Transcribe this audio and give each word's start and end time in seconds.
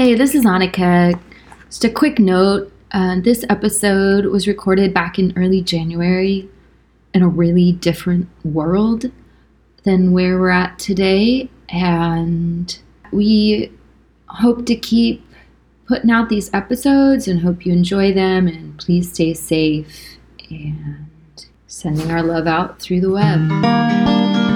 Hey, 0.00 0.14
this 0.14 0.34
is 0.34 0.46
Annika. 0.46 1.20
Just 1.66 1.84
a 1.84 1.90
quick 1.90 2.18
note 2.18 2.72
uh, 2.92 3.20
this 3.20 3.44
episode 3.50 4.24
was 4.24 4.48
recorded 4.48 4.94
back 4.94 5.18
in 5.18 5.30
early 5.36 5.60
January 5.60 6.48
in 7.12 7.20
a 7.20 7.28
really 7.28 7.72
different 7.72 8.26
world 8.42 9.10
than 9.82 10.12
where 10.12 10.38
we're 10.38 10.48
at 10.48 10.78
today. 10.78 11.50
And 11.68 12.78
we 13.12 13.70
hope 14.28 14.64
to 14.64 14.74
keep 14.74 15.22
putting 15.86 16.10
out 16.10 16.30
these 16.30 16.48
episodes 16.54 17.28
and 17.28 17.42
hope 17.42 17.66
you 17.66 17.72
enjoy 17.74 18.14
them. 18.14 18.48
And 18.48 18.78
please 18.78 19.12
stay 19.12 19.34
safe 19.34 20.16
and 20.48 21.10
sending 21.66 22.10
our 22.10 22.22
love 22.22 22.46
out 22.46 22.80
through 22.80 23.02
the 23.02 23.10
web. 23.10 24.49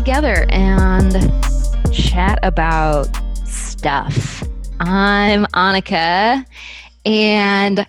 Together 0.00 0.46
and 0.48 1.12
chat 1.92 2.38
about 2.42 3.06
stuff. 3.46 4.42
I'm 4.80 5.44
Annika, 5.54 6.42
and 7.04 7.86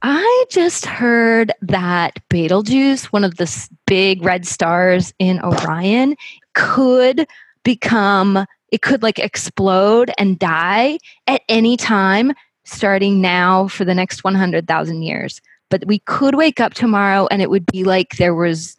I 0.00 0.44
just 0.50 0.86
heard 0.86 1.52
that 1.60 2.18
Betelgeuse, 2.30 3.12
one 3.12 3.24
of 3.24 3.36
the 3.36 3.68
big 3.86 4.24
red 4.24 4.46
stars 4.46 5.12
in 5.18 5.38
Orion, 5.42 6.16
could 6.54 7.26
become, 7.62 8.46
it 8.72 8.80
could 8.80 9.02
like 9.02 9.18
explode 9.18 10.10
and 10.16 10.38
die 10.38 10.98
at 11.26 11.42
any 11.50 11.76
time 11.76 12.32
starting 12.64 13.20
now 13.20 13.68
for 13.68 13.84
the 13.84 13.94
next 13.94 14.24
100,000 14.24 15.02
years. 15.02 15.42
But 15.68 15.84
we 15.86 15.98
could 15.98 16.36
wake 16.36 16.58
up 16.58 16.72
tomorrow 16.72 17.28
and 17.30 17.42
it 17.42 17.50
would 17.50 17.66
be 17.66 17.84
like 17.84 18.16
there 18.16 18.34
was, 18.34 18.78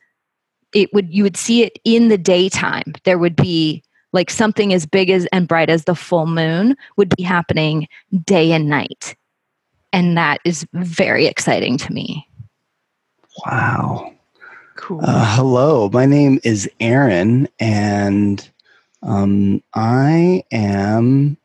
it 0.74 0.94
would, 0.94 1.14
you 1.14 1.24
would 1.24 1.38
see 1.38 1.64
it 1.64 1.80
in 1.84 2.10
the 2.10 2.18
daytime. 2.18 2.94
There 3.04 3.18
would 3.18 3.36
be 3.36 3.84
like 4.14 4.30
something 4.30 4.74
as 4.74 4.86
big 4.86 5.10
as 5.10 5.26
and 5.32 5.48
bright 5.48 5.70
as 5.70 5.86
the 5.86 5.96
full 5.96 6.26
moon 6.26 6.76
would 6.98 7.16
be 7.16 7.24
happening 7.24 7.88
day 8.26 8.52
and 8.52 8.68
night. 8.70 9.16
And 9.94 10.18
that 10.18 10.40
is 10.46 10.66
very 10.74 11.28
exciting 11.28 11.78
to 11.78 11.94
me. 11.94 12.28
Wow. 13.46 14.14
Cool. 14.76 15.02
Uh, 15.04 15.36
hello, 15.36 15.90
my 15.90 16.06
name 16.06 16.40
is 16.44 16.70
Aaron, 16.80 17.48
and 17.60 18.50
um, 19.04 19.62
I 19.76 20.44
am 20.52 21.38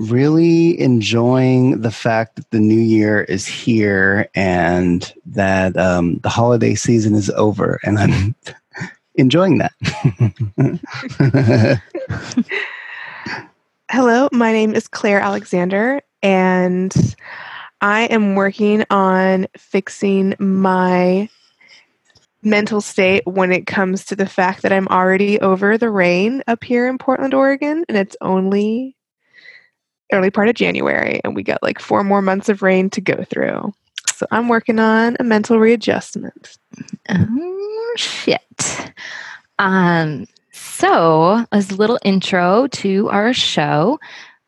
really 0.00 0.80
enjoying 0.80 1.82
the 1.82 1.90
fact 1.90 2.36
that 2.36 2.50
the 2.50 2.58
new 2.58 2.80
year 2.80 3.22
is 3.24 3.46
here 3.46 4.30
and 4.34 5.12
that 5.26 5.76
um, 5.76 6.16
the 6.18 6.30
holiday 6.30 6.74
season 6.74 7.14
is 7.14 7.28
over, 7.30 7.78
and 7.84 7.98
I'm 7.98 8.34
enjoying 9.14 9.58
that. 9.58 9.72
Hello, 13.90 14.28
my 14.32 14.52
name 14.52 14.74
is 14.74 14.88
Clare 14.88 15.20
Alexander, 15.20 16.00
and 16.22 16.94
I 17.82 18.04
am 18.04 18.36
working 18.36 18.84
on 18.88 19.48
fixing 19.58 20.34
my 20.38 21.28
mental 22.42 22.80
state 22.80 23.26
when 23.26 23.52
it 23.52 23.66
comes 23.66 24.06
to 24.06 24.16
the 24.16 24.26
fact 24.26 24.62
that 24.62 24.72
I'm 24.72 24.88
already 24.88 25.38
over 25.40 25.76
the 25.76 25.90
rain 25.90 26.42
up 26.46 26.64
here 26.64 26.88
in 26.88 26.96
Portland, 26.96 27.34
Oregon, 27.34 27.84
and 27.86 27.98
it's 27.98 28.16
only 28.22 28.96
early 30.12 30.30
part 30.30 30.48
of 30.48 30.54
January, 30.54 31.20
and 31.24 31.34
we 31.34 31.42
got 31.42 31.62
like 31.62 31.78
four 31.78 32.04
more 32.04 32.22
months 32.22 32.48
of 32.48 32.62
rain 32.62 32.90
to 32.90 33.00
go 33.00 33.24
through. 33.24 33.72
So 34.14 34.26
I'm 34.30 34.48
working 34.48 34.78
on 34.78 35.16
a 35.18 35.24
mental 35.24 35.58
readjustment. 35.58 36.58
Oh, 37.08 37.94
shit. 37.96 38.92
Um, 39.58 40.26
so, 40.52 41.44
as 41.52 41.70
a 41.70 41.76
little 41.76 41.98
intro 42.04 42.66
to 42.68 43.08
our 43.10 43.32
show, 43.32 43.98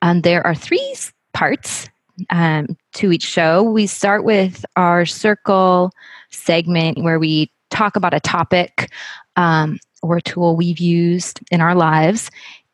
um, 0.02 0.22
there 0.22 0.46
are 0.46 0.54
three 0.54 0.94
parts 1.32 1.88
um, 2.30 2.76
to 2.94 3.12
each 3.12 3.22
show. 3.22 3.62
We 3.62 3.86
start 3.86 4.24
with 4.24 4.64
our 4.76 5.06
circle 5.06 5.92
segment 6.30 7.02
where 7.02 7.18
we 7.18 7.50
talk 7.70 7.96
about 7.96 8.14
a 8.14 8.20
topic 8.20 8.90
um, 9.36 9.78
or 10.02 10.18
a 10.18 10.22
tool 10.22 10.56
we've 10.56 10.78
used 10.78 11.40
in 11.50 11.60
our 11.60 11.74
lives. 11.74 12.30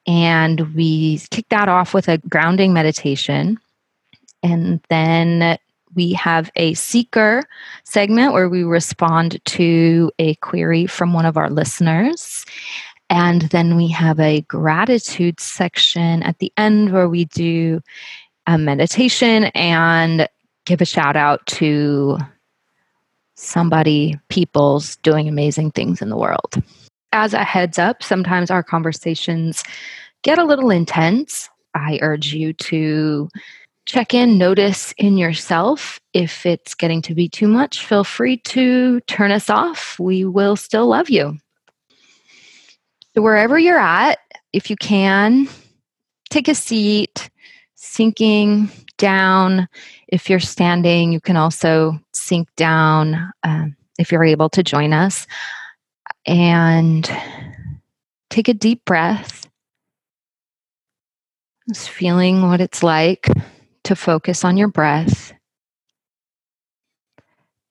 And 0.08 0.74
we 0.74 1.18
kick 1.30 1.50
that 1.50 1.68
off 1.68 1.92
with 1.92 2.08
a 2.08 2.16
grounding 2.16 2.72
meditation. 2.72 3.58
And 4.42 4.80
then 4.88 5.58
we 5.94 6.14
have 6.14 6.50
a 6.56 6.72
seeker 6.74 7.42
segment 7.84 8.32
where 8.32 8.48
we 8.48 8.62
respond 8.62 9.44
to 9.44 10.10
a 10.18 10.34
query 10.36 10.86
from 10.86 11.12
one 11.12 11.26
of 11.26 11.36
our 11.36 11.50
listeners. 11.50 12.46
And 13.10 13.42
then 13.42 13.76
we 13.76 13.88
have 13.88 14.18
a 14.18 14.40
gratitude 14.42 15.40
section 15.40 16.22
at 16.22 16.38
the 16.38 16.52
end 16.56 16.90
where 16.90 17.08
we 17.08 17.26
do 17.26 17.82
a 18.46 18.56
meditation 18.56 19.44
and 19.54 20.26
give 20.64 20.80
a 20.80 20.86
shout 20.86 21.16
out 21.16 21.44
to 21.46 22.16
somebody, 23.34 24.18
people's 24.30 24.96
doing 24.96 25.28
amazing 25.28 25.70
things 25.70 26.00
in 26.00 26.08
the 26.08 26.16
world. 26.16 26.62
As 27.12 27.32
a 27.32 27.44
heads 27.44 27.78
up, 27.78 28.02
sometimes 28.02 28.50
our 28.50 28.62
conversations 28.62 29.62
get 30.22 30.38
a 30.38 30.44
little 30.44 30.70
intense. 30.70 31.48
I 31.74 31.98
urge 32.02 32.34
you 32.34 32.52
to 32.54 33.28
check 33.86 34.12
in, 34.12 34.36
notice 34.36 34.92
in 34.98 35.16
yourself. 35.16 35.98
If 36.12 36.44
it's 36.44 36.74
getting 36.74 37.00
to 37.02 37.14
be 37.14 37.28
too 37.28 37.48
much, 37.48 37.84
feel 37.84 38.04
free 38.04 38.36
to 38.38 39.00
turn 39.02 39.32
us 39.32 39.48
off. 39.48 39.98
We 39.98 40.24
will 40.24 40.56
still 40.56 40.86
love 40.86 41.08
you. 41.08 41.38
So, 43.14 43.22
wherever 43.22 43.58
you're 43.58 43.78
at, 43.78 44.18
if 44.52 44.68
you 44.68 44.76
can, 44.76 45.48
take 46.30 46.48
a 46.48 46.54
seat, 46.54 47.30
sinking 47.74 48.70
down. 48.98 49.66
If 50.08 50.28
you're 50.28 50.40
standing, 50.40 51.12
you 51.12 51.20
can 51.20 51.36
also 51.36 51.98
sink 52.12 52.48
down 52.56 53.32
um, 53.44 53.76
if 53.98 54.12
you're 54.12 54.24
able 54.24 54.50
to 54.50 54.62
join 54.62 54.92
us. 54.92 55.26
And 56.26 57.10
take 58.30 58.48
a 58.48 58.54
deep 58.54 58.84
breath. 58.84 59.48
Just 61.68 61.90
feeling 61.90 62.42
what 62.42 62.60
it's 62.60 62.82
like 62.82 63.28
to 63.84 63.96
focus 63.96 64.44
on 64.44 64.56
your 64.56 64.68
breath, 64.68 65.32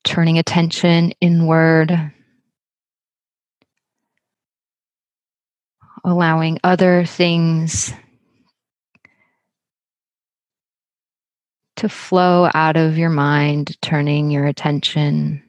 turning 0.04 0.38
attention 0.38 1.12
inward, 1.20 2.12
allowing 6.04 6.58
other 6.62 7.04
things 7.04 7.92
to 11.76 11.88
flow 11.88 12.50
out 12.54 12.76
of 12.76 12.98
your 12.98 13.10
mind, 13.10 13.76
turning 13.80 14.30
your 14.30 14.46
attention 14.46 15.42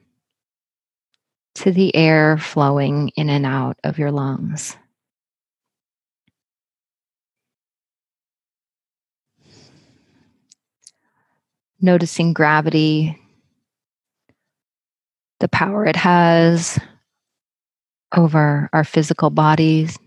to 1.60 1.72
the 1.72 1.94
air 1.94 2.36
flowing 2.38 3.08
in 3.16 3.30
and 3.30 3.46
out 3.46 3.78
of 3.84 3.98
your 3.98 4.10
lungs. 4.10 4.76
noticing 11.80 12.32
gravity, 12.32 13.18
the 15.40 15.48
power 15.48 15.86
it 15.86 15.96
has 15.96 16.78
over 18.14 18.68
our 18.72 18.84
physical 18.84 19.30
bodies. 19.30 19.98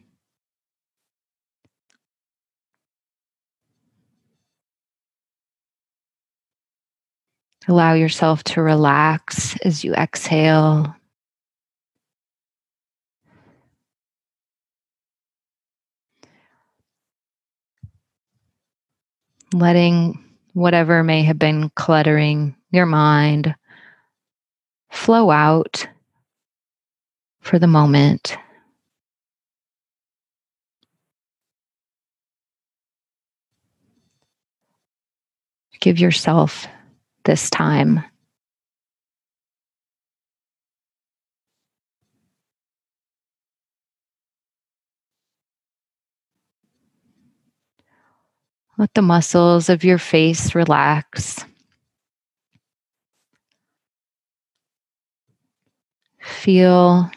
Allow 7.68 7.94
yourself 7.94 8.44
to 8.44 8.62
relax 8.62 9.58
as 9.60 9.86
you 9.86 9.94
exhale. 9.94 10.94
Letting 19.54 20.20
whatever 20.54 21.04
may 21.04 21.24
have 21.24 21.38
been 21.38 21.70
cluttering 21.76 22.56
your 22.72 22.88
mind 22.88 23.54
flow 24.90 25.30
out 25.30 25.88
for 27.42 27.60
the 27.60 27.68
moment. 27.68 28.38
Give 35.80 36.00
yourself 36.00 36.66
this 37.26 37.50
time. 37.50 38.04
Let 48.84 48.96
the 48.96 49.02
muscles 49.02 49.70
of 49.70 49.86
your 49.86 49.98
face 49.98 50.54
relax. 50.56 51.46
Feel 56.22 57.10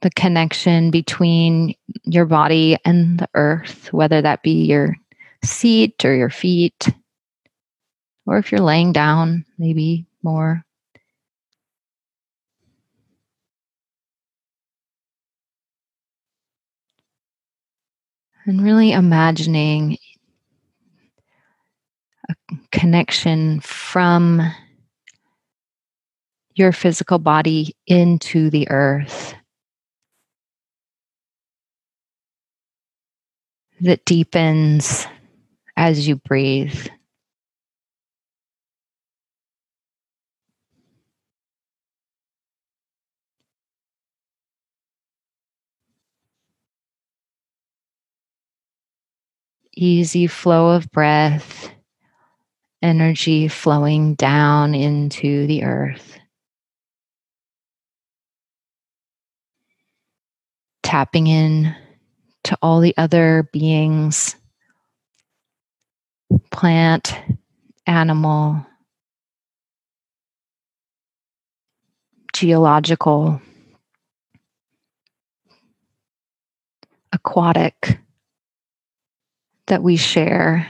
the 0.00 0.08
connection 0.08 0.90
between 0.90 1.74
your 2.04 2.24
body 2.24 2.78
and 2.86 3.18
the 3.18 3.28
earth, 3.34 3.92
whether 3.92 4.22
that 4.22 4.42
be 4.42 4.64
your 4.64 4.96
seat 5.44 6.02
or 6.02 6.14
your 6.14 6.30
feet, 6.30 6.88
or 8.24 8.38
if 8.38 8.50
you're 8.50 8.62
laying 8.62 8.94
down, 8.94 9.44
maybe 9.58 10.06
more. 10.22 10.64
And 18.46 18.62
really 18.62 18.92
imagining 18.92 19.98
a 22.28 22.34
connection 22.72 23.60
from 23.60 24.42
your 26.54 26.72
physical 26.72 27.18
body 27.18 27.76
into 27.86 28.50
the 28.50 28.68
earth 28.70 29.34
that 33.80 34.04
deepens 34.04 35.06
as 35.76 36.08
you 36.08 36.16
breathe. 36.16 36.86
Easy 49.78 50.26
flow 50.26 50.70
of 50.70 50.90
breath, 50.90 51.70
energy 52.82 53.48
flowing 53.48 54.14
down 54.14 54.74
into 54.74 55.46
the 55.46 55.64
earth. 55.64 56.18
Tapping 60.82 61.26
in 61.26 61.74
to 62.44 62.56
all 62.62 62.80
the 62.80 62.94
other 62.96 63.48
beings 63.52 64.36
plant, 66.50 67.14
animal, 67.86 68.64
geological, 72.32 73.40
aquatic 77.12 77.98
that 79.66 79.82
we 79.82 79.96
share 79.96 80.68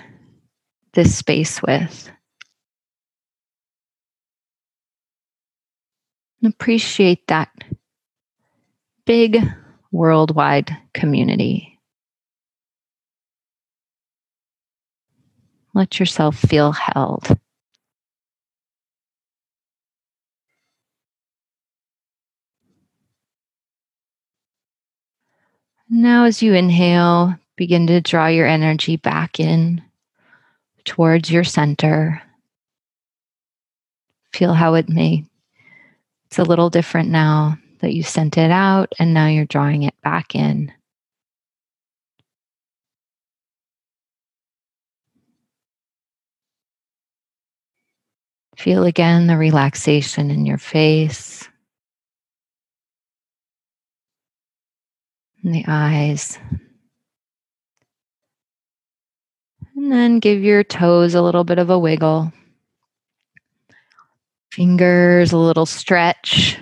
this 0.97 1.15
space 1.15 1.63
with. 1.63 2.11
And 6.43 6.53
appreciate 6.53 7.27
that 7.29 7.51
big 9.05 9.39
worldwide 9.93 10.75
community. 10.95 11.79
Let 15.75 16.01
yourself 16.01 16.37
feel 16.37 16.73
held. 16.73 17.39
Now, 25.91 26.25
as 26.25 26.43
you 26.43 26.55
inhale, 26.55 27.37
begin 27.57 27.87
to 27.89 28.01
draw 28.01 28.29
your 28.29 28.47
energy 28.47 28.97
back 28.97 29.39
in 29.39 29.83
towards 30.87 31.31
your 31.31 31.45
center. 31.45 32.23
Feel 34.33 34.55
how 34.55 34.75
it 34.75 34.89
may, 34.89 35.25
it's 36.27 36.39
a 36.39 36.45
little 36.45 36.71
different 36.71 37.09
now 37.11 37.59
that 37.81 37.95
you 37.95 38.03
sent 38.03 38.39
it 38.39 38.51
out 38.51 38.93
and 38.99 39.13
now 39.13 39.27
you're 39.27 39.45
drawing 39.45 39.83
it 39.83 39.95
back 40.03 40.35
in. 40.35 40.73
Feel 48.57 48.85
again 48.85 49.27
the 49.27 49.37
relaxation 49.37 50.31
in 50.31 50.47
your 50.47 50.59
face, 50.59 51.47
in 55.45 55.53
the 55.53 55.65
eyes. 55.69 56.39
And 59.77 59.93
then 59.93 60.21
give 60.21 60.43
your 60.43 60.65
toes 60.65 61.15
a 61.15 61.21
little 61.21 61.45
bit 61.45 61.59
of 61.59 61.69
a 61.69 61.79
wiggle. 61.79 62.33
Fingers 64.51 65.33
a 65.33 65.37
little 65.37 65.67
stretch. 65.67 66.59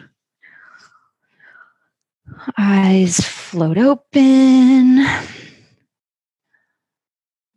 Eyes 2.58 3.20
float 3.20 3.78
open. 3.78 5.06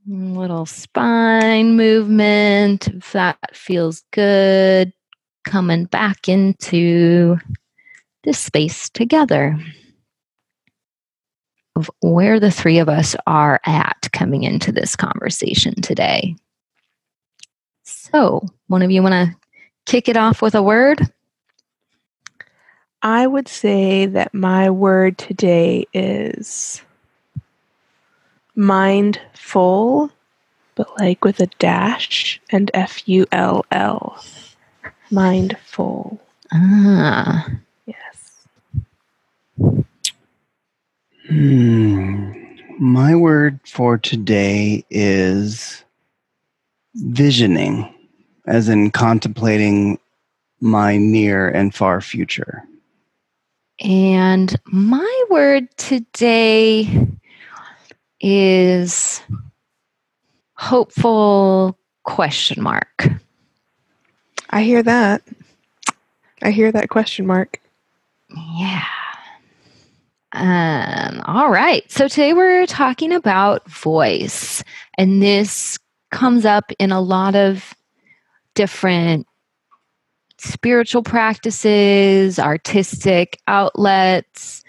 Little 0.07 0.67
spine 0.67 1.75
movement, 1.75 2.87
if 2.89 3.11
that 3.13 3.37
feels 3.53 4.03
good. 4.11 4.93
Coming 5.43 5.85
back 5.85 6.29
into 6.29 7.37
this 8.23 8.37
space 8.37 8.89
together 8.89 9.57
of 11.77 11.91
where 12.01 12.39
the 12.39 12.51
three 12.51 12.79
of 12.79 12.89
us 12.89 13.15
are 13.27 13.61
at 13.65 14.09
coming 14.11 14.43
into 14.43 14.71
this 14.71 14.95
conversation 14.95 15.79
today. 15.81 16.35
So, 17.83 18.45
one 18.67 18.81
of 18.81 18.91
you 18.91 19.03
want 19.03 19.13
to 19.13 19.35
kick 19.85 20.09
it 20.09 20.17
off 20.17 20.41
with 20.41 20.55
a 20.55 20.63
word? 20.63 21.01
I 23.03 23.27
would 23.27 23.47
say 23.47 24.07
that 24.07 24.33
my 24.33 24.71
word 24.71 25.17
today 25.19 25.85
is 25.93 26.81
mindful, 28.55 30.09
but 30.73 30.99
like 30.99 31.23
with 31.23 31.39
a 31.39 31.47
dash 31.59 32.41
and 32.49 32.71
F 32.73 33.07
U 33.07 33.27
L 33.31 33.65
L. 33.71 34.21
Mindful. 35.11 36.19
Ah, 36.51 37.47
Yes. 37.85 38.47
Hmm. 41.27 42.31
My 42.79 43.15
word 43.15 43.59
for 43.65 43.97
today 43.97 44.85
is 44.89 45.83
visioning, 46.95 47.93
as 48.45 48.69
in 48.69 48.91
contemplating 48.91 49.99
my 50.61 50.97
near 50.97 51.49
and 51.49 51.73
far 51.73 52.01
future. 52.01 52.63
and 53.79 54.55
my 54.65 55.23
word 55.29 55.69
today 55.77 57.07
is 58.19 59.21
hopeful 60.55 61.77
question 62.03 62.63
mark. 62.63 63.09
I 64.49 64.63
hear 64.63 64.81
that. 64.81 65.21
I 66.41 66.51
hear 66.51 66.71
that 66.71 66.89
question 66.89 67.27
mark. 67.27 67.61
Yeah. 68.55 68.83
Um, 70.37 71.21
all 71.25 71.49
right. 71.49 71.89
So 71.91 72.07
today 72.07 72.33
we're 72.33 72.67
talking 72.67 73.11
about 73.11 73.67
voice, 73.67 74.63
and 74.95 75.19
this 75.19 75.79
comes 76.11 76.45
up 76.45 76.71
in 76.77 76.91
a 76.91 77.01
lot 77.01 77.35
of 77.35 77.73
different 78.53 79.25
spiritual 80.37 81.01
practices, 81.01 82.37
artistic 82.37 83.39
outlets, 83.47 84.63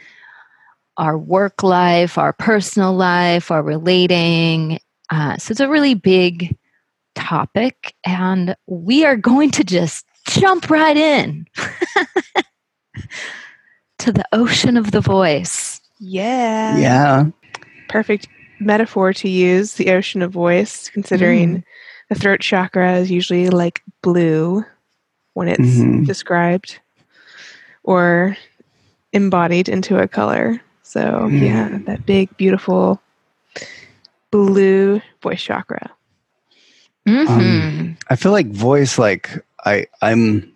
our 0.96 1.18
work 1.18 1.62
life, 1.62 2.16
our 2.16 2.32
personal 2.32 2.94
life, 2.94 3.50
our 3.50 3.62
relating. 3.62 4.78
Uh, 5.10 5.36
so 5.36 5.52
it's 5.52 5.60
a 5.60 5.68
really 5.68 5.94
big 5.94 6.56
topic, 7.14 7.94
and 8.06 8.56
we 8.68 9.04
are 9.04 9.16
going 9.16 9.50
to 9.50 9.64
just 9.64 10.06
jump 10.26 10.70
right 10.70 10.96
in 10.96 11.46
to 13.98 14.12
the 14.12 14.24
ocean 14.32 14.76
of 14.76 14.90
the 14.92 15.00
voice. 15.00 15.80
Yeah. 15.98 16.78
Yeah. 16.78 17.24
Perfect 17.88 18.28
metaphor 18.60 19.12
to 19.14 19.28
use 19.28 19.74
the 19.74 19.90
ocean 19.92 20.22
of 20.22 20.32
voice, 20.32 20.88
considering 20.90 21.64
the 22.08 22.14
throat 22.14 22.40
chakra 22.40 22.94
is 22.96 23.10
usually 23.10 23.50
like 23.50 23.82
blue 24.02 24.64
when 25.34 25.48
it's 25.48 25.60
Mhm. 25.60 26.06
described 26.06 26.80
or 27.84 28.36
embodied 29.12 29.68
into 29.68 29.98
a 29.98 30.08
color. 30.08 30.60
So, 30.82 31.28
yeah, 31.28 31.68
Mm. 31.68 31.84
that 31.86 32.06
big, 32.06 32.34
beautiful 32.36 33.00
blue 34.30 35.00
voice 35.22 35.42
chakra. 35.42 35.90
Mhm. 37.06 37.96
I 38.10 38.16
feel 38.16 38.32
like 38.32 38.50
voice 38.50 38.98
like 38.98 39.30
I 39.64 39.86
I'm 40.02 40.52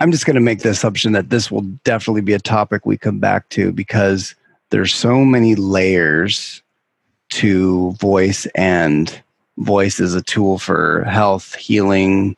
I'm 0.00 0.12
just 0.12 0.26
going 0.26 0.36
to 0.36 0.40
make 0.40 0.60
the 0.60 0.70
assumption 0.70 1.12
that 1.12 1.30
this 1.30 1.50
will 1.50 1.62
definitely 1.84 2.20
be 2.20 2.32
a 2.32 2.38
topic 2.38 2.86
we 2.86 2.96
come 2.96 3.18
back 3.18 3.48
to 3.50 3.72
because 3.72 4.34
there's 4.70 4.94
so 4.94 5.24
many 5.24 5.54
layers 5.54 6.62
to 7.30 7.92
voice 7.92 8.46
and 8.54 9.22
voice 9.58 9.98
is 9.98 10.14
a 10.14 10.22
tool 10.22 10.58
for 10.58 11.04
health, 11.04 11.54
healing, 11.56 12.36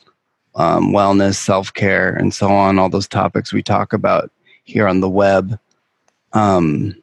um, 0.55 0.93
wellness, 0.93 1.35
self 1.35 1.73
care, 1.75 2.15
and 2.15 2.33
so 2.35 2.49
on. 2.49 2.79
All 2.79 2.89
those 2.89 3.09
topics 3.09 3.53
we 3.53 3.63
talk 3.63 3.93
about 3.93 4.31
here 4.65 4.89
on 4.89 5.01
the 5.01 5.09
web. 5.09 5.59
Um, 6.33 6.97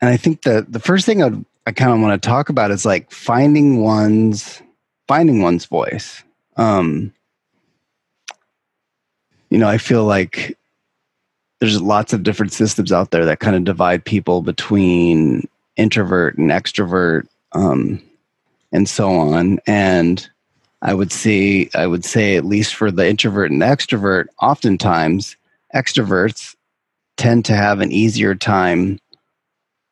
and 0.00 0.10
I 0.10 0.16
think 0.16 0.42
that 0.42 0.72
the 0.72 0.80
first 0.80 1.06
thing 1.06 1.22
I'd, 1.22 1.44
I 1.66 1.72
kind 1.72 1.92
of 1.92 2.00
want 2.00 2.20
to 2.20 2.28
talk 2.28 2.48
about 2.48 2.70
is 2.70 2.86
like 2.86 3.10
finding 3.10 3.82
one's 3.82 4.62
finding 5.08 5.42
one's 5.42 5.66
voice. 5.66 6.22
Um, 6.56 7.12
you 9.50 9.58
know, 9.58 9.68
I 9.68 9.78
feel 9.78 10.04
like 10.04 10.56
there's 11.60 11.82
lots 11.82 12.12
of 12.12 12.22
different 12.22 12.52
systems 12.52 12.92
out 12.92 13.10
there 13.10 13.24
that 13.26 13.40
kind 13.40 13.54
of 13.54 13.64
divide 13.64 14.04
people 14.04 14.42
between 14.42 15.46
introvert 15.76 16.38
and 16.38 16.50
extrovert, 16.50 17.26
um, 17.52 18.02
and 18.72 18.88
so 18.88 19.10
on. 19.10 19.58
And 19.66 20.28
I 20.82 20.94
would 20.94 21.12
say, 21.12 21.68
I 21.74 21.86
would 21.86 22.04
say, 22.04 22.36
at 22.36 22.46
least 22.46 22.74
for 22.74 22.90
the 22.90 23.06
introvert 23.06 23.50
and 23.50 23.60
the 23.60 23.66
extrovert, 23.66 24.26
oftentimes 24.40 25.36
extroverts 25.74 26.54
tend 27.16 27.44
to 27.44 27.54
have 27.54 27.80
an 27.80 27.92
easier 27.92 28.34
time 28.34 28.98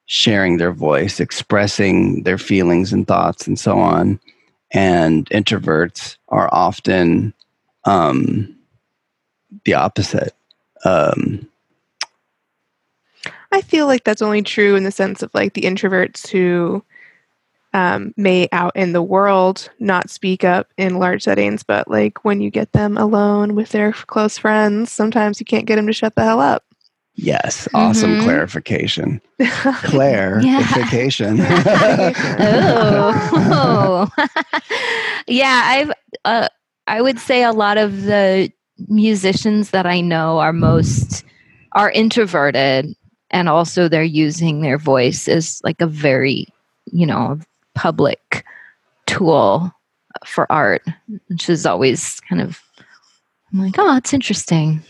sharing 0.07 0.57
their 0.57 0.73
voice, 0.73 1.21
expressing 1.21 2.23
their 2.23 2.39
feelings 2.39 2.93
and 2.93 3.07
thoughts, 3.07 3.47
and 3.47 3.59
so 3.59 3.79
on. 3.79 4.19
And 4.73 5.29
introverts 5.29 6.17
are 6.29 6.49
often 6.51 7.35
um, 7.85 8.58
the 9.65 9.75
opposite. 9.75 10.35
Um, 10.85 11.49
I 13.51 13.63
feel 13.63 13.87
like 13.87 14.05
that's 14.05 14.23
only 14.23 14.43
true 14.43 14.77
in 14.77 14.85
the 14.85 14.91
sense 14.91 15.23
of 15.23 15.31
like 15.35 15.55
the 15.55 15.63
introverts 15.63 16.29
who 16.29 16.85
um, 17.75 18.13
may 18.17 18.49
out 18.53 18.75
in 18.77 18.93
the 18.93 19.03
world 19.03 19.71
not 19.79 20.09
speak 20.11 20.45
up 20.45 20.69
in 20.77 20.99
large 20.99 21.23
settings, 21.25 21.63
but 21.63 21.89
like 21.89 22.25
when 22.25 22.41
you 22.41 22.51
get 22.51 22.73
them 22.73 22.97
alone 22.97 23.55
with 23.55 23.71
their 23.71 23.93
close 23.93 24.39
friends, 24.39 24.91
sometimes 24.93 25.41
you 25.41 25.47
can't 25.47 25.67
get 25.67 25.77
them 25.77 25.87
to 25.87 25.93
shut 25.93 26.15
the 26.15 26.23
hell 26.25 26.41
up. 26.41 26.65
Yes, 27.15 27.67
awesome 27.75 28.17
Mhm. 28.17 28.23
clarification. 28.23 29.21
Clarification. 29.83 31.39
oh, 33.51 34.09
yeah. 35.27 35.63
I've 35.65 35.93
uh, 36.25 36.49
I 36.87 37.03
would 37.03 37.19
say 37.19 37.43
a 37.43 37.53
lot 37.53 37.77
of 37.77 38.03
the 38.03 38.53
musicians 38.87 39.71
that 39.71 39.87
I 39.87 40.01
know 40.01 40.39
are 40.39 40.53
most 40.53 41.25
are 41.73 41.91
introverted, 41.91 42.95
and 43.31 43.49
also 43.49 43.89
they're 43.89 44.03
using 44.03 44.61
their 44.61 44.79
voice 44.79 45.29
as 45.29 45.61
like 45.65 45.81
a 45.81 45.87
very 45.87 46.47
you 46.93 47.07
know 47.07 47.39
public 47.75 48.45
tool 49.07 49.73
for 50.27 50.51
art, 50.51 50.83
which 51.29 51.49
is 51.49 51.67
always 51.67 52.21
kind 52.21 52.41
of 52.41 52.61
I'm 53.53 53.61
like, 53.61 53.75
oh, 53.79 53.97
it's 53.97 54.13
interesting. 54.13 54.83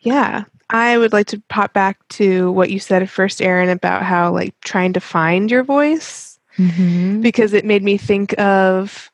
Yeah. 0.00 0.44
I 0.70 0.96
would 0.96 1.12
like 1.12 1.26
to 1.28 1.42
pop 1.48 1.74
back 1.74 1.98
to 2.10 2.50
what 2.52 2.70
you 2.70 2.78
said 2.78 3.02
at 3.02 3.10
first, 3.10 3.42
Aaron, 3.42 3.68
about 3.68 4.02
how 4.02 4.32
like 4.32 4.58
trying 4.60 4.94
to 4.94 5.00
find 5.00 5.50
your 5.50 5.62
voice 5.62 6.32
Mm-hmm. 6.58 7.22
because 7.22 7.54
it 7.54 7.64
made 7.64 7.82
me 7.82 7.96
think 7.96 8.38
of 8.38 9.10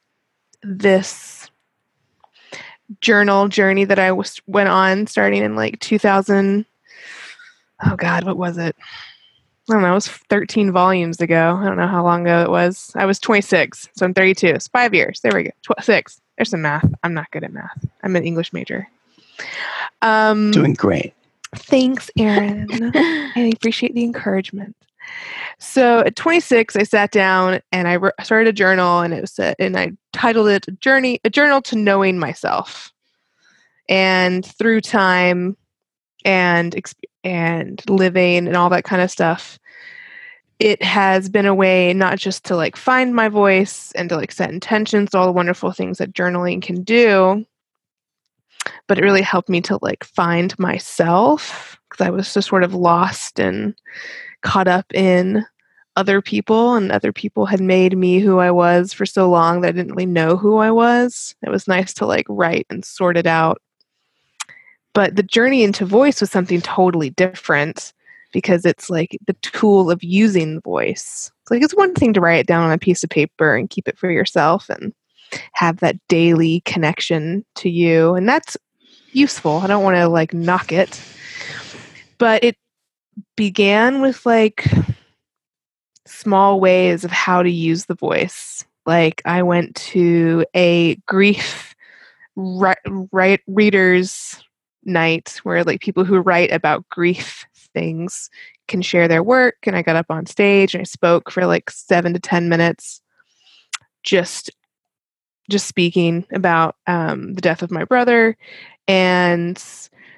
this 0.65 1.38
journal 3.01 3.49
journey 3.49 3.85
that 3.85 3.99
I 3.99 4.13
was 4.13 4.41
went 4.47 4.69
on 4.69 5.07
starting 5.07 5.43
in 5.43 5.57
like 5.57 5.79
2000 5.81 6.65
oh 7.87 7.97
god 7.97 8.25
what 8.25 8.37
was 8.37 8.59
it? 8.59 8.75
I 9.71 9.73
don't 9.75 9.83
know 9.83 9.91
it 9.91 9.95
was 9.95 10.09
13 10.09 10.73
volumes 10.73 11.21
ago. 11.21 11.59
I 11.61 11.67
don't 11.67 11.77
know 11.77 11.87
how 11.87 12.03
long 12.03 12.23
ago 12.27 12.43
it 12.43 12.51
was. 12.51 12.91
I 12.97 13.05
was 13.05 13.19
26 13.19 13.89
so 13.95 14.07
I'm 14.07 14.15
32 14.15 14.47
it's 14.49 14.69
5 14.69 14.95
years. 14.95 15.21
There 15.21 15.33
we 15.35 15.45
go. 15.45 15.51
Tw- 15.63 15.85
6 15.85 16.21
there's 16.37 16.51
some 16.51 16.63
math. 16.63 16.89
I'm 17.03 17.15
not 17.15 17.31
good 17.31 17.45
at 17.45 17.53
math. 17.53 17.85
I'm 18.03 18.17
an 18.17 18.25
English 18.25 18.53
major. 18.53 18.89
Um 20.03 20.51
Doing 20.51 20.75
great. 20.75 21.13
thanks 21.55 22.11
Aaron 22.19 22.67
I 22.95 23.53
appreciate 23.55 23.95
the 23.95 24.05
encouragement. 24.05 24.75
So 25.59 26.01
at 26.01 26.17
26, 26.17 26.77
I 26.77 26.83
sat 26.85 27.11
down 27.11 27.61
and 27.73 27.89
I 27.89 27.97
wr- 27.97 28.11
started 28.23 28.49
a 28.49 28.53
journal, 28.53 29.01
and 29.01 29.13
it 29.13 29.21
was 29.21 29.39
a, 29.39 29.61
and 29.61 29.77
I 29.77 29.93
titled 30.13 30.49
it 30.49 30.69
"A 30.69 30.73
Journey, 30.73 31.21
a 31.25 31.31
Journal 31.31 31.63
to 31.63 31.77
Knowing 31.77 32.19
Myself." 32.19 32.93
And 33.89 34.45
through 34.45 34.83
time, 34.83 35.57
and 36.25 36.75
and 37.25 37.83
living 37.89 38.47
and 38.47 38.57
all 38.57 38.71
that 38.71 38.85
kind 38.85 39.03
of 39.03 39.11
stuff, 39.11 39.59
it 40.59 40.83
has 40.83 41.29
been 41.29 41.47
a 41.47 41.55
way 41.55 41.93
not 41.95 42.19
just 42.19 42.45
to 42.45 42.57
like 42.57 42.77
find 42.77 43.15
my 43.15 43.29
voice 43.29 43.93
and 43.93 44.09
to 44.09 44.17
like 44.17 44.33
set 44.33 44.51
intentions, 44.51 45.15
all 45.15 45.27
the 45.27 45.33
wonderful 45.33 45.73
things 45.73 45.99
that 45.99 46.13
journaling 46.13 46.63
can 46.63 46.83
do, 46.83 47.45
but 48.87 48.99
it 48.99 49.03
really 49.03 49.23
helped 49.23 49.49
me 49.49 49.61
to 49.63 49.79
like 49.83 50.05
find 50.05 50.59
myself 50.59 51.79
because 51.89 52.07
I 52.07 52.11
was 52.11 52.33
just 52.33 52.49
sort 52.49 52.65
of 52.65 52.75
lost 52.75 53.39
and 53.39 53.75
caught 54.43 54.69
up 54.69 54.87
in 54.95 55.45
other 55.99 56.23
people 56.23 56.75
and 56.75 56.93
other 56.93 57.13
people 57.13 57.45
had 57.45 57.61
made 57.61 57.99
me 57.99 58.21
who 58.21 58.39
I 58.39 58.53
was 58.53 58.93
for 58.93 59.05
so 59.05 59.29
long 59.29 59.61
that 59.61 59.69
I 59.69 59.73
didn't 59.73 59.93
really 59.95 60.07
know 60.07 60.37
who 60.37 60.59
I 60.59 60.71
was. 60.71 61.35
It 61.43 61.51
was 61.51 61.67
nice 61.67 61.93
to 61.95 62.07
like 62.07 62.27
write 62.29 62.67
and 62.71 62.85
sort 62.85 63.17
it 63.17 63.27
out. 63.27 63.61
But 64.95 65.17
the 65.17 65.25
journey 65.25 65.65
into 65.65 65.85
voice 65.85 66.21
was 66.21 66.31
something 66.31 66.61
totally 66.61 67.11
different 67.11 67.93
because 68.33 68.65
it's 68.65 68.89
like 68.89 69.19
the 69.27 69.33
tool 69.43 69.91
of 69.91 70.03
using 70.05 70.55
the 70.55 70.61
voice. 70.61 71.33
It's 71.43 71.51
like 71.51 71.63
it's 71.63 71.75
one 71.75 71.95
thing 71.95 72.13
to 72.13 72.21
write 72.21 72.41
it 72.41 72.47
down 72.47 72.63
on 72.63 72.73
a 72.73 72.79
piece 72.79 73.03
of 73.03 73.11
paper 73.11 73.57
and 73.57 73.69
keep 73.69 73.89
it 73.89 73.99
for 73.99 74.11
yourself 74.11 74.69
and 74.69 74.93
have 75.55 75.81
that 75.81 75.97
daily 76.09 76.63
connection 76.65 77.45
to 77.57 77.69
you 77.69 78.15
and 78.15 78.29
that's 78.29 78.57
useful. 79.13 79.59
I 79.59 79.67
don't 79.67 79.83
want 79.83 79.97
to 79.97 80.09
like 80.09 80.33
knock 80.33 80.71
it. 80.71 81.01
But 82.19 82.45
it 82.45 82.57
began 83.37 84.01
with 84.01 84.25
like 84.27 84.65
small 86.07 86.61
ways 86.61 87.05
of 87.05 87.11
how 87.11 87.43
to 87.43 87.51
use 87.51 87.87
the 87.87 87.95
voice. 87.95 88.65
Like 88.87 89.23
I 89.25 89.43
went 89.43 89.75
to 89.77 90.45
a 90.55 90.97
grief 91.07 91.75
ri- 92.37 92.75
write 93.13 93.41
readers 93.47 94.43
night 94.85 95.41
where 95.43 95.65
like 95.65 95.81
people 95.81 96.05
who 96.05 96.21
write 96.21 96.51
about 96.51 96.89
grief 96.89 97.45
things 97.75 98.31
can 98.69 98.81
share 98.81 99.09
their 99.09 99.23
work 99.23 99.57
and 99.65 99.77
I 99.77 99.83
got 99.83 99.97
up 99.97 100.07
on 100.09 100.27
stage 100.27 100.75
and 100.75 100.81
I 100.81 100.85
spoke 100.85 101.31
for 101.31 101.47
like 101.47 101.71
7 101.71 102.15
to 102.15 102.19
10 102.19 102.49
minutes 102.49 103.03
just 104.03 104.51
just 105.51 105.67
speaking 105.67 106.27
about 106.33 106.77
um, 106.87 107.35
the 107.35 107.41
death 107.41 107.63
of 107.63 107.71
my 107.71 107.85
brother 107.85 108.37
and 108.87 109.63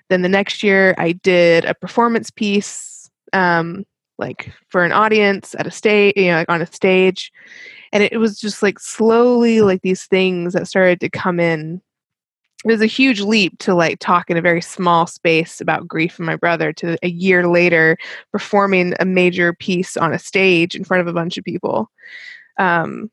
then 0.08 0.22
the 0.22 0.28
next 0.28 0.62
year 0.62 0.94
i 0.98 1.12
did 1.12 1.64
a 1.64 1.74
performance 1.74 2.30
piece 2.30 2.89
um, 3.32 3.84
like 4.18 4.52
for 4.68 4.84
an 4.84 4.92
audience 4.92 5.54
at 5.58 5.66
a 5.66 5.70
stage 5.70 6.12
you 6.16 6.26
know 6.26 6.36
like 6.36 6.48
on 6.48 6.62
a 6.62 6.66
stage. 6.66 7.32
And 7.92 8.04
it 8.04 8.18
was 8.18 8.38
just 8.38 8.62
like 8.62 8.78
slowly 8.78 9.62
like 9.62 9.82
these 9.82 10.06
things 10.06 10.52
that 10.52 10.68
started 10.68 11.00
to 11.00 11.10
come 11.10 11.40
in. 11.40 11.82
It 12.64 12.70
was 12.70 12.82
a 12.82 12.86
huge 12.86 13.20
leap 13.20 13.58
to 13.60 13.74
like 13.74 13.98
talk 13.98 14.30
in 14.30 14.36
a 14.36 14.42
very 14.42 14.60
small 14.60 15.06
space 15.06 15.60
about 15.60 15.88
grief 15.88 16.18
and 16.18 16.26
my 16.26 16.36
brother 16.36 16.72
to 16.74 16.96
a 17.02 17.08
year 17.08 17.48
later 17.48 17.96
performing 18.30 18.94
a 19.00 19.04
major 19.04 19.54
piece 19.54 19.96
on 19.96 20.12
a 20.12 20.18
stage 20.18 20.76
in 20.76 20.84
front 20.84 21.00
of 21.00 21.08
a 21.08 21.12
bunch 21.12 21.36
of 21.36 21.44
people. 21.44 21.90
Um, 22.58 23.10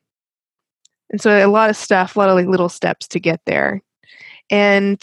and 1.10 1.20
so 1.20 1.44
a 1.44 1.48
lot 1.48 1.70
of 1.70 1.76
stuff 1.76 2.14
a 2.14 2.18
lot 2.18 2.28
of 2.28 2.36
like 2.36 2.46
little 2.46 2.68
steps 2.68 3.08
to 3.08 3.20
get 3.20 3.40
there. 3.46 3.82
And 4.50 5.00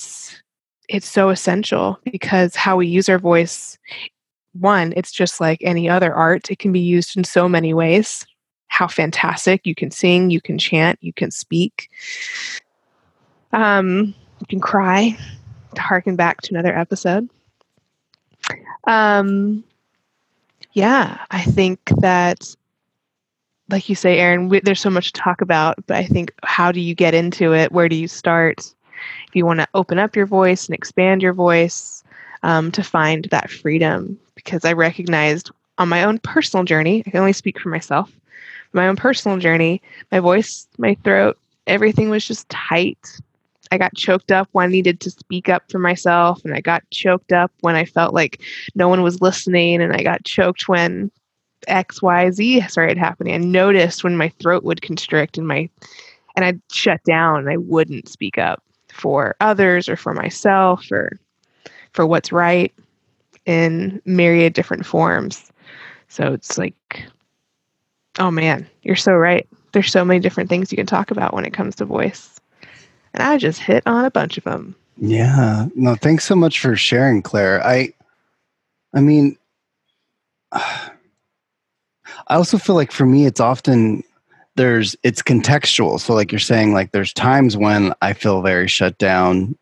it's 0.88 1.10
so 1.10 1.29
essential 1.29 2.00
because 2.03 2.55
how 2.55 2.77
we 2.77 2.88
use 2.88 3.10
our 3.10 3.19
voice 3.19 3.77
one 4.59 4.93
it's 4.95 5.12
just 5.12 5.41
like 5.41 5.59
any 5.62 5.89
other 5.89 6.13
art 6.13 6.50
it 6.50 6.59
can 6.59 6.71
be 6.71 6.79
used 6.79 7.17
in 7.17 7.24
so 7.24 7.47
many 7.47 7.74
ways. 7.74 8.25
How 8.67 8.88
fantastic 8.88 9.65
you 9.65 9.75
can 9.75 9.91
sing 9.91 10.29
you 10.29 10.41
can 10.41 10.57
chant 10.57 11.00
you 11.01 11.13
can 11.13 11.31
speak. 11.31 11.89
Um 13.53 14.13
you 14.39 14.47
can 14.47 14.59
cry 14.59 15.17
to 15.75 15.81
harken 15.81 16.15
back 16.15 16.41
to 16.41 16.53
another 16.53 16.77
episode. 16.77 17.29
Um 18.85 19.63
yeah 20.75 21.19
i 21.31 21.41
think 21.41 21.79
that 22.01 22.53
like 23.69 23.89
you 23.89 23.95
say 23.95 24.19
aaron 24.19 24.50
we, 24.50 24.59
there's 24.59 24.81
so 24.81 24.89
much 24.89 25.13
to 25.13 25.21
talk 25.21 25.41
about 25.41 25.75
but 25.88 25.95
i 25.95 26.05
think 26.05 26.31
how 26.43 26.71
do 26.71 26.79
you 26.79 26.93
get 26.93 27.13
into 27.13 27.53
it? 27.53 27.71
Where 27.71 27.89
do 27.89 27.95
you 27.95 28.07
start? 28.07 28.74
If 29.27 29.35
you 29.35 29.45
want 29.45 29.59
to 29.59 29.67
open 29.74 30.00
up 30.00 30.15
your 30.15 30.25
voice 30.25 30.67
and 30.67 30.75
expand 30.75 31.21
your 31.21 31.33
voice 31.33 32.03
um, 32.45 32.71
to 32.71 32.83
find 32.83 33.25
that 33.25 33.49
freedom 33.49 34.17
because 34.35 34.63
i 34.63 34.71
recognized 34.71 35.49
on 35.77 35.89
my 35.89 36.03
own 36.03 36.19
personal 36.19 36.63
journey 36.63 37.03
i 37.05 37.09
can 37.09 37.19
only 37.19 37.33
speak 37.33 37.59
for 37.59 37.69
myself 37.69 38.11
my 38.71 38.87
own 38.87 38.95
personal 38.95 39.37
journey 39.37 39.81
my 40.11 40.19
voice 40.19 40.67
my 40.77 40.95
throat 41.03 41.37
everything 41.67 42.09
was 42.09 42.25
just 42.25 42.47
tight 42.49 43.19
i 43.71 43.77
got 43.77 43.95
choked 43.95 44.31
up 44.31 44.47
when 44.51 44.65
i 44.65 44.71
needed 44.71 44.99
to 44.99 45.09
speak 45.09 45.49
up 45.49 45.63
for 45.71 45.79
myself 45.79 46.39
and 46.45 46.53
i 46.53 46.61
got 46.61 46.87
choked 46.91 47.33
up 47.33 47.51
when 47.61 47.75
i 47.75 47.83
felt 47.83 48.13
like 48.13 48.41
no 48.75 48.87
one 48.87 49.01
was 49.01 49.21
listening 49.21 49.81
and 49.81 49.93
i 49.93 50.03
got 50.03 50.23
choked 50.23 50.69
when 50.69 51.11
X, 51.67 51.99
Y, 51.99 52.29
Z 52.29 52.61
started 52.67 52.95
happening. 52.95 53.33
I 53.33 53.37
noticed 53.37 54.03
when 54.03 54.17
my 54.17 54.29
throat 54.39 54.63
would 54.63 54.83
constrict 54.83 55.35
and 55.35 55.47
my 55.47 55.67
and 56.35 56.45
I'd 56.45 56.61
shut 56.71 57.03
down 57.05 57.39
and 57.39 57.49
I 57.49 57.57
wouldn't 57.57 58.09
speak 58.09 58.37
up 58.37 58.61
for 58.91 59.35
others 59.39 59.89
or 59.89 59.95
for 59.95 60.13
myself 60.13 60.91
or 60.91 61.19
for 61.95 62.05
what's 62.05 62.31
right 62.31 62.73
in 63.45 64.01
myriad 64.05 64.53
different 64.53 64.85
forms. 64.85 65.51
So 66.09 66.33
it's 66.33 66.57
like, 66.57 67.05
oh 68.19 68.29
man, 68.29 68.67
you're 68.83 68.97
so 68.97 69.13
right. 69.13 69.47
There's 69.71 69.91
so 69.91 70.03
many 70.03 70.19
different 70.19 70.49
things 70.49 70.71
you 70.71 70.75
can 70.75 70.85
talk 70.85 71.09
about 71.09 71.33
when 71.33 71.45
it 71.45 71.53
comes 71.53 71.75
to 71.75 71.85
voice. 71.85 72.39
And 73.13 73.23
I 73.23 73.37
just 73.37 73.59
hit 73.61 73.83
on 73.85 74.03
a 74.03 74.11
bunch 74.11 74.37
of 74.37 74.43
them. 74.43 74.75
Yeah. 74.97 75.67
No, 75.75 75.95
thanks 75.95 76.25
so 76.25 76.35
much 76.35 76.59
for 76.59 76.75
sharing, 76.75 77.21
Clare. 77.21 77.65
I 77.65 77.93
I 78.93 78.99
mean 78.99 79.37
I 80.51 80.91
also 82.35 82.57
feel 82.57 82.75
like 82.75 82.91
for 82.91 83.05
me 83.05 83.25
it's 83.25 83.39
often 83.39 84.03
there's 84.55 84.97
it's 85.03 85.21
contextual. 85.21 85.99
So 85.99 86.13
like 86.13 86.31
you're 86.31 86.39
saying 86.39 86.73
like 86.73 86.91
there's 86.91 87.13
times 87.13 87.55
when 87.55 87.93
I 88.01 88.11
feel 88.11 88.41
very 88.41 88.67
shut 88.67 88.97
down 88.97 89.55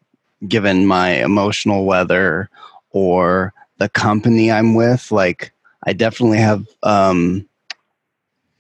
given 0.48 0.86
my 0.86 1.12
emotional 1.24 1.86
weather 1.86 2.50
or 2.92 3.54
the 3.78 3.90
company 3.90 4.52
I'm 4.52 4.76
with. 4.76 5.12
Like 5.12 5.52
I 5.86 5.94
definitely 5.94 6.40
have 6.40 6.66
um 6.84 7.48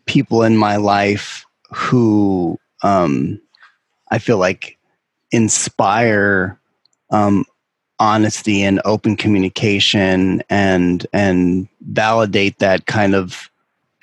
people 0.05 0.43
in 0.43 0.57
my 0.57 0.75
life 0.75 1.45
who 1.71 2.59
um 2.81 3.39
I 4.11 4.19
feel 4.19 4.37
like 4.37 4.77
inspire 5.31 6.59
um, 7.09 7.45
honesty 7.99 8.63
and 8.63 8.81
open 8.85 9.15
communication 9.15 10.43
and 10.49 11.05
and 11.13 11.67
validate 11.81 12.59
that 12.59 12.85
kind 12.85 13.15
of 13.15 13.49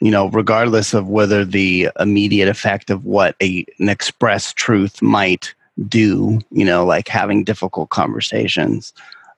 you 0.01 0.11
know 0.11 0.29
regardless 0.31 0.95
of 0.95 1.09
whether 1.09 1.45
the 1.45 1.89
immediate 1.99 2.49
effect 2.49 2.91
of 2.91 3.05
what 3.05 3.37
a, 3.41 3.65
an 3.79 3.89
expressed 3.89 4.57
truth 4.57 5.01
might 5.01 5.55
do 5.89 6.41
you 6.51 6.65
know 6.65 6.85
like 6.85 7.09
having 7.09 7.45
difficult 7.45 7.91
conversations. 7.91 8.93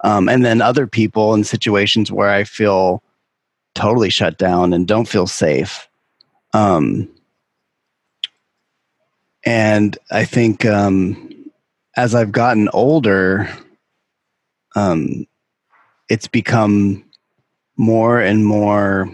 Um, 0.05 0.29
and 0.29 0.45
then 0.45 0.61
other 0.61 0.89
people 0.89 1.33
in 1.35 1.45
situations 1.45 2.11
where 2.11 2.31
i 2.31 2.45
feel 2.45 3.03
totally 3.75 4.11
shut 4.11 4.37
down 4.37 4.73
and 4.73 4.87
don't 4.87 5.09
feel 5.09 5.27
safe. 5.27 5.89
Um, 6.53 7.09
and 9.45 9.97
i 10.11 10.25
think 10.25 10.65
um, 10.65 11.33
as 11.97 12.15
I've 12.15 12.33
gotten 12.33 12.69
older, 12.73 13.49
um, 14.75 15.27
it's 16.09 16.29
become 16.29 17.05
more 17.77 18.21
and 18.21 18.47
more 18.47 19.11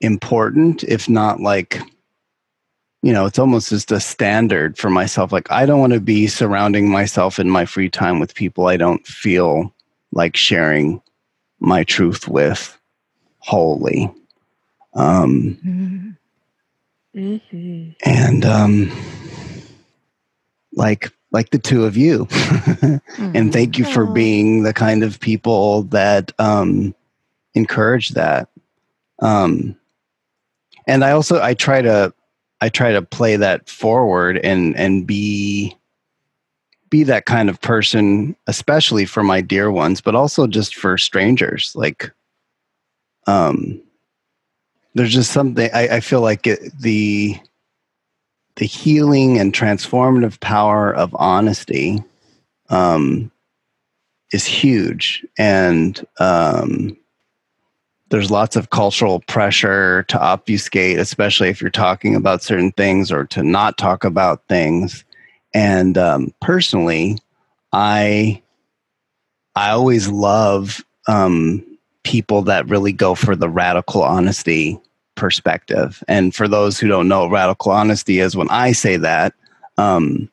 important, 0.00 0.84
if 0.84 1.08
not 1.08 1.40
like, 1.40 1.80
you 3.04 3.12
know, 3.12 3.26
it's 3.26 3.38
almost 3.38 3.68
just 3.68 3.92
a 3.92 4.00
standard 4.00 4.78
for 4.78 4.88
myself. 4.88 5.30
Like, 5.30 5.52
I 5.52 5.66
don't 5.66 5.78
want 5.78 5.92
to 5.92 6.00
be 6.00 6.26
surrounding 6.26 6.90
myself 6.90 7.38
in 7.38 7.50
my 7.50 7.66
free 7.66 7.90
time 7.90 8.18
with 8.18 8.34
people 8.34 8.66
I 8.66 8.78
don't 8.78 9.06
feel 9.06 9.74
like 10.12 10.36
sharing 10.36 11.02
my 11.60 11.84
truth 11.84 12.26
with 12.28 12.80
wholly. 13.40 14.10
Um, 14.94 16.16
mm-hmm. 17.14 17.90
And, 18.06 18.44
um, 18.46 18.90
like, 20.72 21.12
like 21.30 21.50
the 21.50 21.58
two 21.58 21.84
of 21.84 21.98
you. 21.98 22.24
mm-hmm. 22.24 23.32
And 23.36 23.52
thank 23.52 23.76
you 23.76 23.84
for 23.84 24.06
being 24.06 24.62
the 24.62 24.72
kind 24.72 25.04
of 25.04 25.20
people 25.20 25.82
that 25.84 26.32
um, 26.38 26.94
encourage 27.52 28.10
that. 28.10 28.48
Um, 29.18 29.76
and 30.86 31.04
I 31.04 31.10
also 31.10 31.42
I 31.42 31.52
try 31.52 31.82
to 31.82 32.14
I 32.64 32.70
try 32.70 32.92
to 32.92 33.02
play 33.02 33.36
that 33.36 33.68
forward 33.68 34.38
and 34.38 34.74
and 34.74 35.06
be 35.06 35.76
be 36.88 37.02
that 37.02 37.26
kind 37.26 37.50
of 37.50 37.60
person, 37.60 38.34
especially 38.46 39.04
for 39.04 39.22
my 39.22 39.42
dear 39.42 39.70
ones, 39.70 40.00
but 40.00 40.14
also 40.14 40.46
just 40.46 40.74
for 40.74 40.96
strangers. 40.96 41.72
Like, 41.74 42.10
um, 43.26 43.82
there's 44.94 45.12
just 45.12 45.30
something 45.30 45.68
I, 45.74 45.96
I 45.96 46.00
feel 46.00 46.22
like 46.22 46.46
it, 46.46 46.72
the 46.80 47.38
the 48.56 48.64
healing 48.64 49.38
and 49.38 49.52
transformative 49.52 50.40
power 50.40 50.90
of 50.90 51.14
honesty 51.18 52.02
um, 52.70 53.30
is 54.32 54.46
huge. 54.46 55.22
And 55.36 56.02
um, 56.18 56.96
there's 58.14 58.30
lots 58.30 58.54
of 58.54 58.70
cultural 58.70 59.18
pressure 59.26 60.04
to 60.04 60.16
obfuscate, 60.22 61.00
especially 61.00 61.48
if 61.48 61.60
you're 61.60 61.68
talking 61.68 62.14
about 62.14 62.44
certain 62.44 62.70
things 62.70 63.10
or 63.10 63.24
to 63.24 63.42
not 63.42 63.76
talk 63.76 64.04
about 64.04 64.46
things. 64.48 65.04
And 65.52 65.98
um, 65.98 66.32
personally, 66.40 67.18
I 67.72 68.40
I 69.56 69.70
always 69.70 70.06
love 70.06 70.84
um, 71.08 71.66
people 72.04 72.42
that 72.42 72.68
really 72.68 72.92
go 72.92 73.16
for 73.16 73.34
the 73.34 73.48
radical 73.48 74.04
honesty 74.04 74.78
perspective. 75.16 76.00
And 76.06 76.32
for 76.32 76.46
those 76.46 76.78
who 76.78 76.86
don't 76.86 77.08
know, 77.08 77.26
radical 77.26 77.72
honesty 77.72 78.20
is 78.20 78.36
when 78.36 78.48
I 78.48 78.70
say 78.70 78.96
that, 78.96 79.34
um, 79.76 80.30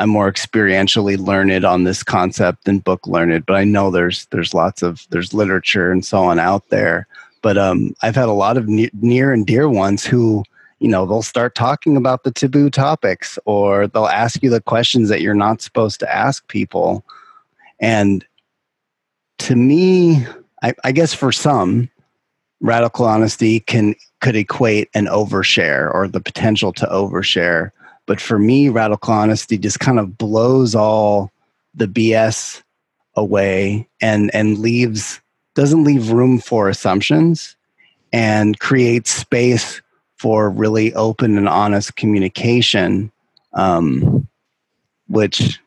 I'm 0.00 0.08
more 0.08 0.32
experientially 0.32 1.18
learned 1.18 1.64
on 1.64 1.84
this 1.84 2.02
concept 2.02 2.64
than 2.64 2.78
book 2.78 3.06
learned, 3.06 3.44
but 3.44 3.56
I 3.56 3.64
know 3.64 3.90
there's 3.90 4.24
there's 4.26 4.54
lots 4.54 4.82
of 4.82 5.06
there's 5.10 5.34
literature 5.34 5.92
and 5.92 6.04
so 6.04 6.24
on 6.24 6.38
out 6.38 6.66
there. 6.70 7.06
But 7.42 7.58
um, 7.58 7.94
I've 8.02 8.16
had 8.16 8.28
a 8.28 8.32
lot 8.32 8.56
of 8.56 8.66
near 8.66 9.32
and 9.32 9.46
dear 9.46 9.68
ones 9.68 10.04
who, 10.04 10.42
you 10.78 10.88
know, 10.88 11.04
they'll 11.04 11.22
start 11.22 11.54
talking 11.54 11.98
about 11.98 12.24
the 12.24 12.30
taboo 12.30 12.70
topics 12.70 13.38
or 13.44 13.88
they'll 13.88 14.06
ask 14.06 14.42
you 14.42 14.48
the 14.48 14.62
questions 14.62 15.10
that 15.10 15.20
you're 15.20 15.34
not 15.34 15.60
supposed 15.60 16.00
to 16.00 16.14
ask 16.14 16.48
people. 16.48 17.04
And 17.78 18.24
to 19.38 19.54
me, 19.54 20.26
I, 20.62 20.74
I 20.82 20.92
guess 20.92 21.12
for 21.12 21.32
some, 21.32 21.90
radical 22.60 23.06
honesty 23.06 23.60
can 23.60 23.94
could 24.20 24.36
equate 24.36 24.88
an 24.94 25.06
overshare 25.06 25.92
or 25.92 26.08
the 26.08 26.20
potential 26.20 26.72
to 26.74 26.86
overshare. 26.86 27.70
But 28.10 28.20
for 28.20 28.40
me, 28.40 28.70
radical 28.70 29.14
honesty 29.14 29.56
just 29.56 29.78
kind 29.78 30.00
of 30.00 30.18
blows 30.18 30.74
all 30.74 31.30
the 31.74 31.86
BS 31.86 32.60
away 33.14 33.88
and 34.02 34.34
and 34.34 34.58
leaves 34.58 35.20
doesn't 35.54 35.84
leave 35.84 36.10
room 36.10 36.40
for 36.40 36.68
assumptions 36.68 37.54
and 38.12 38.58
creates 38.58 39.12
space 39.12 39.80
for 40.16 40.50
really 40.50 40.92
open 40.94 41.38
and 41.38 41.48
honest 41.48 41.94
communication, 41.94 43.12
um, 43.52 44.26
which 45.06 45.60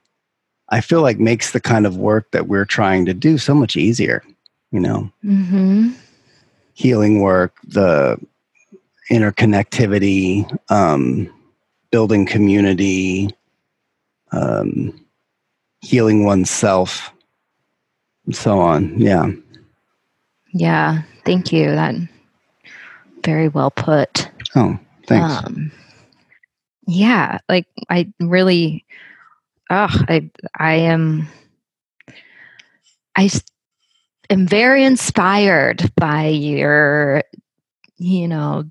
I 0.68 0.82
feel 0.82 1.02
like 1.02 1.20
makes 1.20 1.52
the 1.52 1.62
kind 1.62 1.86
of 1.86 1.96
work 1.96 2.30
that 2.32 2.50
we're 2.50 2.66
trying 2.66 3.06
to 3.06 3.14
do 3.14 3.38
so 3.38 3.56
much 3.56 3.78
easier. 3.78 4.22
You 4.70 4.82
know. 4.82 5.10
Mm-hmm 5.24 5.92
healing 6.74 7.22
work, 7.22 7.56
the 7.64 8.20
interconnectivity, 9.12 10.58
um, 10.70 11.32
building 11.94 12.26
community, 12.26 13.30
um, 14.32 15.00
healing 15.82 16.26
oneself, 16.26 17.14
and 18.26 18.36
so 18.36 18.58
on. 18.58 19.00
Yeah. 19.00 19.30
Yeah. 20.56 21.04
Thank 21.24 21.54
you. 21.54 21.68
That 21.68 21.94
very 23.24 23.48
well 23.48 23.70
put. 23.70 24.28
Oh, 24.56 24.80
thanks. 25.06 25.46
Um, 25.46 25.72
yeah. 26.88 27.38
Like 27.48 27.68
I 27.92 28.12
really, 28.20 28.86
oh, 29.70 29.88
I, 30.10 30.32
I 30.58 30.74
am, 30.74 31.28
I 33.16 33.30
am 34.32 34.48
very 34.48 34.84
inspired 34.84 35.92
by 35.96 36.26
your, 36.26 37.24
you 38.00 38.28
know, 38.28 38.64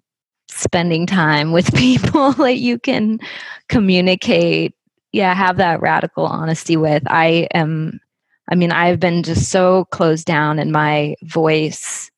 spending 0.58 1.06
time 1.06 1.52
with 1.52 1.74
people 1.74 2.32
that 2.32 2.56
you 2.56 2.78
can 2.78 3.20
communicate. 3.68 4.74
Yeah, 5.12 5.34
have 5.34 5.58
that 5.58 5.80
radical 5.80 6.26
honesty 6.26 6.76
with. 6.76 7.02
I 7.06 7.48
am, 7.52 8.00
I 8.50 8.54
mean, 8.54 8.72
I've 8.72 8.98
been 8.98 9.22
just 9.22 9.50
so 9.50 9.84
closed 9.86 10.26
down 10.26 10.58
in 10.58 10.72
my 10.72 11.16
voice 11.22 12.10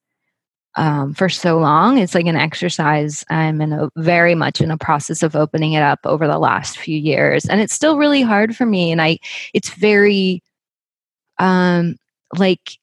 um, 0.77 1.15
for 1.15 1.29
so 1.29 1.59
long. 1.59 1.99
It's 1.99 2.15
like 2.15 2.27
an 2.27 2.37
exercise. 2.37 3.25
I'm 3.31 3.61
in 3.61 3.73
a 3.73 3.89
very 3.97 4.35
much 4.35 4.61
in 4.61 4.71
a 4.71 4.79
process 4.79 5.23
of 5.23 5.35
opening 5.37 5.73
it 5.73 5.83
up 5.83 6.01
over 6.05 6.27
the 6.27 6.39
last 6.39 6.79
few 6.79 6.97
years, 6.97 7.47
and 7.47 7.61
it's 7.61 7.75
still 7.75 7.97
really 7.97 8.23
hard 8.23 8.57
for 8.57 8.67
me. 8.67 8.93
And 8.93 9.03
I, 9.03 9.19
it's 9.53 9.71
very, 9.75 10.43
um, 11.39 11.97
like 12.39 12.79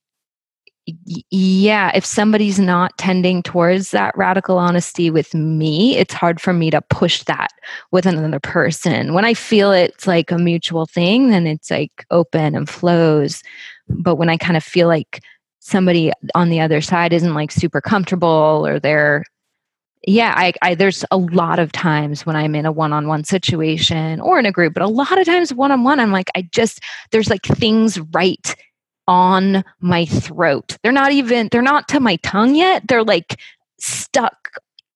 yeah, 0.85 1.91
if 1.93 2.05
somebody's 2.05 2.59
not 2.59 2.97
tending 2.97 3.43
towards 3.43 3.91
that 3.91 4.17
radical 4.17 4.57
honesty 4.57 5.09
with 5.11 5.33
me, 5.33 5.95
it's 5.97 6.13
hard 6.13 6.41
for 6.41 6.53
me 6.53 6.71
to 6.71 6.81
push 6.89 7.23
that 7.23 7.49
with 7.91 8.05
another 8.05 8.39
person. 8.39 9.13
When 9.13 9.25
I 9.25 9.33
feel 9.33 9.71
it's 9.71 10.07
like 10.07 10.31
a 10.31 10.37
mutual 10.37 10.85
thing, 10.87 11.29
then 11.29 11.45
it's 11.45 11.69
like 11.69 12.05
open 12.09 12.55
and 12.55 12.67
flows. 12.67 13.43
But 13.89 14.15
when 14.15 14.29
I 14.29 14.37
kind 14.37 14.57
of 14.57 14.63
feel 14.63 14.87
like 14.87 15.23
somebody 15.59 16.11
on 16.33 16.49
the 16.49 16.59
other 16.59 16.81
side 16.81 17.13
isn't 17.13 17.35
like 17.35 17.51
super 17.51 17.81
comfortable 17.81 18.65
or 18.65 18.79
they're 18.79 19.23
yeah, 20.07 20.33
I, 20.35 20.53
I 20.63 20.73
there's 20.73 21.05
a 21.11 21.17
lot 21.17 21.59
of 21.59 21.71
times 21.71 22.25
when 22.25 22.35
I'm 22.35 22.55
in 22.55 22.65
a 22.65 22.71
one-on-one 22.71 23.23
situation 23.23 24.19
or 24.19 24.39
in 24.39 24.47
a 24.47 24.51
group, 24.51 24.73
but 24.73 24.81
a 24.81 24.87
lot 24.87 25.19
of 25.19 25.27
times 25.27 25.53
one-on-one, 25.53 25.99
I'm 25.99 26.11
like, 26.11 26.31
I 26.35 26.49
just 26.51 26.79
there's 27.11 27.29
like 27.29 27.43
things 27.43 27.99
right 28.11 28.55
on 29.07 29.63
my 29.79 30.05
throat. 30.05 30.77
They're 30.83 30.91
not 30.91 31.11
even 31.11 31.49
they're 31.51 31.61
not 31.61 31.87
to 31.89 31.99
my 31.99 32.17
tongue 32.17 32.55
yet. 32.55 32.87
They're 32.87 33.03
like 33.03 33.39
stuck 33.79 34.49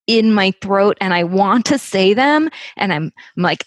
in 0.07 0.33
my 0.33 0.53
throat 0.61 0.97
and 1.01 1.13
I 1.13 1.23
want 1.23 1.65
to 1.65 1.79
say 1.79 2.13
them 2.13 2.49
and 2.77 2.93
I'm, 2.93 3.11
I'm 3.35 3.43
like 3.43 3.65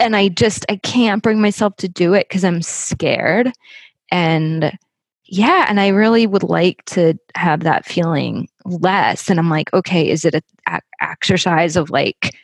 and 0.00 0.16
I 0.16 0.28
just 0.28 0.66
I 0.68 0.76
can't 0.76 1.22
bring 1.22 1.40
myself 1.40 1.76
to 1.76 1.88
do 1.88 2.14
it 2.14 2.28
cuz 2.28 2.44
I'm 2.44 2.62
scared. 2.62 3.52
And 4.10 4.76
yeah, 5.26 5.66
and 5.68 5.78
I 5.78 5.88
really 5.88 6.26
would 6.26 6.42
like 6.42 6.84
to 6.86 7.14
have 7.36 7.60
that 7.60 7.86
feeling 7.86 8.48
less 8.64 9.30
and 9.30 9.38
I'm 9.38 9.48
like, 9.48 9.72
okay, 9.72 10.08
is 10.08 10.24
it 10.24 10.34
a 10.34 10.42
exercise 11.00 11.76
of 11.76 11.90
like 11.90 12.36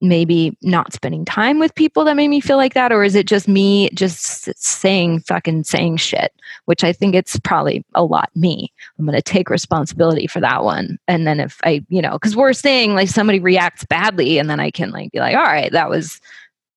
maybe 0.00 0.56
not 0.62 0.92
spending 0.92 1.24
time 1.24 1.58
with 1.58 1.74
people 1.74 2.04
that 2.04 2.16
made 2.16 2.28
me 2.28 2.40
feel 2.40 2.56
like 2.56 2.74
that? 2.74 2.92
Or 2.92 3.02
is 3.02 3.14
it 3.14 3.26
just 3.26 3.48
me 3.48 3.88
just 3.90 4.54
saying 4.62 5.20
fucking 5.20 5.64
saying 5.64 5.96
shit 5.96 6.32
which 6.66 6.84
i 6.84 6.92
think 6.92 7.14
it's 7.14 7.38
probably 7.40 7.84
a 7.94 8.04
lot 8.04 8.30
me. 8.34 8.72
I'm 8.98 9.06
going 9.06 9.16
to 9.16 9.22
take 9.22 9.50
responsibility 9.50 10.26
for 10.26 10.40
that 10.40 10.62
one. 10.62 10.98
And 11.08 11.26
then 11.26 11.40
if 11.40 11.58
i 11.64 11.84
you 11.88 12.02
know 12.02 12.12
because 12.12 12.36
we're 12.36 12.52
saying 12.52 12.94
like 12.94 13.08
somebody 13.08 13.40
reacts 13.40 13.84
badly 13.84 14.38
and 14.38 14.50
then 14.50 14.60
i 14.60 14.70
can 14.70 14.90
like 14.90 15.10
be 15.12 15.18
like 15.18 15.36
all 15.36 15.42
right 15.42 15.72
that 15.72 15.88
was 15.88 16.20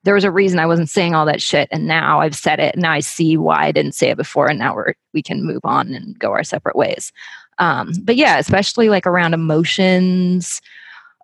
there 0.03 0.13
was 0.13 0.23
a 0.23 0.31
reason 0.31 0.59
i 0.59 0.65
wasn't 0.65 0.89
saying 0.89 1.13
all 1.13 1.25
that 1.25 1.41
shit 1.41 1.67
and 1.71 1.87
now 1.87 2.21
i've 2.21 2.35
said 2.35 2.59
it. 2.59 2.75
And 2.75 2.85
i 2.85 2.99
see 2.99 3.37
why 3.37 3.65
i 3.65 3.71
didn't 3.71 3.95
say 3.95 4.09
it 4.09 4.17
before 4.17 4.49
and 4.49 4.59
now 4.59 4.73
we're 4.73 4.93
we 5.13 5.21
can 5.21 5.43
move 5.43 5.61
on 5.63 5.93
and 5.93 6.17
go 6.17 6.31
our 6.31 6.43
separate 6.43 6.75
ways. 6.75 7.11
Um, 7.57 7.91
but 8.03 8.15
yeah 8.15 8.37
especially 8.37 8.89
like 8.89 9.05
around 9.05 9.33
emotions 9.33 10.61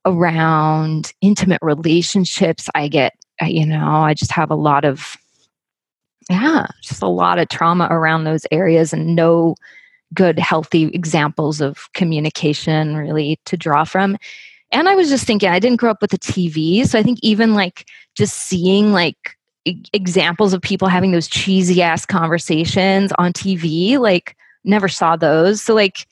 around 0.06 1.12
intimate 1.22 1.60
relationships 1.62 2.70
i 2.76 2.88
get 2.88 3.14
uh, 3.42 3.46
you 3.46 3.66
know 3.66 3.86
i 3.86 4.14
just 4.14 4.32
have 4.32 4.52
a 4.52 4.56
lot 4.56 4.86
of 4.86 5.18
yeah 6.30 6.68
just 6.82 7.02
a 7.02 7.08
lot 7.08 7.40
of 7.40 7.50
trauma 7.50 7.88
around 7.92 8.24
those 8.24 8.46
areas 8.52 8.94
and 8.94 9.16
no 9.16 9.56
good 10.14 10.40
healthy 10.40 10.86
examples 10.86 11.62
of 11.62 11.92
communication 11.94 12.96
really 12.96 13.40
to 13.46 13.58
draw 13.58 13.84
from. 13.84 14.18
And 14.72 14.88
i 14.88 14.96
was 14.96 15.10
just 15.10 15.26
thinking 15.26 15.50
i 15.50 15.60
didn't 15.60 15.80
grow 15.80 15.92
up 15.92 16.02
with 16.02 16.14
a 16.14 16.18
tv 16.18 16.86
so 16.86 16.98
i 17.00 17.04
think 17.04 17.20
even 17.22 17.54
like 17.54 17.86
just 18.16 18.36
seeing 18.38 18.92
like 18.92 19.38
examples 19.94 20.54
of 20.54 20.62
people 20.62 20.88
having 20.88 21.12
those 21.12 21.28
cheesy 21.28 21.82
ass 21.82 22.06
conversations 22.06 23.12
on 23.18 23.34
tv 23.34 23.98
like 23.98 24.36
never 24.66 24.88
saw 24.88 25.16
those. 25.16 25.62
So 25.62 25.74
like 25.74 26.08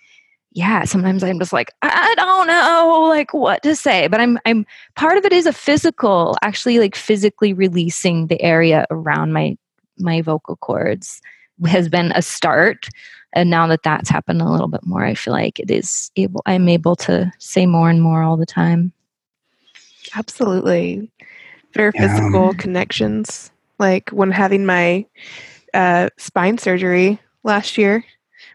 yeah, 0.53 0.83
sometimes 0.83 1.23
I'm 1.23 1.39
just 1.39 1.51
like, 1.51 1.73
I 1.81 2.13
don't 2.15 2.47
know 2.47 3.07
like 3.09 3.33
what 3.33 3.63
to 3.63 3.75
say. 3.75 4.07
But 4.07 4.21
I'm 4.21 4.39
I'm 4.45 4.65
part 4.95 5.17
of 5.17 5.25
it 5.25 5.33
is 5.33 5.45
a 5.45 5.53
physical, 5.53 6.37
actually 6.41 6.79
like 6.79 6.95
physically 6.95 7.53
releasing 7.53 8.27
the 8.27 8.41
area 8.41 8.85
around 8.91 9.33
my 9.33 9.57
my 9.97 10.21
vocal 10.21 10.55
cords 10.57 11.21
has 11.65 11.89
been 11.89 12.11
a 12.13 12.21
start. 12.21 12.87
And 13.33 13.49
now 13.49 13.65
that 13.67 13.81
that's 13.83 14.09
happened 14.09 14.41
a 14.41 14.49
little 14.49 14.67
bit 14.67 14.85
more, 14.85 15.03
I 15.03 15.15
feel 15.15 15.33
like 15.33 15.59
it 15.59 15.71
is 15.71 16.11
able 16.15 16.43
I'm 16.45 16.69
able 16.69 16.95
to 16.97 17.31
say 17.39 17.65
more 17.65 17.89
and 17.89 18.01
more 18.01 18.21
all 18.21 18.37
the 18.37 18.45
time. 18.45 18.93
Absolutely. 20.15 21.11
Very 21.73 21.91
yeah. 21.95 22.15
physical 22.15 22.53
connections. 22.53 23.51
Like 23.79 24.11
when 24.11 24.29
having 24.29 24.67
my 24.67 25.05
uh, 25.73 26.09
spine 26.17 26.59
surgery 26.59 27.19
last 27.43 27.75
year, 27.75 28.05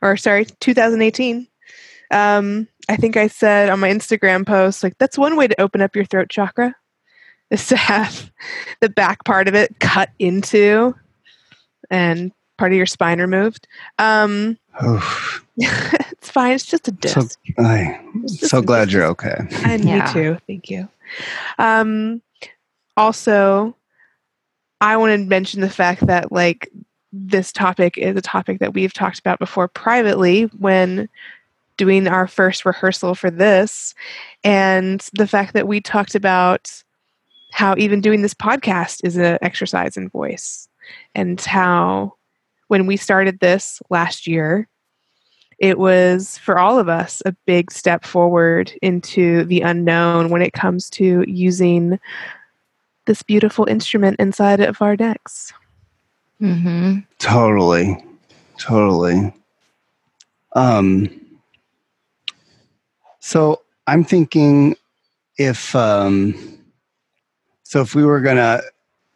or 0.00 0.16
sorry, 0.16 0.44
2018 0.60 1.48
um, 2.10 2.68
I 2.88 2.96
think 2.96 3.16
I 3.16 3.28
said 3.28 3.68
on 3.68 3.80
my 3.80 3.90
Instagram 3.90 4.46
post, 4.46 4.82
like, 4.82 4.96
that's 4.98 5.18
one 5.18 5.36
way 5.36 5.46
to 5.48 5.60
open 5.60 5.80
up 5.80 5.94
your 5.94 6.04
throat 6.04 6.28
chakra 6.30 6.74
is 7.50 7.66
to 7.68 7.76
have 7.76 8.30
the 8.80 8.88
back 8.88 9.24
part 9.24 9.48
of 9.48 9.54
it 9.54 9.78
cut 9.80 10.10
into 10.18 10.94
and 11.90 12.32
part 12.56 12.72
of 12.72 12.76
your 12.76 12.86
spine 12.86 13.20
removed. 13.20 13.66
Um, 13.98 14.58
it's 15.56 16.30
fine. 16.30 16.52
It's 16.52 16.66
just 16.66 16.88
a 16.88 16.92
disc. 16.92 17.38
So, 17.58 17.64
I'm 17.64 18.28
so 18.28 18.62
glad 18.62 18.92
you're 18.92 19.06
okay. 19.06 19.36
And 19.64 19.84
yeah. 19.84 20.06
me 20.06 20.12
too. 20.12 20.38
Thank 20.46 20.70
you. 20.70 20.88
Um, 21.58 22.22
also, 22.96 23.76
I 24.80 24.96
want 24.96 25.18
to 25.18 25.26
mention 25.26 25.60
the 25.60 25.70
fact 25.70 26.06
that, 26.06 26.30
like, 26.30 26.70
this 27.12 27.52
topic 27.52 27.96
is 27.96 28.16
a 28.16 28.22
topic 28.22 28.60
that 28.60 28.74
we've 28.74 28.92
talked 28.92 29.18
about 29.18 29.38
before 29.38 29.68
privately 29.68 30.44
when 30.58 31.08
doing 31.78 32.06
our 32.06 32.26
first 32.26 32.66
rehearsal 32.66 33.14
for 33.14 33.30
this 33.30 33.94
and 34.44 35.08
the 35.14 35.26
fact 35.26 35.54
that 35.54 35.66
we 35.66 35.80
talked 35.80 36.14
about 36.14 36.82
how 37.52 37.74
even 37.78 38.02
doing 38.02 38.20
this 38.20 38.34
podcast 38.34 39.00
is 39.04 39.16
an 39.16 39.38
exercise 39.40 39.96
in 39.96 40.10
voice 40.10 40.68
and 41.14 41.40
how 41.40 42.12
when 42.66 42.86
we 42.86 42.96
started 42.96 43.40
this 43.40 43.80
last 43.88 44.26
year 44.26 44.68
it 45.58 45.78
was 45.78 46.38
for 46.38 46.58
all 46.58 46.78
of 46.78 46.88
us 46.88 47.22
a 47.24 47.34
big 47.46 47.70
step 47.72 48.04
forward 48.04 48.72
into 48.82 49.44
the 49.44 49.60
unknown 49.62 50.28
when 50.28 50.42
it 50.42 50.52
comes 50.52 50.90
to 50.90 51.24
using 51.26 51.98
this 53.06 53.22
beautiful 53.22 53.64
instrument 53.66 54.16
inside 54.20 54.60
of 54.60 54.80
our 54.82 54.94
decks. 54.94 55.52
Mm-hmm. 56.40 56.98
totally. 57.18 58.04
Totally. 58.58 59.32
Um 60.54 61.27
so 63.28 63.60
I'm 63.86 64.04
thinking 64.04 64.74
if 65.36 65.76
um, 65.76 66.34
so 67.62 67.82
if 67.82 67.94
we 67.94 68.02
were 68.02 68.22
gonna 68.22 68.62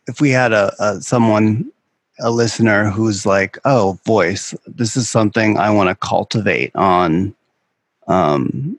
if 0.07 0.21
we 0.21 0.29
had 0.29 0.53
a, 0.53 0.71
a 0.79 1.01
someone 1.01 1.73
a 2.21 2.31
listener 2.31 2.91
who's 2.91 3.25
like 3.25 3.57
oh 3.65 3.99
voice 4.05 4.55
this 4.67 4.99
is 4.99 5.09
something 5.09 5.57
I 5.57 5.71
want 5.71 5.89
to 5.89 5.95
cultivate 6.07 6.77
on 6.77 7.35
um, 8.07 8.79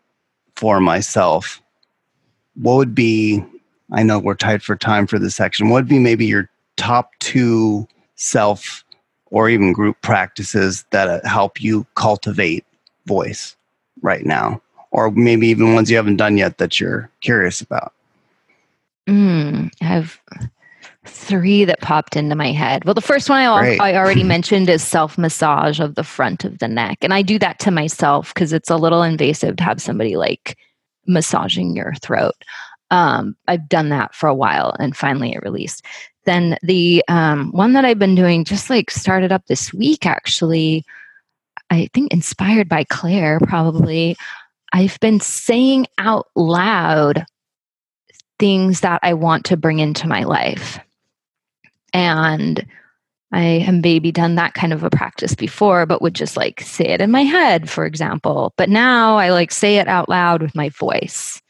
for 0.56 0.80
myself 0.80 1.60
what 2.62 2.76
would 2.76 2.94
be 2.94 3.44
I 3.92 4.04
know 4.04 4.20
we're 4.20 4.36
tight 4.36 4.62
for 4.62 4.76
time 4.76 5.08
for 5.08 5.18
this 5.18 5.36
section 5.36 5.70
what 5.70 5.78
would 5.78 5.90
be 5.90 5.98
maybe 5.98 6.28
your 6.28 6.48
top 6.78 7.10
two 7.20 7.88
self 8.14 8.86
or 9.32 9.50
even 9.50 9.74
group 9.74 10.00
practices 10.04 10.86
that 10.92 11.08
uh, 11.08 11.28
help 11.28 11.60
you 11.60 11.88
cultivate 11.96 12.66
voice 13.08 13.56
right 14.04 14.28
now 14.28 14.62
or 14.94 15.12
maybe 15.12 15.48
even 15.48 15.74
ones 15.74 15.92
you 15.92 15.98
haven't 15.98 16.18
done 16.18 16.38
yet 16.38 16.60
that 16.60 16.80
you're 16.80 17.10
curious 17.20 17.60
about? 17.60 17.94
Mm, 19.10 19.72
I 19.82 19.86
have 19.86 20.22
three 21.06 21.66
that 21.66 21.82
popped 21.82 22.16
into 22.16 22.36
my 22.36 22.52
head. 22.52 22.86
Well, 22.86 22.94
the 22.94 23.02
first 23.02 23.30
one 23.30 23.42
I, 23.42 23.78
I 23.82 23.96
already 23.96 24.24
mentioned 24.36 24.70
is 24.70 24.84
self 24.84 25.18
massage 25.18 25.80
of 25.80 25.96
the 25.96 26.04
front 26.04 26.46
of 26.46 26.60
the 26.60 26.68
neck. 26.68 27.00
And 27.02 27.14
I 27.14 27.22
do 27.24 27.38
that 27.40 27.60
to 27.60 27.72
myself 27.72 28.34
because 28.34 28.54
it's 28.54 28.70
a 28.70 28.78
little 28.78 29.04
invasive 29.04 29.58
to 29.58 29.64
have 29.64 29.82
somebody 29.82 30.16
like 30.16 30.58
massaging 31.08 31.76
your 31.76 31.94
throat. 31.96 32.36
Um, 32.92 33.36
I've 33.48 33.68
done 33.68 33.90
that 33.90 34.14
for 34.14 34.30
a 34.30 34.36
while 34.36 34.76
and 34.80 34.96
finally 34.96 35.34
it 35.34 35.42
released. 35.42 35.84
Then 36.26 36.58
the 36.62 37.04
um, 37.08 37.52
one 37.52 37.74
that 37.74 37.84
I've 37.84 38.00
been 38.00 38.16
doing 38.16 38.46
just 38.46 38.70
like 38.70 38.92
started 38.92 39.32
up 39.32 39.48
this 39.48 39.74
week 39.74 40.06
actually. 40.06 40.86
I 41.70 41.90
think 41.94 42.14
inspired 42.14 42.70
by 42.70 42.84
Clare, 42.84 43.40
probably. 43.40 44.16
I've 44.74 45.00
been 45.00 45.20
saying 45.20 45.88
out 46.00 46.28
loud 46.36 47.26
things 48.40 48.82
that 48.82 49.00
I 49.04 49.14
want 49.14 49.46
to 49.46 49.58
bring 49.58 49.80
into 49.80 50.08
my 50.08 50.24
life. 50.24 50.80
And 51.94 52.66
I 53.32 53.60
have 53.60 53.76
maybe 53.76 54.12
done 54.12 54.36
that 54.36 54.56
kind 54.56 54.74
of 54.74 54.84
a 54.84 54.90
practice 54.90 55.36
before, 55.36 55.86
but 55.86 56.02
would 56.02 56.16
just 56.16 56.36
like 56.36 56.62
say 56.62 56.86
it 56.86 57.02
in 57.02 57.12
my 57.12 57.22
head, 57.22 57.70
for 57.70 57.86
example. 57.86 58.54
But 58.58 58.70
now 58.70 59.18
I 59.18 59.30
like 59.30 59.52
say 59.52 59.78
it 59.78 59.88
out 59.88 60.10
loud 60.10 60.42
with 60.42 60.56
my 60.56 60.70
voice. 60.70 61.42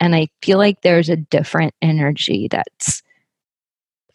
And 0.00 0.14
I 0.14 0.28
feel 0.42 0.58
like 0.58 0.82
there's 0.82 1.08
a 1.08 1.16
different 1.16 1.74
energy 1.80 2.48
that's 2.50 3.02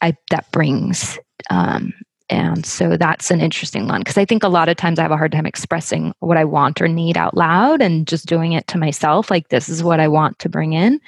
I 0.02 0.16
that 0.32 0.52
brings 0.52 1.18
um, 1.50 1.94
and 2.34 2.66
so 2.66 2.98
that's 2.98 3.30
an 3.30 3.42
interesting 3.42 3.88
one 3.88 4.02
because 4.02 4.18
I 4.18 4.26
think 4.26 4.44
a 4.44 4.50
lot 4.50 4.68
of 4.68 4.76
times 4.76 4.98
I 4.98 5.04
have 5.04 5.12
a 5.12 5.18
hard 5.18 5.32
time 5.32 5.46
expressing 5.46 6.16
what 6.20 6.36
I 6.36 6.46
want 6.46 6.82
or 6.82 6.88
need 6.88 7.16
out 7.16 7.38
loud 7.38 7.80
and 7.80 8.08
just 8.08 8.26
doing 8.26 8.54
it 8.54 8.66
to 8.68 8.80
myself, 8.80 9.30
like 9.30 9.50
this 9.50 9.70
is 9.70 9.84
what 9.84 10.00
I 10.00 10.08
want 10.08 10.40
to 10.40 10.50
bring 10.50 10.74
in, 10.74 11.00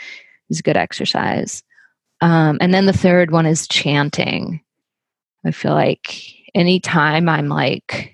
is 0.49 0.59
a 0.59 0.63
good 0.63 0.77
exercise. 0.77 1.63
Um, 2.21 2.59
and 2.61 2.73
then 2.73 2.85
the 2.85 2.93
third 2.93 3.31
one 3.31 3.47
is 3.47 3.67
chanting. 3.67 4.61
I 5.43 5.49
feel 5.49 5.73
like 5.73 6.15
anytime 6.53 7.27
I'm 7.27 7.47
like, 7.47 8.13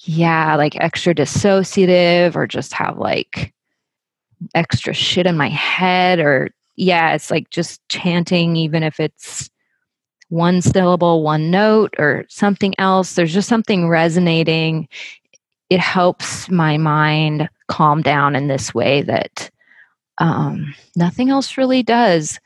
yeah, 0.00 0.54
like 0.56 0.76
extra 0.76 1.14
dissociative 1.14 2.36
or 2.36 2.46
just 2.46 2.74
have 2.74 2.98
like 2.98 3.54
extra 4.54 4.92
shit 4.92 5.26
in 5.26 5.36
my 5.36 5.48
head 5.48 6.18
or 6.20 6.50
yeah, 6.76 7.14
it's 7.14 7.30
like 7.30 7.48
just 7.48 7.80
chanting, 7.88 8.54
even 8.54 8.82
if 8.82 9.00
it's 9.00 9.48
one 10.28 10.62
syllable, 10.62 11.22
one 11.22 11.50
note, 11.50 11.94
or 11.98 12.24
something 12.28 12.74
else. 12.78 13.14
There's 13.14 13.34
just 13.34 13.48
something 13.48 13.88
resonating. 13.88 14.88
It 15.70 15.80
helps 15.80 16.48
my 16.50 16.76
mind 16.78 17.48
calm 17.68 18.02
down 18.02 18.36
in 18.36 18.48
this 18.48 18.74
way 18.74 19.02
that 19.02 19.50
Um, 20.20 20.74
nothing 20.96 21.30
else 21.30 21.56
really 21.56 21.84
does. 21.84 22.40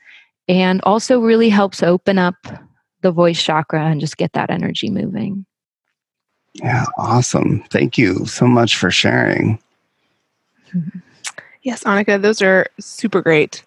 And 0.47 0.79
also 0.83 1.19
really 1.19 1.49
helps 1.49 1.81
open 1.81 2.19
up 2.19 2.35
the 3.01 3.11
voice 3.11 3.41
chakra 3.41 3.85
and 3.85 3.99
just 3.99 4.17
get 4.17 4.33
that 4.33 4.51
energy 4.51 4.89
moving. 4.89 5.45
Yeah, 6.53 6.85
awesome. 6.97 7.63
Thank 7.71 7.97
you 7.97 8.25
so 8.25 8.45
much 8.45 8.77
for 8.77 8.91
sharing. 8.91 9.57
Yes, 11.63 11.83
Annika, 11.83 12.21
those 12.21 12.41
are 12.41 12.67
super 12.79 13.21
great, 13.21 13.63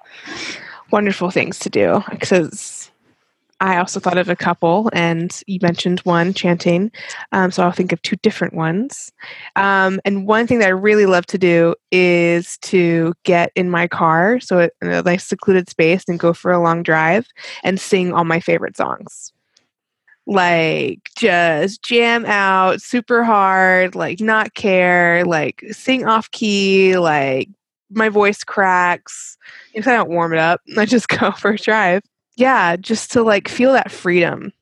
wonderful 0.92 1.30
things 1.30 1.58
to 1.60 1.70
do. 1.70 2.04
Because 2.10 2.75
I 3.60 3.78
also 3.78 4.00
thought 4.00 4.18
of 4.18 4.28
a 4.28 4.36
couple, 4.36 4.90
and 4.92 5.40
you 5.46 5.58
mentioned 5.62 6.00
one 6.00 6.34
chanting. 6.34 6.92
Um, 7.32 7.50
so 7.50 7.62
I'll 7.62 7.72
think 7.72 7.92
of 7.92 8.02
two 8.02 8.16
different 8.16 8.54
ones. 8.54 9.12
Um, 9.56 10.00
and 10.04 10.26
one 10.26 10.46
thing 10.46 10.58
that 10.58 10.68
I 10.68 10.72
really 10.72 11.06
love 11.06 11.26
to 11.26 11.38
do 11.38 11.74
is 11.90 12.58
to 12.58 13.14
get 13.24 13.52
in 13.54 13.70
my 13.70 13.88
car, 13.88 14.40
so 14.40 14.60
in 14.60 14.88
a 14.88 15.02
nice 15.02 15.24
secluded 15.24 15.70
space, 15.70 16.04
and 16.06 16.18
go 16.18 16.32
for 16.32 16.52
a 16.52 16.62
long 16.62 16.82
drive 16.82 17.26
and 17.64 17.80
sing 17.80 18.12
all 18.12 18.24
my 18.24 18.40
favorite 18.40 18.76
songs 18.76 19.32
like 20.26 21.10
just 21.16 21.82
jam 21.82 22.26
out 22.26 22.82
super 22.82 23.22
hard, 23.22 23.94
like 23.94 24.20
not 24.20 24.54
care, 24.54 25.24
like 25.24 25.64
sing 25.70 26.04
off 26.04 26.30
key, 26.32 26.98
like 26.98 27.48
my 27.90 28.08
voice 28.08 28.42
cracks. 28.42 29.38
If 29.72 29.86
I 29.86 29.92
don't 29.92 30.10
warm 30.10 30.32
it 30.32 30.38
up, 30.38 30.60
I 30.76 30.84
just 30.84 31.08
go 31.08 31.30
for 31.32 31.52
a 31.52 31.56
drive. 31.56 32.02
Yeah, 32.36 32.76
just 32.76 33.10
to 33.12 33.22
like 33.22 33.48
feel 33.48 33.72
that 33.72 33.90
freedom, 33.90 34.52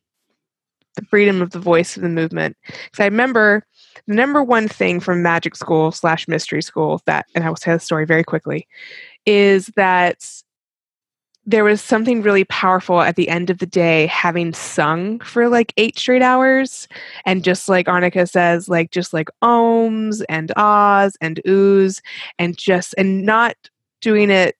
the 0.94 1.04
freedom 1.06 1.42
of 1.42 1.50
the 1.50 1.58
voice 1.58 1.96
of 1.96 2.02
the 2.02 2.08
movement. 2.08 2.56
Because 2.66 3.00
I 3.00 3.04
remember 3.04 3.66
the 4.06 4.14
number 4.14 4.42
one 4.42 4.68
thing 4.68 5.00
from 5.00 5.22
magic 5.22 5.56
school 5.56 5.90
slash 5.90 6.28
mystery 6.28 6.62
school 6.62 7.00
that, 7.06 7.26
and 7.34 7.44
I 7.44 7.48
will 7.48 7.56
tell 7.56 7.76
the 7.76 7.80
story 7.80 8.06
very 8.06 8.24
quickly, 8.24 8.68
is 9.26 9.66
that 9.76 10.24
there 11.46 11.64
was 11.64 11.82
something 11.82 12.22
really 12.22 12.44
powerful 12.44 13.02
at 13.02 13.16
the 13.16 13.28
end 13.28 13.50
of 13.50 13.58
the 13.58 13.66
day 13.66 14.06
having 14.06 14.54
sung 14.54 15.20
for 15.20 15.48
like 15.48 15.74
eight 15.76 15.98
straight 15.98 16.22
hours 16.22 16.88
and 17.26 17.44
just 17.44 17.68
like 17.68 17.86
Annika 17.86 18.28
says 18.28 18.68
like 18.68 18.90
just 18.90 19.12
like 19.12 19.28
ohms 19.42 20.22
and 20.28 20.52
ahs 20.56 21.16
and 21.20 21.42
oohs 21.46 22.00
and 22.38 22.56
just 22.56 22.94
and 22.96 23.26
not 23.26 23.56
doing 24.00 24.30
it 24.30 24.56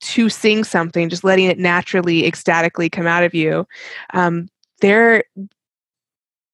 to 0.00 0.28
sing 0.28 0.64
something 0.64 1.08
just 1.08 1.24
letting 1.24 1.46
it 1.46 1.58
naturally 1.58 2.26
ecstatically 2.26 2.88
come 2.88 3.06
out 3.06 3.22
of 3.22 3.34
you 3.34 3.66
um 4.14 4.48
there 4.80 5.24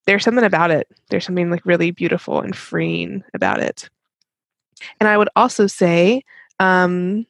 there's 0.07 0.25
something 0.25 0.45
about 0.45 0.71
it. 0.71 0.89
There's 1.11 1.25
something 1.25 1.51
like 1.51 1.67
really 1.67 1.91
beautiful 1.91 2.41
and 2.41 2.57
freeing 2.57 3.23
about 3.35 3.61
it. 3.61 3.89
And 5.01 5.09
i 5.09 5.19
would 5.19 5.29
also 5.37 5.67
say 5.67 6.23
um 6.61 7.27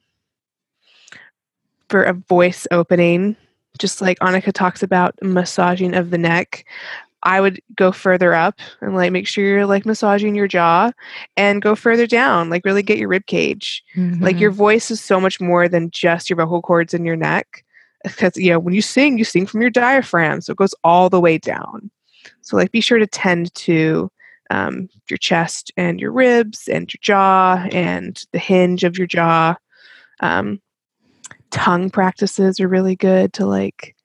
for 1.89 2.03
a 2.03 2.13
voice 2.13 2.67
opening, 2.71 3.35
just 3.77 4.01
like 4.01 4.19
Annika 4.19 4.51
talks 4.51 4.83
about 4.83 5.15
massaging 5.21 5.93
of 5.93 6.09
the 6.09 6.17
neck, 6.17 6.65
I 7.27 7.41
would 7.41 7.61
go 7.75 7.91
further 7.91 8.33
up 8.33 8.61
and 8.79 8.95
like 8.95 9.11
make 9.11 9.27
sure 9.27 9.43
you're 9.43 9.65
like 9.65 9.85
massaging 9.85 10.33
your 10.33 10.47
jaw 10.47 10.93
and 11.35 11.61
go 11.61 11.75
further 11.75 12.07
down, 12.07 12.49
like 12.49 12.63
really 12.63 12.81
get 12.81 12.97
your 12.97 13.09
rib 13.09 13.25
cage. 13.25 13.83
Mm-hmm. 13.97 14.23
Like 14.23 14.39
your 14.39 14.49
voice 14.49 14.89
is 14.89 15.03
so 15.03 15.19
much 15.19 15.41
more 15.41 15.67
than 15.67 15.91
just 15.91 16.29
your 16.29 16.37
vocal 16.37 16.61
cords 16.61 16.93
in 16.93 17.03
your 17.03 17.17
neck. 17.17 17.65
Because 18.05 18.37
you 18.37 18.49
know, 18.49 18.59
when 18.59 18.73
you 18.73 18.81
sing, 18.81 19.17
you 19.17 19.25
sing 19.25 19.45
from 19.45 19.59
your 19.59 19.69
diaphragm, 19.69 20.39
so 20.39 20.51
it 20.51 20.57
goes 20.57 20.73
all 20.85 21.09
the 21.09 21.19
way 21.19 21.37
down. 21.37 21.91
So 22.43 22.55
like 22.55 22.71
be 22.71 22.79
sure 22.79 22.97
to 22.97 23.05
tend 23.07 23.53
to 23.55 24.09
um, 24.49 24.87
your 25.09 25.17
chest 25.17 25.69
and 25.75 25.99
your 25.99 26.13
ribs 26.13 26.69
and 26.69 26.91
your 26.93 26.99
jaw 27.01 27.67
and 27.73 28.23
the 28.31 28.39
hinge 28.39 28.85
of 28.85 28.97
your 28.97 29.07
jaw. 29.07 29.57
Um, 30.21 30.61
tongue 31.51 31.89
practices 31.89 32.61
are 32.61 32.69
really 32.69 32.95
good 32.95 33.33
to 33.33 33.45
like 33.45 33.96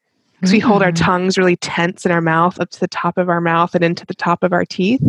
because 0.43 0.53
we 0.53 0.59
hold 0.59 0.83
our 0.83 0.91
mm. 0.91 0.97
tongues 0.97 1.39
really 1.39 1.55
tense 1.55 2.05
in 2.05 2.11
our 2.11 2.21
mouth 2.21 2.59
up 2.59 2.69
to 2.71 2.81
the 2.81 2.89
top 2.89 3.17
of 3.17 3.29
our 3.29 3.41
mouth 3.41 3.77
and 3.77 3.85
into 3.85 4.05
the 4.05 4.15
top 4.15 4.43
of 4.43 4.53
our 4.53 4.65
teeth 4.65 5.01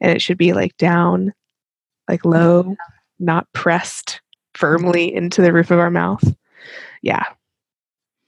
and 0.00 0.10
it 0.10 0.20
should 0.20 0.36
be 0.36 0.52
like 0.52 0.76
down 0.78 1.32
like 2.08 2.24
low 2.24 2.74
not 3.20 3.46
pressed 3.52 4.20
firmly 4.54 5.14
into 5.14 5.40
the 5.40 5.52
roof 5.52 5.70
of 5.70 5.78
our 5.78 5.90
mouth. 5.90 6.24
Yeah. 7.02 7.22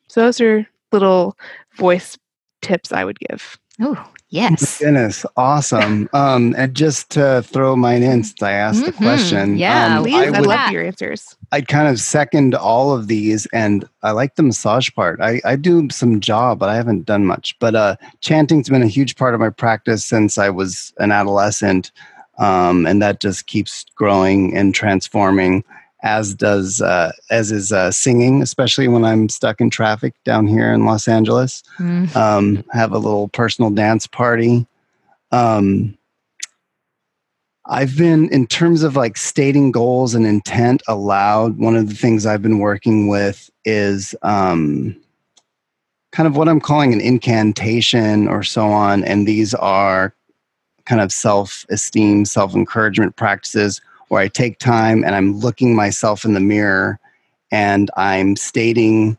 So 0.06 0.20
those 0.20 0.40
are 0.40 0.64
little 0.92 1.36
voice 1.74 2.16
tips 2.62 2.92
i 2.92 3.04
would 3.04 3.18
give. 3.18 3.58
Oh 3.80 4.08
Yes. 4.36 4.80
Goodness, 4.80 5.24
awesome. 5.38 6.10
um, 6.12 6.54
and 6.58 6.74
just 6.74 7.08
to 7.12 7.42
throw 7.42 7.74
mine 7.74 8.02
in 8.02 8.22
since 8.22 8.42
I 8.42 8.52
asked 8.52 8.82
mm-hmm. 8.82 8.90
the 8.90 8.92
question. 8.92 9.56
Yeah, 9.56 9.96
um, 9.96 10.02
please. 10.02 10.14
I, 10.14 10.30
would, 10.30 10.36
I 10.36 10.40
love 10.40 10.72
your 10.72 10.84
answers. 10.84 11.34
I'd 11.52 11.68
kind 11.68 11.88
of 11.88 11.98
second 11.98 12.54
all 12.54 12.92
of 12.92 13.08
these, 13.08 13.46
and 13.54 13.88
I 14.02 14.10
like 14.10 14.34
the 14.34 14.42
massage 14.42 14.90
part. 14.90 15.22
I, 15.22 15.40
I 15.46 15.56
do 15.56 15.88
some 15.90 16.20
jaw, 16.20 16.54
but 16.54 16.68
I 16.68 16.74
haven't 16.74 17.06
done 17.06 17.24
much. 17.24 17.58
But 17.60 17.74
uh, 17.74 17.96
chanting's 18.20 18.68
been 18.68 18.82
a 18.82 18.88
huge 18.88 19.16
part 19.16 19.32
of 19.32 19.40
my 19.40 19.48
practice 19.48 20.04
since 20.04 20.36
I 20.36 20.50
was 20.50 20.92
an 20.98 21.12
adolescent, 21.12 21.90
um, 22.38 22.86
and 22.86 23.00
that 23.00 23.20
just 23.20 23.46
keeps 23.46 23.86
growing 23.94 24.54
and 24.54 24.74
transforming 24.74 25.64
as 26.02 26.34
does 26.34 26.80
uh, 26.80 27.12
as 27.30 27.52
is 27.52 27.72
uh, 27.72 27.90
singing, 27.90 28.42
especially 28.42 28.88
when 28.88 29.04
I'm 29.04 29.28
stuck 29.28 29.60
in 29.60 29.70
traffic 29.70 30.14
down 30.24 30.46
here 30.46 30.72
in 30.72 30.84
Los 30.84 31.08
Angeles. 31.08 31.62
Mm. 31.78 32.14
Um, 32.14 32.64
have 32.72 32.92
a 32.92 32.98
little 32.98 33.28
personal 33.28 33.70
dance 33.70 34.06
party. 34.06 34.66
Um, 35.32 35.96
I've 37.68 37.96
been 37.96 38.28
in 38.28 38.46
terms 38.46 38.82
of 38.82 38.94
like 38.94 39.16
stating 39.16 39.72
goals 39.72 40.14
and 40.14 40.26
intent 40.26 40.82
aloud. 40.86 41.58
One 41.58 41.74
of 41.74 41.88
the 41.88 41.94
things 41.94 42.24
I've 42.24 42.42
been 42.42 42.60
working 42.60 43.08
with 43.08 43.50
is 43.64 44.14
um, 44.22 44.96
kind 46.12 46.26
of 46.26 46.36
what 46.36 46.48
I'm 46.48 46.60
calling 46.60 46.92
an 46.92 47.00
incantation 47.00 48.28
or 48.28 48.42
so 48.42 48.66
on, 48.66 49.02
and 49.02 49.26
these 49.26 49.54
are 49.54 50.14
kind 50.84 51.00
of 51.00 51.10
self 51.10 51.66
esteem, 51.68 52.24
self 52.24 52.54
encouragement 52.54 53.16
practices 53.16 53.80
where 54.08 54.20
I 54.20 54.28
take 54.28 54.58
time 54.58 55.04
and 55.04 55.14
I'm 55.14 55.38
looking 55.38 55.74
myself 55.74 56.24
in 56.24 56.34
the 56.34 56.40
mirror 56.40 56.98
and 57.50 57.90
I'm 57.96 58.36
stating, 58.36 59.16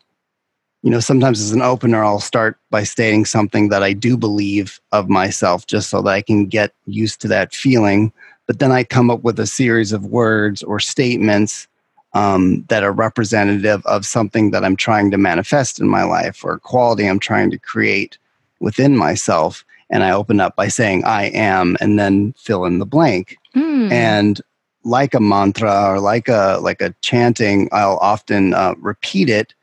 you 0.84 0.92
know, 0.92 1.00
sometimes 1.00 1.42
as 1.42 1.52
an 1.52 1.62
opener, 1.62 2.04
I'll 2.04 2.20
start 2.20 2.58
by 2.70 2.84
stating 2.84 3.26
something 3.26 3.70
that 3.70 3.84
I 3.84 3.94
do 3.94 4.18
believe 4.18 4.80
of 4.92 5.10
myself 5.10 5.68
just 5.68 5.90
so 5.90 6.02
that 6.02 6.10
I 6.10 6.22
can 6.22 6.48
get 6.48 6.74
used 6.86 7.22
to 7.22 7.28
that 7.30 7.54
feeling. 7.54 8.12
But 8.46 8.60
then 8.60 8.72
I 8.72 8.84
come 8.84 9.10
up 9.10 9.24
with 9.24 9.40
a 9.40 9.48
series 9.48 9.92
of 9.92 10.06
words 10.06 10.64
or 10.64 10.80
statements 10.80 11.68
um, 12.14 12.66
that 12.70 12.84
are 12.84 12.92
representative 12.92 13.86
of 13.86 14.06
something 14.06 14.52
that 14.52 14.64
I'm 14.64 14.76
trying 14.76 15.12
to 15.12 15.18
manifest 15.18 15.80
in 15.80 15.88
my 15.88 16.04
life 16.04 16.44
or 16.44 16.60
quality 16.60 17.06
I'm 17.06 17.20
trying 17.20 17.52
to 17.52 17.60
create 17.60 18.18
within 18.60 18.96
myself. 18.96 19.64
And 19.90 20.04
I 20.04 20.12
open 20.12 20.40
up 20.40 20.56
by 20.56 20.68
saying, 20.68 21.04
I 21.06 21.26
am, 21.26 21.78
and 21.80 22.00
then 22.00 22.34
fill 22.34 22.66
in 22.66 22.80
the 22.80 22.86
blank. 22.86 23.38
Mm. 23.56 23.92
And 23.92 24.42
like 24.88 25.14
a 25.14 25.20
mantra 25.20 25.86
or 25.86 26.00
like 26.00 26.28
a 26.28 26.60
like 26.62 26.82
a 26.82 26.94
chanting, 27.02 27.70
I'll 27.72 27.98
often 27.98 28.54
uh, 28.54 28.76
repeat 28.80 29.30
it, 29.30 29.54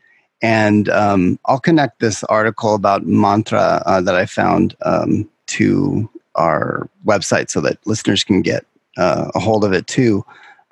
and 0.43 0.89
um, 0.91 1.39
I'll 1.47 1.61
connect 1.61 2.01
this 2.01 2.23
article 2.25 2.75
about 2.75 3.07
mantra 3.07 3.83
uh, 3.87 4.01
that 4.03 4.15
I 4.15 4.27
found 4.27 4.77
um, 4.85 5.29
to 5.47 6.09
our 6.35 6.89
website 7.07 7.51
so 7.51 7.61
that 7.63 7.85
listeners 7.87 8.23
can 8.25 8.43
get 8.43 8.67
uh, 8.97 9.31
a 9.35 9.41
hold 9.41 9.65
of 9.65 9.73
it 9.73 9.87
too. 9.87 10.25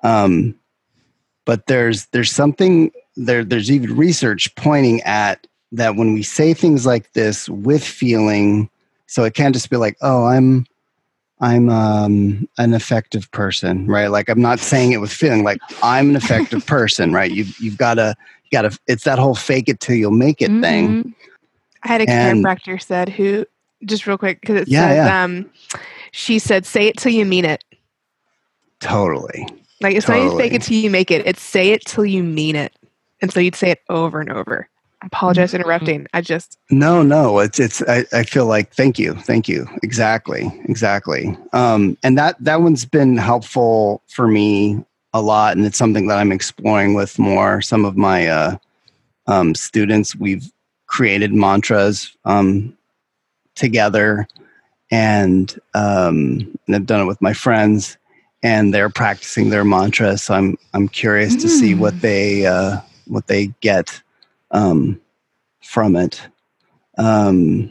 Um, 0.03 0.55
but 1.45 1.67
there's 1.67 2.07
there's 2.07 2.31
something 2.31 2.93
there. 3.17 3.45
There's 3.45 3.71
even 3.71 3.97
research 3.97 4.55
pointing 4.55 5.01
at 5.03 5.47
that 5.73 5.97
when 5.97 6.13
we 6.13 6.23
say 6.23 6.53
things 6.53 6.85
like 6.85 7.13
this 7.15 7.49
with 7.49 7.83
feeling, 7.83 8.69
so 9.07 9.25
it 9.25 9.35
can't 9.35 9.55
just 9.55 9.71
be 9.71 9.77
like, 9.79 9.97
oh, 10.03 10.27
I'm 10.27 10.67
I'm 11.43 11.69
um, 11.69 12.49
an 12.59 12.73
effective 12.73 13.29
person, 13.33 13.87
right? 13.87 14.07
Like 14.07 14.29
I'm 14.29 14.41
not 14.41 14.61
saying 14.61 14.93
it 14.93 14.99
with 14.99 15.11
feeling. 15.11 15.43
Like 15.43 15.61
I'm 15.83 16.11
an 16.11 16.17
effective 16.17 16.65
person, 16.67 17.13
right? 17.13 17.31
You've 17.31 17.59
you've 17.59 17.77
got 17.77 17.95
to 17.95 18.15
got 18.53 18.63
to. 18.63 18.79
It's 18.87 19.05
that 19.05 19.19
whole 19.19 19.35
fake 19.35 19.69
it 19.69 19.81
till 19.81 19.97
you'll 19.97 20.13
make 20.13 20.41
it 20.41 20.51
mm-hmm. 20.51 20.63
thing. 20.63 21.15
I 21.83 21.89
had 21.89 22.01
a 22.01 22.07
chiropractor 22.07 22.81
said 22.81 23.09
who 23.09 23.45
just 23.85 24.07
real 24.07 24.17
quick 24.17 24.41
because 24.41 24.63
it 24.63 24.69
yeah, 24.69 24.89
says 24.89 24.97
yeah. 24.97 25.25
um, 25.25 25.51
she 26.13 26.39
said 26.39 26.65
say 26.65 26.87
it 26.87 26.97
till 26.97 27.13
you 27.13 27.27
mean 27.27 27.45
it. 27.45 27.65
Totally. 28.79 29.47
Like 29.81 29.97
it's 29.97 30.07
totally. 30.07 30.27
not 30.27 30.33
you 30.33 30.39
fake 30.39 30.53
it 30.53 30.63
till 30.63 30.77
you 30.77 30.91
make 30.91 31.11
it. 31.11 31.27
It's 31.27 31.43
say 31.43 31.71
it 31.71 31.85
till 31.85 32.07
you 32.07 32.23
mean 32.23 32.55
it, 32.55 32.73
and 33.21 33.33
so 33.33 33.41
you'd 33.41 33.57
say 33.57 33.73
it 33.73 33.81
over 33.89 34.21
and 34.21 34.31
over 34.31 34.69
apologize 35.05 35.51
for 35.51 35.59
mm-hmm. 35.59 35.63
interrupting. 35.63 36.07
I 36.13 36.21
just 36.21 36.59
no, 36.71 37.03
no. 37.03 37.39
It's 37.41 37.59
it's. 37.61 37.83
I, 37.83 38.05
I 38.13 38.23
feel 38.25 38.47
like 38.47 38.73
thank 38.75 38.99
you, 38.99 39.15
thank 39.15 39.49
you. 39.49 39.67
Exactly, 39.83 40.51
exactly. 40.65 41.37
Um, 41.53 41.97
and 42.03 42.17
that 42.19 42.37
that 42.45 42.63
one's 42.63 42.85
been 42.85 43.17
helpful 43.17 44.03
for 44.09 44.27
me 44.29 44.85
a 45.13 45.21
lot, 45.23 45.57
and 45.57 45.67
it's 45.67 45.79
something 45.79 46.07
that 46.09 46.19
I'm 46.19 46.33
exploring 46.33 46.95
with 46.95 47.19
more. 47.19 47.61
Some 47.63 47.85
of 47.85 47.97
my 47.97 48.27
uh, 48.29 48.57
um, 49.27 49.55
students, 49.55 50.17
we've 50.17 50.51
created 50.87 51.33
mantras 51.33 52.17
um, 52.25 52.77
together, 53.55 54.27
and 54.91 55.59
um, 55.75 56.59
and 56.67 56.77
I've 56.77 56.87
done 56.87 57.01
it 57.01 57.07
with 57.07 57.21
my 57.23 57.33
friends. 57.33 57.97
and 58.45 58.75
they're 58.75 58.91
practicing 58.91 59.51
their 59.51 59.65
mantras. 59.65 60.23
So 60.25 60.35
I'm 60.35 60.59
I'm 60.75 60.89
curious 60.89 61.37
to 61.37 61.49
see 61.49 61.75
what 61.77 61.95
Mm. 61.95 62.01
they 62.01 62.47
uh, 62.47 62.81
what 63.07 63.27
they 63.29 63.47
get 63.61 64.02
um, 64.53 65.01
from 65.63 65.97
it. 65.97 66.21
Um, 66.99 67.71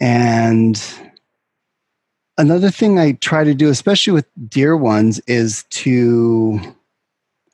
and 0.00 0.82
another 2.38 2.70
thing 2.70 2.98
I 2.98 3.12
try 3.12 3.44
to 3.44 3.54
do, 3.54 3.68
especially 3.68 4.14
with 4.14 4.26
dear 4.48 4.76
ones, 4.76 5.20
is 5.26 5.64
to 5.70 6.58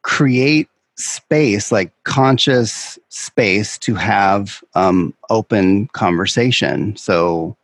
create 0.03 0.69
space, 0.97 1.71
like 1.71 1.93
conscious 2.05 2.99
space, 3.09 3.79
to 3.79 3.95
have 3.97 4.63
um, 4.75 5.13
open 5.29 5.89
conversation. 5.89 6.97
So 6.97 7.57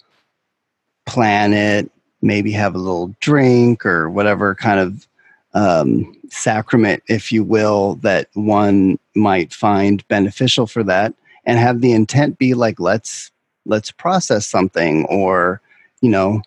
plan 1.07 1.53
it, 1.53 1.91
maybe 2.21 2.53
have 2.53 2.75
a 2.75 2.79
little 2.79 3.15
drink 3.21 3.87
or 3.87 4.11
whatever 4.11 4.55
kind 4.55 4.81
of 4.81 5.07
um, 5.55 6.15
sacrament, 6.29 7.03
if 7.09 7.31
you 7.31 7.45
will, 7.45 7.97
that 7.97 8.29
one 8.35 8.99
might 9.15 9.53
find 9.53 10.07
beneficial 10.09 10.67
for 10.67 10.83
that, 10.85 11.15
and 11.45 11.59
have 11.59 11.81
the 11.81 11.93
intent 11.93 12.38
be 12.38 12.55
like, 12.55 12.81
let's 12.81 13.31
let's 13.67 13.91
process 13.91 14.47
something, 14.47 15.05
or 15.07 15.61
you 16.01 16.09
know, 16.09 16.43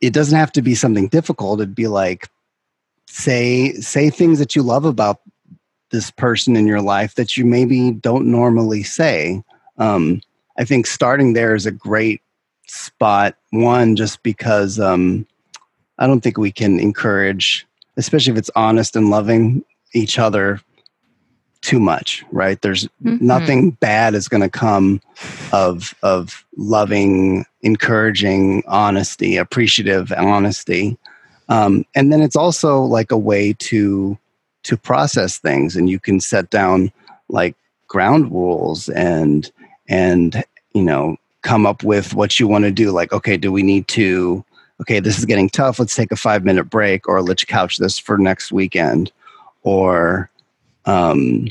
it 0.00 0.12
doesn't 0.12 0.38
have 0.38 0.52
to 0.52 0.62
be 0.62 0.74
something 0.74 1.08
difficult. 1.08 1.60
It'd 1.60 1.74
be 1.74 1.88
like 1.88 2.28
say 3.06 3.72
say 3.74 4.10
things 4.10 4.38
that 4.38 4.54
you 4.54 4.62
love 4.62 4.84
about 4.84 5.20
this 5.90 6.10
person 6.10 6.56
in 6.56 6.66
your 6.66 6.80
life 6.80 7.16
that 7.16 7.36
you 7.36 7.44
maybe 7.44 7.92
don't 7.92 8.26
normally 8.26 8.82
say. 8.82 9.42
Um, 9.78 10.20
I 10.56 10.64
think 10.64 10.86
starting 10.86 11.32
there 11.32 11.54
is 11.54 11.66
a 11.66 11.72
great 11.72 12.22
spot. 12.66 13.36
One, 13.50 13.96
just 13.96 14.22
because 14.22 14.78
um, 14.78 15.26
I 15.98 16.06
don't 16.06 16.20
think 16.20 16.38
we 16.38 16.52
can 16.52 16.78
encourage, 16.78 17.66
especially 17.96 18.32
if 18.32 18.38
it's 18.38 18.50
honest 18.56 18.96
and 18.96 19.10
loving 19.10 19.64
each 19.92 20.18
other 20.18 20.60
too 21.62 21.80
much, 21.80 22.24
right? 22.32 22.60
There's 22.62 22.88
Mhm. 23.04 23.20
nothing 23.20 23.70
bad 23.72 24.14
is 24.14 24.28
going 24.28 24.42
to 24.42 24.48
come 24.48 25.00
of 25.52 25.94
of 26.02 26.44
loving, 26.56 27.44
encouraging 27.62 28.62
honesty, 28.66 29.36
appreciative 29.36 30.12
honesty. 30.16 30.96
Um, 31.48 31.84
and 31.94 32.12
then 32.12 32.22
it's 32.22 32.36
also 32.36 32.82
like 32.82 33.10
a 33.10 33.18
way 33.18 33.54
to 33.58 34.16
to 34.62 34.76
process 34.76 35.38
things 35.38 35.74
and 35.74 35.88
you 35.88 35.98
can 35.98 36.20
set 36.20 36.50
down 36.50 36.92
like 37.28 37.56
ground 37.88 38.30
rules 38.30 38.88
and 38.90 39.50
and 39.88 40.44
you 40.74 40.82
know 40.82 41.16
come 41.42 41.66
up 41.66 41.82
with 41.82 42.14
what 42.14 42.38
you 42.38 42.46
want 42.46 42.64
to 42.64 42.70
do 42.70 42.90
like 42.90 43.12
okay 43.12 43.36
do 43.38 43.50
we 43.50 43.62
need 43.62 43.88
to 43.88 44.44
okay 44.80 45.00
this 45.00 45.18
is 45.18 45.24
getting 45.24 45.48
tough. 45.48 45.78
Let's 45.78 45.94
take 45.94 46.12
a 46.12 46.16
five 46.16 46.44
minute 46.44 46.64
break 46.64 47.08
or 47.08 47.22
let's 47.22 47.44
couch 47.44 47.78
this 47.78 47.98
for 47.98 48.18
next 48.18 48.52
weekend 48.52 49.12
or 49.62 50.30
um, 50.86 51.48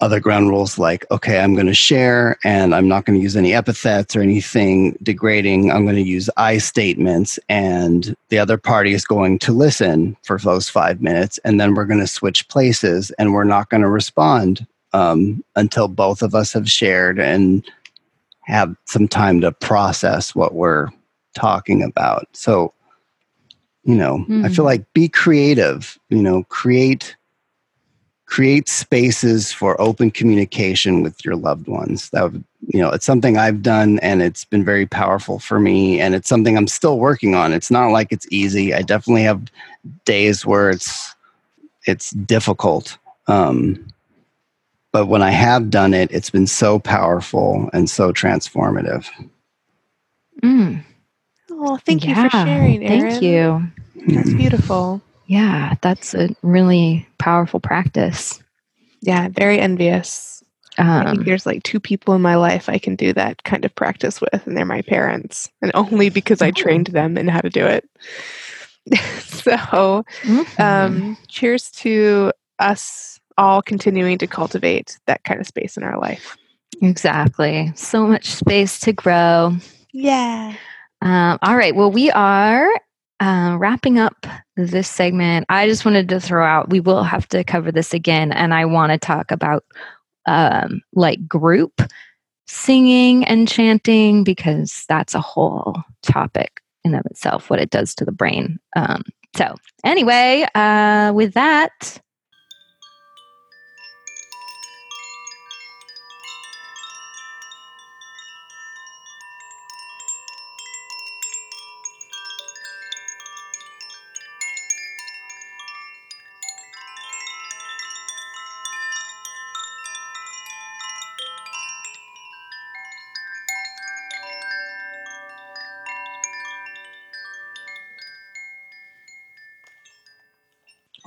other 0.00 0.20
ground 0.20 0.50
rules 0.50 0.78
like 0.78 1.10
okay 1.10 1.40
i'm 1.40 1.54
going 1.54 1.66
to 1.66 1.74
share 1.74 2.36
and 2.44 2.74
i'm 2.74 2.86
not 2.86 3.06
going 3.06 3.18
to 3.18 3.22
use 3.22 3.36
any 3.36 3.54
epithets 3.54 4.14
or 4.14 4.20
anything 4.20 4.96
degrading. 5.02 5.70
I'm 5.70 5.84
going 5.84 5.96
to 5.96 6.02
use 6.02 6.28
i 6.36 6.58
statements 6.58 7.38
and 7.48 8.14
the 8.28 8.38
other 8.38 8.58
party 8.58 8.92
is 8.92 9.06
going 9.06 9.38
to 9.40 9.52
listen 9.52 10.16
for 10.22 10.38
those 10.38 10.68
five 10.68 11.00
minutes 11.00 11.38
and 11.44 11.58
then 11.58 11.74
we're 11.74 11.86
going 11.86 12.00
to 12.00 12.06
switch 12.06 12.46
places 12.48 13.10
and 13.12 13.32
we're 13.32 13.44
not 13.44 13.70
going 13.70 13.82
to 13.82 13.88
respond 13.88 14.66
um, 14.92 15.42
until 15.56 15.88
both 15.88 16.22
of 16.22 16.34
us 16.34 16.52
have 16.52 16.70
shared 16.70 17.18
and 17.18 17.66
have 18.42 18.76
some 18.84 19.08
time 19.08 19.40
to 19.40 19.50
process 19.50 20.34
what 20.34 20.54
we're 20.54 20.88
talking 21.36 21.82
about. 21.82 22.26
So 22.32 22.72
you 23.84 23.94
know 23.94 24.26
i 24.42 24.48
feel 24.48 24.64
Mm. 24.64 24.72
like 24.72 24.92
be 24.94 25.08
creative 25.08 25.96
you 26.10 26.20
know 26.22 26.42
create 26.48 27.16
create 28.26 28.68
spaces 28.68 29.52
for 29.52 29.80
open 29.80 30.10
communication 30.10 31.02
with 31.02 31.24
your 31.24 31.36
loved 31.36 31.68
ones. 31.68 32.10
That 32.10 32.24
would 32.32 32.44
you 32.74 32.80
know 32.80 32.90
it's 32.90 33.06
something 33.06 33.38
i've 33.38 33.62
done 33.62 34.00
and 34.00 34.20
it's 34.22 34.44
been 34.44 34.64
very 34.64 34.86
powerful 34.86 35.38
for 35.38 35.60
me 35.60 36.00
and 36.00 36.14
it's 36.16 36.28
something 36.28 36.56
i'm 36.56 36.66
still 36.66 36.98
working 36.98 37.36
on. 37.36 37.52
It's 37.52 37.70
not 37.70 37.92
like 37.92 38.10
it's 38.10 38.26
easy. 38.32 38.74
I 38.74 38.82
definitely 38.82 39.22
have 39.22 39.42
days 40.04 40.44
where 40.44 40.70
it's 40.70 41.14
it's 41.86 42.10
difficult 42.10 42.98
um 43.28 43.86
but 44.92 45.06
when 45.06 45.22
i 45.22 45.30
have 45.30 45.70
done 45.70 45.94
it 45.94 46.10
it's 46.10 46.30
been 46.30 46.48
so 46.48 46.80
powerful 46.80 47.70
and 47.72 47.88
so 47.88 48.12
transformative. 48.12 49.06
Mm. 50.42 50.82
Oh, 51.58 51.78
thank 51.78 52.06
you 52.06 52.14
for 52.14 52.28
sharing, 52.30 52.84
Aaron. 52.84 53.00
Thank 53.10 53.22
you. 53.22 53.66
That's 54.14 54.34
beautiful. 54.34 55.00
Yeah, 55.26 55.74
that's 55.80 56.14
a 56.14 56.28
really 56.42 57.06
powerful 57.18 57.58
practice. 57.60 58.40
Yeah, 59.00 59.28
very 59.28 59.58
envious. 59.58 60.42
Um, 60.78 61.24
there's 61.24 61.46
like 61.46 61.62
two 61.62 61.80
people 61.80 62.14
in 62.14 62.20
my 62.20 62.34
life 62.36 62.68
I 62.68 62.78
can 62.78 62.96
do 62.96 63.12
that 63.14 63.42
kind 63.44 63.64
of 63.64 63.74
practice 63.74 64.20
with, 64.20 64.46
and 64.46 64.56
they're 64.56 64.66
my 64.66 64.82
parents, 64.82 65.48
and 65.62 65.70
only 65.74 66.10
because 66.10 66.42
I 66.42 66.48
Oh. 66.48 66.52
trained 66.52 66.88
them 66.88 67.16
in 67.16 67.28
how 67.28 67.40
to 67.40 67.48
do 67.50 67.64
it. 67.66 67.88
so, 69.20 70.04
mhm. 70.22 70.60
um, 70.60 71.16
cheers 71.28 71.70
to 71.72 72.32
us 72.58 73.18
all 73.38 73.62
continuing 73.62 74.18
to 74.18 74.26
cultivate 74.26 74.98
that 75.06 75.24
kind 75.24 75.40
of 75.40 75.46
space 75.46 75.76
in 75.76 75.82
our 75.82 75.98
life. 75.98 76.36
exactly. 76.82 77.72
So 77.74 78.06
much 78.06 78.26
space 78.26 78.78
to 78.80 78.92
grow. 78.92 79.56
Yeah. 79.92 80.54
Um, 81.02 81.38
all 81.42 81.56
right. 81.56 81.74
Well, 81.74 81.90
we 81.90 82.10
are 82.10 82.68
uh, 83.20 83.56
wrapping 83.58 83.98
up 83.98 84.26
this 84.56 84.88
segment. 84.88 85.46
I 85.48 85.68
just 85.68 85.84
wanted 85.84 86.08
to 86.10 86.20
throw 86.20 86.44
out, 86.44 86.70
we 86.70 86.80
will 86.80 87.02
have 87.02 87.28
to 87.28 87.44
cover 87.44 87.70
this 87.70 87.94
again. 87.94 88.32
And 88.32 88.54
I 88.54 88.64
want 88.64 88.92
to 88.92 88.98
talk 88.98 89.30
about 89.30 89.64
um, 90.26 90.82
like 90.94 91.26
group 91.26 91.82
singing 92.46 93.24
and 93.24 93.48
chanting 93.48 94.24
because 94.24 94.84
that's 94.88 95.14
a 95.14 95.20
whole 95.20 95.76
topic 96.02 96.60
in 96.84 96.94
of 96.94 97.04
itself, 97.06 97.50
what 97.50 97.60
it 97.60 97.70
does 97.70 97.94
to 97.96 98.04
the 98.04 98.12
brain. 98.12 98.58
Um, 98.76 99.02
so, 99.36 99.54
anyway, 99.84 100.46
uh, 100.54 101.12
with 101.14 101.34
that, 101.34 102.00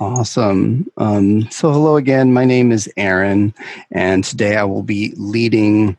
Awesome. 0.00 0.90
Um, 0.96 1.50
so, 1.50 1.70
hello 1.70 1.96
again. 1.98 2.32
My 2.32 2.46
name 2.46 2.72
is 2.72 2.90
Aaron, 2.96 3.52
and 3.90 4.24
today 4.24 4.56
I 4.56 4.64
will 4.64 4.82
be 4.82 5.12
leading 5.18 5.94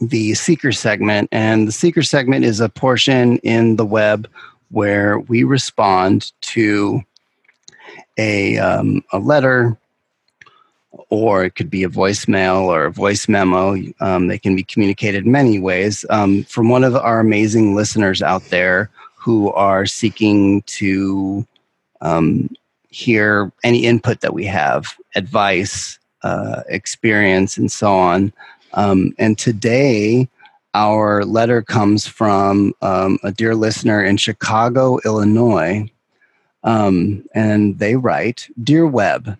the 0.00 0.34
Seeker 0.34 0.72
segment. 0.72 1.28
And 1.30 1.68
the 1.68 1.72
Seeker 1.72 2.02
segment 2.02 2.44
is 2.44 2.58
a 2.58 2.68
portion 2.68 3.38
in 3.38 3.76
the 3.76 3.86
web 3.86 4.28
where 4.72 5.20
we 5.20 5.44
respond 5.44 6.32
to 6.40 7.02
a, 8.18 8.58
um, 8.58 9.04
a 9.12 9.20
letter, 9.20 9.78
or 11.08 11.44
it 11.44 11.54
could 11.54 11.70
be 11.70 11.84
a 11.84 11.88
voicemail 11.88 12.62
or 12.62 12.86
a 12.86 12.92
voice 12.92 13.28
memo. 13.28 13.76
Um, 14.00 14.26
they 14.26 14.38
can 14.38 14.56
be 14.56 14.64
communicated 14.64 15.24
many 15.24 15.60
ways 15.60 16.04
um, 16.10 16.42
from 16.44 16.68
one 16.68 16.82
of 16.82 16.96
our 16.96 17.20
amazing 17.20 17.76
listeners 17.76 18.22
out 18.22 18.42
there 18.46 18.90
who 19.14 19.52
are 19.52 19.86
seeking 19.86 20.62
to. 20.62 21.46
Hear 22.90 23.52
any 23.62 23.84
input 23.84 24.20
that 24.20 24.34
we 24.34 24.44
have, 24.46 24.96
advice, 25.14 25.98
uh, 26.22 26.62
experience, 26.68 27.56
and 27.56 27.70
so 27.70 27.92
on. 27.92 28.32
Um, 28.74 29.14
and 29.18 29.38
today, 29.38 30.28
our 30.74 31.24
letter 31.24 31.62
comes 31.62 32.06
from 32.06 32.74
um, 32.82 33.18
a 33.22 33.32
dear 33.32 33.54
listener 33.54 34.02
in 34.02 34.16
Chicago, 34.16 34.98
Illinois. 35.04 35.90
Um, 36.62 37.24
and 37.34 37.78
they 37.78 37.96
write 37.96 38.48
Dear 38.62 38.86
Web, 38.86 39.36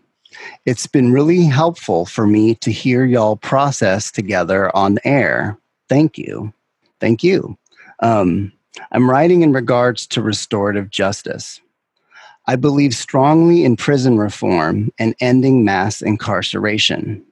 it's 0.65 0.87
been 0.87 1.13
really 1.13 1.45
helpful 1.45 2.07
for 2.07 2.27
me 2.27 2.55
to 2.57 2.73
hear 2.73 3.05
y'all 3.05 3.37
process 3.37 4.11
together 4.11 4.75
on 4.77 4.99
air. 5.05 5.59
Thank 5.89 6.19
you. 6.19 6.53
Thank 7.01 7.23
you. 7.23 7.59
Um, 8.01 8.53
I'm 8.93 9.11
writing 9.11 9.43
in 9.43 9.53
regards 9.53 10.07
to 10.09 10.23
restorative 10.23 10.91
justice. 10.91 11.61
I 12.51 12.57
believe 12.57 12.97
strongly 12.97 13.65
in 13.65 13.77
prison 13.77 14.19
reform 14.19 14.91
and 14.99 15.15
ending 15.21 15.65
mass 15.65 16.03
incarceration. 16.03 17.25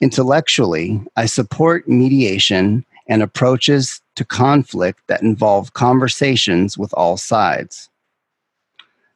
Intellectually, 0.00 0.98
I 1.14 1.26
support 1.26 1.86
mediation 1.86 2.86
and 3.06 3.22
approaches 3.22 4.00
to 4.16 4.24
conflict 4.24 5.02
that 5.08 5.20
involve 5.20 5.74
conversations 5.74 6.78
with 6.78 6.90
all 6.94 7.18
sides. 7.18 7.90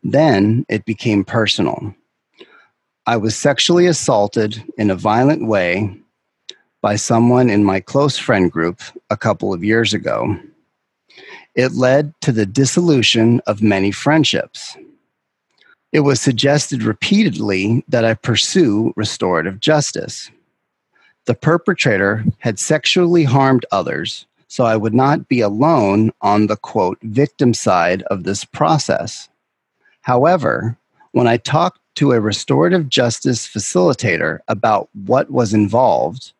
Then 0.02 0.66
it 0.68 0.84
became 0.84 1.24
personal. 1.24 1.94
I 3.06 3.16
was 3.16 3.34
sexually 3.34 3.86
assaulted 3.86 4.62
in 4.76 4.90
a 4.90 4.94
violent 4.94 5.48
way 5.48 5.98
by 6.82 6.96
someone 6.96 7.48
in 7.48 7.64
my 7.64 7.80
close 7.80 8.18
friend 8.18 8.52
group 8.52 8.82
a 9.08 9.16
couple 9.16 9.54
of 9.54 9.64
years 9.64 9.94
ago. 9.94 10.38
It 11.54 11.72
led 11.72 12.12
to 12.20 12.30
the 12.30 12.44
dissolution 12.44 13.40
of 13.46 13.62
many 13.62 13.90
friendships. 13.90 14.76
It 15.94 16.00
was 16.00 16.20
suggested 16.20 16.82
repeatedly 16.82 17.84
that 17.86 18.04
I 18.04 18.14
pursue 18.14 18.92
restorative 18.96 19.60
justice. 19.60 20.28
The 21.26 21.36
perpetrator 21.36 22.24
had 22.38 22.58
sexually 22.58 23.22
harmed 23.22 23.64
others, 23.70 24.26
so 24.48 24.64
I 24.64 24.76
would 24.76 24.92
not 24.92 25.28
be 25.28 25.40
alone 25.40 26.10
on 26.20 26.48
the 26.48 26.56
quote 26.56 26.98
victim 27.02 27.54
side 27.54 28.02
of 28.10 28.24
this 28.24 28.44
process. 28.44 29.28
However, 30.00 30.76
when 31.12 31.28
I 31.28 31.36
talked 31.36 31.78
to 31.94 32.10
a 32.10 32.20
restorative 32.20 32.88
justice 32.88 33.46
facilitator 33.46 34.40
about 34.48 34.88
what 35.06 35.30
was 35.30 35.54
involved, 35.54 36.32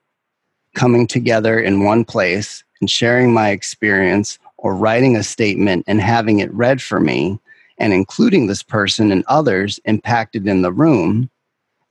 coming 0.74 1.06
together 1.06 1.60
in 1.60 1.84
one 1.84 2.04
place 2.04 2.64
and 2.80 2.90
sharing 2.90 3.32
my 3.32 3.50
experience 3.50 4.36
or 4.56 4.74
writing 4.74 5.14
a 5.14 5.22
statement 5.22 5.84
and 5.86 6.00
having 6.00 6.40
it 6.40 6.52
read 6.52 6.82
for 6.82 6.98
me 6.98 7.38
and 7.78 7.92
including 7.92 8.46
this 8.46 8.62
person 8.62 9.10
and 9.10 9.24
others 9.26 9.80
impacted 9.84 10.46
in 10.46 10.62
the 10.62 10.72
room, 10.72 11.30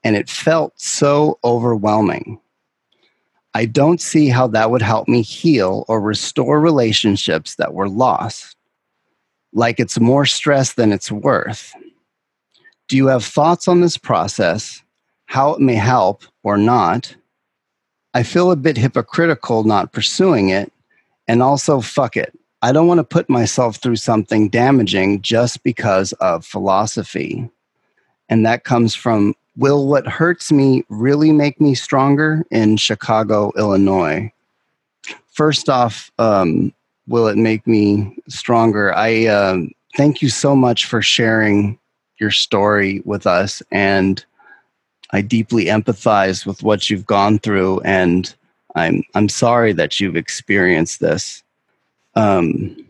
and 0.03 0.15
it 0.15 0.29
felt 0.29 0.79
so 0.79 1.39
overwhelming. 1.43 2.39
I 3.53 3.65
don't 3.65 4.01
see 4.01 4.29
how 4.29 4.47
that 4.47 4.71
would 4.71 4.81
help 4.81 5.07
me 5.07 5.21
heal 5.21 5.85
or 5.87 6.01
restore 6.01 6.59
relationships 6.59 7.55
that 7.55 7.73
were 7.73 7.89
lost. 7.89 8.55
Like 9.53 9.79
it's 9.79 9.99
more 9.99 10.25
stress 10.25 10.73
than 10.73 10.91
it's 10.91 11.11
worth. 11.11 11.73
Do 12.87 12.97
you 12.97 13.07
have 13.07 13.23
thoughts 13.23 13.67
on 13.67 13.81
this 13.81 13.97
process, 13.97 14.81
how 15.25 15.53
it 15.53 15.61
may 15.61 15.75
help 15.75 16.23
or 16.41 16.57
not? 16.57 17.15
I 18.15 18.23
feel 18.23 18.51
a 18.51 18.55
bit 18.55 18.77
hypocritical 18.77 19.63
not 19.63 19.91
pursuing 19.91 20.49
it, 20.49 20.71
and 21.27 21.41
also 21.41 21.79
fuck 21.81 22.17
it. 22.17 22.37
I 22.63 22.71
don't 22.71 22.87
want 22.87 22.99
to 22.99 23.03
put 23.03 23.29
myself 23.29 23.75
through 23.75 23.97
something 23.97 24.47
damaging 24.47 25.21
just 25.21 25.63
because 25.63 26.13
of 26.13 26.45
philosophy. 26.45 27.49
And 28.29 28.45
that 28.45 28.63
comes 28.63 28.95
from 28.95 29.35
Will 29.57 29.85
what 29.85 30.07
hurts 30.07 30.49
me 30.49 30.85
really 30.87 31.33
make 31.33 31.59
me 31.59 31.75
stronger 31.75 32.45
in 32.51 32.77
Chicago, 32.77 33.51
Illinois? 33.57 34.31
First 35.27 35.67
off, 35.67 36.09
um, 36.19 36.73
will 37.05 37.27
it 37.27 37.37
make 37.37 37.67
me 37.67 38.17
stronger? 38.29 38.95
I 38.95 39.25
uh, 39.25 39.57
thank 39.97 40.21
you 40.21 40.29
so 40.29 40.55
much 40.55 40.85
for 40.85 41.01
sharing 41.01 41.77
your 42.17 42.31
story 42.31 43.01
with 43.03 43.27
us. 43.27 43.61
And 43.71 44.23
I 45.11 45.19
deeply 45.19 45.65
empathize 45.65 46.45
with 46.45 46.63
what 46.63 46.89
you've 46.89 47.05
gone 47.05 47.39
through. 47.39 47.81
And 47.81 48.33
I'm, 48.75 49.03
I'm 49.15 49.27
sorry 49.27 49.73
that 49.73 49.99
you've 49.99 50.15
experienced 50.15 51.01
this. 51.01 51.43
Um, 52.15 52.87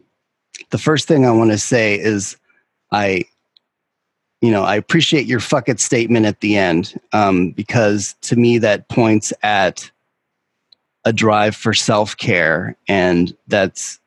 the 0.69 0.78
first 0.78 1.07
thing 1.07 1.26
I 1.26 1.32
want 1.32 1.51
to 1.51 1.57
say 1.57 1.99
is 1.99 2.38
I 2.91 3.26
you 4.43 4.51
know, 4.51 4.63
I 4.63 4.76
appreciate 4.76 5.26
your 5.26 5.39
fuck 5.39 5.69
it 5.69 5.80
statement 5.80 6.26
at 6.26 6.41
the 6.41 6.57
end 6.57 6.99
um, 7.13 7.51
because 7.51 8.13
to 8.24 8.36
me 8.36 8.57
that 8.57 8.89
points 8.89 9.32
at 9.41 9.89
a 11.05 11.13
drive 11.13 11.55
for 11.55 11.74
self 11.74 12.17
care, 12.17 12.76
and 12.88 13.34
that's 13.47 14.01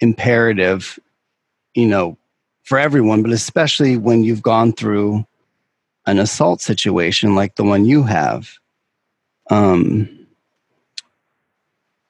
imperative, 0.00 0.98
you 1.74 1.86
know, 1.86 2.18
for 2.64 2.76
everyone, 2.78 3.22
but 3.22 3.30
especially 3.30 3.96
when 3.96 4.24
you've 4.24 4.42
gone 4.42 4.72
through 4.72 5.24
an 6.06 6.18
assault 6.18 6.60
situation 6.60 7.36
like 7.36 7.54
the 7.54 7.64
one 7.64 7.84
you 7.84 8.02
have. 8.02 8.58
Um, 9.48 10.26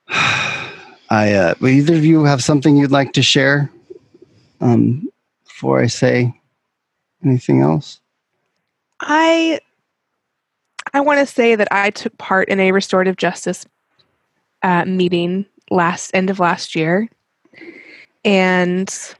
I, 1.10 1.32
uh, 1.32 1.54
either 1.62 1.94
of 1.94 2.04
you 2.04 2.24
have 2.24 2.42
something 2.42 2.76
you'd 2.76 2.92
like 2.92 3.12
to 3.14 3.22
share 3.22 3.70
um, 4.60 5.08
before 5.44 5.82
I 5.82 5.86
say 5.86 6.34
Anything 7.24 7.60
else? 7.60 8.00
I 9.00 9.60
I 10.92 11.00
want 11.00 11.20
to 11.20 11.26
say 11.26 11.54
that 11.54 11.68
I 11.70 11.90
took 11.90 12.16
part 12.18 12.48
in 12.48 12.60
a 12.60 12.72
restorative 12.72 13.16
justice 13.16 13.66
uh, 14.62 14.84
meeting 14.84 15.46
last 15.70 16.10
end 16.14 16.30
of 16.30 16.40
last 16.40 16.74
year, 16.74 17.08
and 18.24 19.14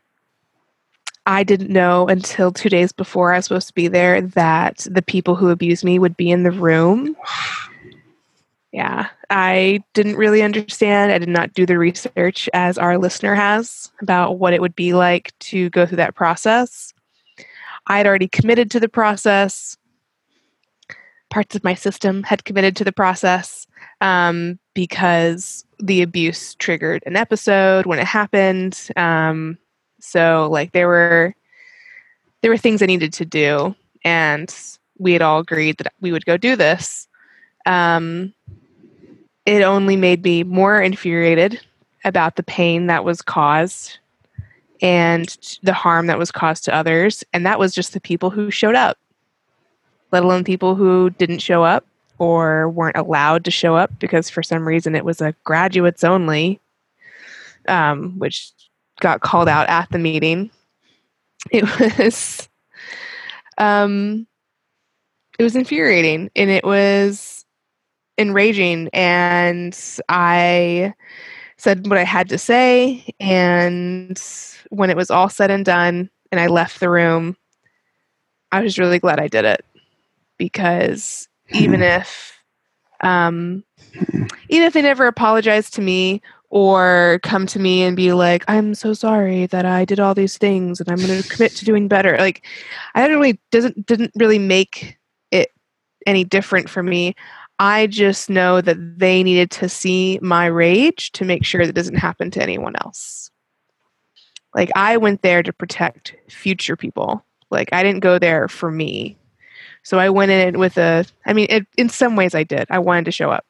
I 1.27 1.45
didn't 1.45 1.71
know 1.71 2.09
until 2.09 2.53
two 2.53 2.71
days 2.71 2.93
before 2.93 3.33
I 3.33 3.37
was 3.37 3.45
supposed 3.45 3.69
to 3.69 3.75
be 3.75 3.89
there 3.89 4.23
that 4.23 4.87
the 4.91 5.03
people 5.03 5.37
who 5.37 5.51
abused 5.51 5.85
me 5.85 5.99
would 5.99 6.17
be 6.17 6.31
in 6.31 6.43
the 6.43 6.51
room. 6.51 7.17
Yeah, 8.73 9.09
I 9.31 9.83
didn't 9.95 10.17
really 10.17 10.43
understand. 10.43 11.11
I 11.11 11.19
did 11.19 11.29
not 11.29 11.55
do 11.55 11.67
the 11.67 11.77
research 11.77 12.49
as 12.55 12.79
our 12.79 12.99
listener 12.99 13.35
has 13.35 13.91
about 14.01 14.39
what 14.39 14.53
it 14.53 14.61
would 14.61 14.77
be 14.77 14.93
like 14.93 15.37
to 15.41 15.71
go 15.71 15.87
through 15.87 15.97
that 15.97 16.15
process. 16.15 16.95
I 17.89 17.97
had 17.97 18.07
already 18.07 18.29
committed 18.29 18.71
to 18.71 18.81
the 18.81 18.89
process. 18.89 19.77
Parts 21.31 21.57
of 21.57 21.65
my 21.65 21.75
system 21.75 22.23
had 22.23 22.45
committed 22.45 22.77
to 22.77 22.85
the 22.85 22.93
process 22.93 23.67
um, 24.01 24.59
because 24.75 25.65
the 25.81 26.03
abuse 26.03 26.55
triggered 26.55 27.03
an 27.07 27.17
episode 27.17 27.87
when 27.87 27.99
it 27.99 28.07
happened. 28.07 28.89
Um, 28.97 29.59
so, 30.01 30.49
like, 30.51 30.73
there 30.73 30.87
were 30.87 31.35
there 32.43 32.51
were 32.51 32.57
things 32.57 32.83
I 32.83 32.87
needed 32.87 33.13
to 33.15 33.25
do, 33.25 33.75
and 34.05 34.55
we 34.99 35.13
had 35.13 35.23
all 35.23 35.41
agreed 35.41 35.79
that 35.79 35.93
we 36.01 36.13
would 36.13 36.25
go 36.25 36.37
do 36.37 36.57
this. 36.57 37.09
Um, 37.67 38.33
it 39.51 39.63
only 39.63 39.97
made 39.97 40.23
me 40.23 40.45
more 40.45 40.81
infuriated 40.81 41.61
about 42.05 42.37
the 42.37 42.43
pain 42.45 42.87
that 42.87 43.05
was 43.05 43.21
caused 43.21 43.99
and 44.81 45.59
the 45.65 45.73
harm 45.73 46.07
that 46.07 46.21
was 46.21 46.31
caused 46.31 46.65
to 46.65 46.75
others. 46.75 47.25
And 47.33 47.45
that 47.45 47.59
was 47.59 47.75
just 47.75 47.93
the 47.93 48.01
people 48.01 48.31
who 48.31 48.53
showed 48.53 48.77
up, 48.77 48.97
let 50.13 50.23
alone 50.23 50.45
people 50.45 50.77
who 50.77 51.11
didn't 51.11 51.41
show 51.41 51.65
up 51.65 51.85
or 52.19 52.69
weren't 52.69 52.97
allowed 52.97 53.45
to 53.45 53.51
show 53.51 53.75
up 53.75 53.91
because 53.99 54.31
for 54.31 54.41
some 54.41 54.69
reason 54.69 54.95
it 54.95 55.05
was 55.05 55.21
a 55.21 55.35
graduates 55.43 56.05
only, 56.05 56.61
um, 57.67 58.17
which 58.21 58.53
got 59.01 59.21
called 59.21 59.49
out 59.49 59.69
at 59.69 59.91
the 59.91 59.99
meeting. 59.99 60.51
It 61.51 61.65
was, 61.99 62.51
um, 63.57 64.27
it 65.39 65.43
was 65.43 65.57
infuriating 65.57 66.31
and 66.37 66.51
it 66.51 66.65
was 66.65 67.40
enraging. 68.21 68.89
And 68.93 69.79
I 70.09 70.95
said 71.57 71.87
what 71.89 71.99
I 71.99 72.05
had 72.05 72.29
to 72.31 72.39
say 72.39 73.13
and 73.21 74.21
when 74.71 74.89
it 74.89 74.97
was 74.97 75.11
all 75.11 75.29
said 75.29 75.51
and 75.51 75.65
done 75.65 76.09
and 76.33 76.41
I 76.41 76.47
left 76.47 76.81
the 76.81 76.89
room, 76.89 77.37
I 78.53 78.63
was 78.63 78.79
really 78.79 78.99
glad 78.99 79.21
I 79.21 79.29
did 79.29 79.45
it 79.45 79.65
because 80.39 81.29
even 81.53 81.83
if 81.83 82.39
um, 83.03 83.65
even 84.49 84.67
if 84.67 84.73
they 84.73 84.83
never 84.83 85.07
apologize 85.07 85.71
to 85.71 85.81
me 85.81 86.21
or 86.51 87.21
come 87.23 87.47
to 87.47 87.59
me 87.59 87.83
and 87.83 87.97
be 87.97 88.13
like, 88.13 88.45
I'm 88.49 88.75
so 88.75 88.93
sorry 88.93 89.47
that 89.47 89.65
I 89.65 89.85
did 89.85 90.01
all 90.01 90.15
these 90.15 90.37
things 90.37 90.81
and 90.81 90.91
I'm 90.91 90.99
going 90.99 91.23
to 91.23 91.29
commit 91.29 91.53
to 91.53 91.65
doing 91.65 91.89
better. 91.89 92.17
Like, 92.19 92.45
I 92.95 93.03
didn't 93.03 93.19
really 93.19 93.41
doesn't 93.51 93.87
didn't 93.87 94.13
really 94.17 94.39
make 94.39 94.99
it 95.31 95.51
any 96.07 96.25
different 96.25 96.69
for 96.69 96.83
me. 96.83 97.15
I 97.61 97.87
just 97.87 98.31
know 98.31 98.63
that 98.63 98.99
they 98.99 99.23
needed 99.23 99.51
to 99.53 99.69
see 99.69 100.19
my 100.23 100.47
rage 100.47 101.13
to 101.13 101.27
make 101.27 101.45
sure 101.45 101.67
that 101.67 101.75
doesn't 101.75 101.97
happen 101.97 102.31
to 102.33 102.43
anyone 102.43 102.75
else. 102.77 103.31
Like 104.55 104.71
I 104.75 104.97
went 104.97 105.21
there 105.21 105.43
to 105.43 105.53
protect 105.53 106.17
future 106.29 106.75
people. 106.75 107.23
Like 107.51 107.69
I 107.73 107.83
didn't 107.83 108.01
go 108.01 108.19
there 108.19 108.49
for 108.49 108.71
me. 108.71 109.19
So 109.83 109.99
I 109.99 110.09
went 110.09 110.31
in 110.31 110.59
with 110.59 110.79
a 110.79 111.05
I 111.27 111.35
mean 111.35 111.49
it, 111.51 111.67
in 111.77 111.91
some 111.91 112.17
ways 112.17 112.35
I 112.35 112.45
did. 112.45 112.67
I 112.71 112.79
wanted 112.79 113.05
to 113.05 113.13
show 113.13 113.31
up. 113.31 113.45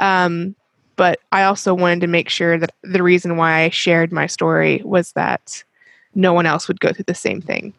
Um 0.00 0.56
but 0.96 1.20
I 1.30 1.44
also 1.44 1.74
wanted 1.74 2.00
to 2.00 2.06
make 2.06 2.30
sure 2.30 2.58
that 2.58 2.74
the 2.82 3.02
reason 3.02 3.36
why 3.36 3.60
I 3.60 3.68
shared 3.68 4.10
my 4.10 4.26
story 4.26 4.80
was 4.84 5.12
that 5.12 5.62
no 6.14 6.32
one 6.32 6.46
else 6.46 6.66
would 6.66 6.80
go 6.80 6.92
through 6.92 7.04
the 7.06 7.14
same 7.14 7.40
thing. 7.40 7.72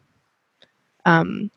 Um, 1.05 1.51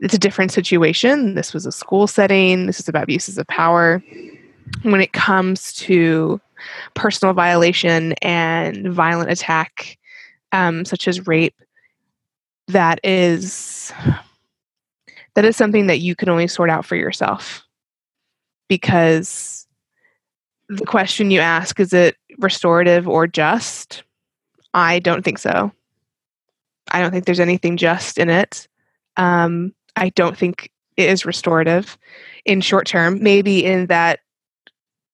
it's 0.00 0.14
a 0.14 0.18
different 0.18 0.52
situation. 0.52 1.34
This 1.34 1.52
was 1.52 1.66
a 1.66 1.72
school 1.72 2.06
setting. 2.06 2.66
This 2.66 2.80
is 2.80 2.88
about 2.88 3.04
abuses 3.04 3.38
of 3.38 3.46
power. 3.46 4.02
When 4.82 5.00
it 5.00 5.12
comes 5.12 5.72
to 5.74 6.40
personal 6.94 7.34
violation 7.34 8.12
and 8.22 8.92
violent 8.92 9.30
attack 9.30 9.98
um, 10.52 10.84
such 10.84 11.08
as 11.08 11.26
rape, 11.26 11.54
that 12.68 13.00
is 13.02 13.92
that 15.34 15.44
is 15.44 15.56
something 15.56 15.86
that 15.86 16.00
you 16.00 16.14
can 16.14 16.28
only 16.28 16.46
sort 16.46 16.68
out 16.68 16.84
for 16.84 16.96
yourself 16.96 17.64
because 18.68 19.66
the 20.68 20.84
question 20.84 21.30
you 21.30 21.40
ask 21.40 21.80
is 21.80 21.94
it 21.94 22.16
restorative 22.38 23.08
or 23.08 23.26
just 23.26 24.02
i 24.74 24.98
don't 24.98 25.24
think 25.24 25.38
so 25.38 25.72
I 26.90 27.00
don't 27.00 27.10
think 27.10 27.24
there's 27.24 27.40
anything 27.40 27.76
just 27.76 28.18
in 28.18 28.30
it. 28.30 28.68
Um, 29.16 29.74
I 29.98 30.10
don't 30.10 30.36
think 30.36 30.70
it 30.96 31.08
is 31.08 31.26
restorative 31.26 31.98
in 32.44 32.60
short 32.60 32.86
term. 32.86 33.22
Maybe 33.22 33.64
in 33.64 33.86
that 33.86 34.20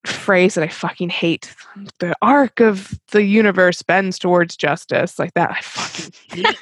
phrase 0.06 0.54
that 0.54 0.64
I 0.64 0.68
fucking 0.68 1.08
hate, 1.08 1.54
the 1.98 2.14
arc 2.22 2.60
of 2.60 2.98
the 3.10 3.22
universe 3.22 3.82
bends 3.82 4.18
towards 4.18 4.56
justice, 4.56 5.18
like 5.18 5.34
that. 5.34 5.50
I 5.50 5.60
fucking 5.60 6.12
hate 6.30 6.56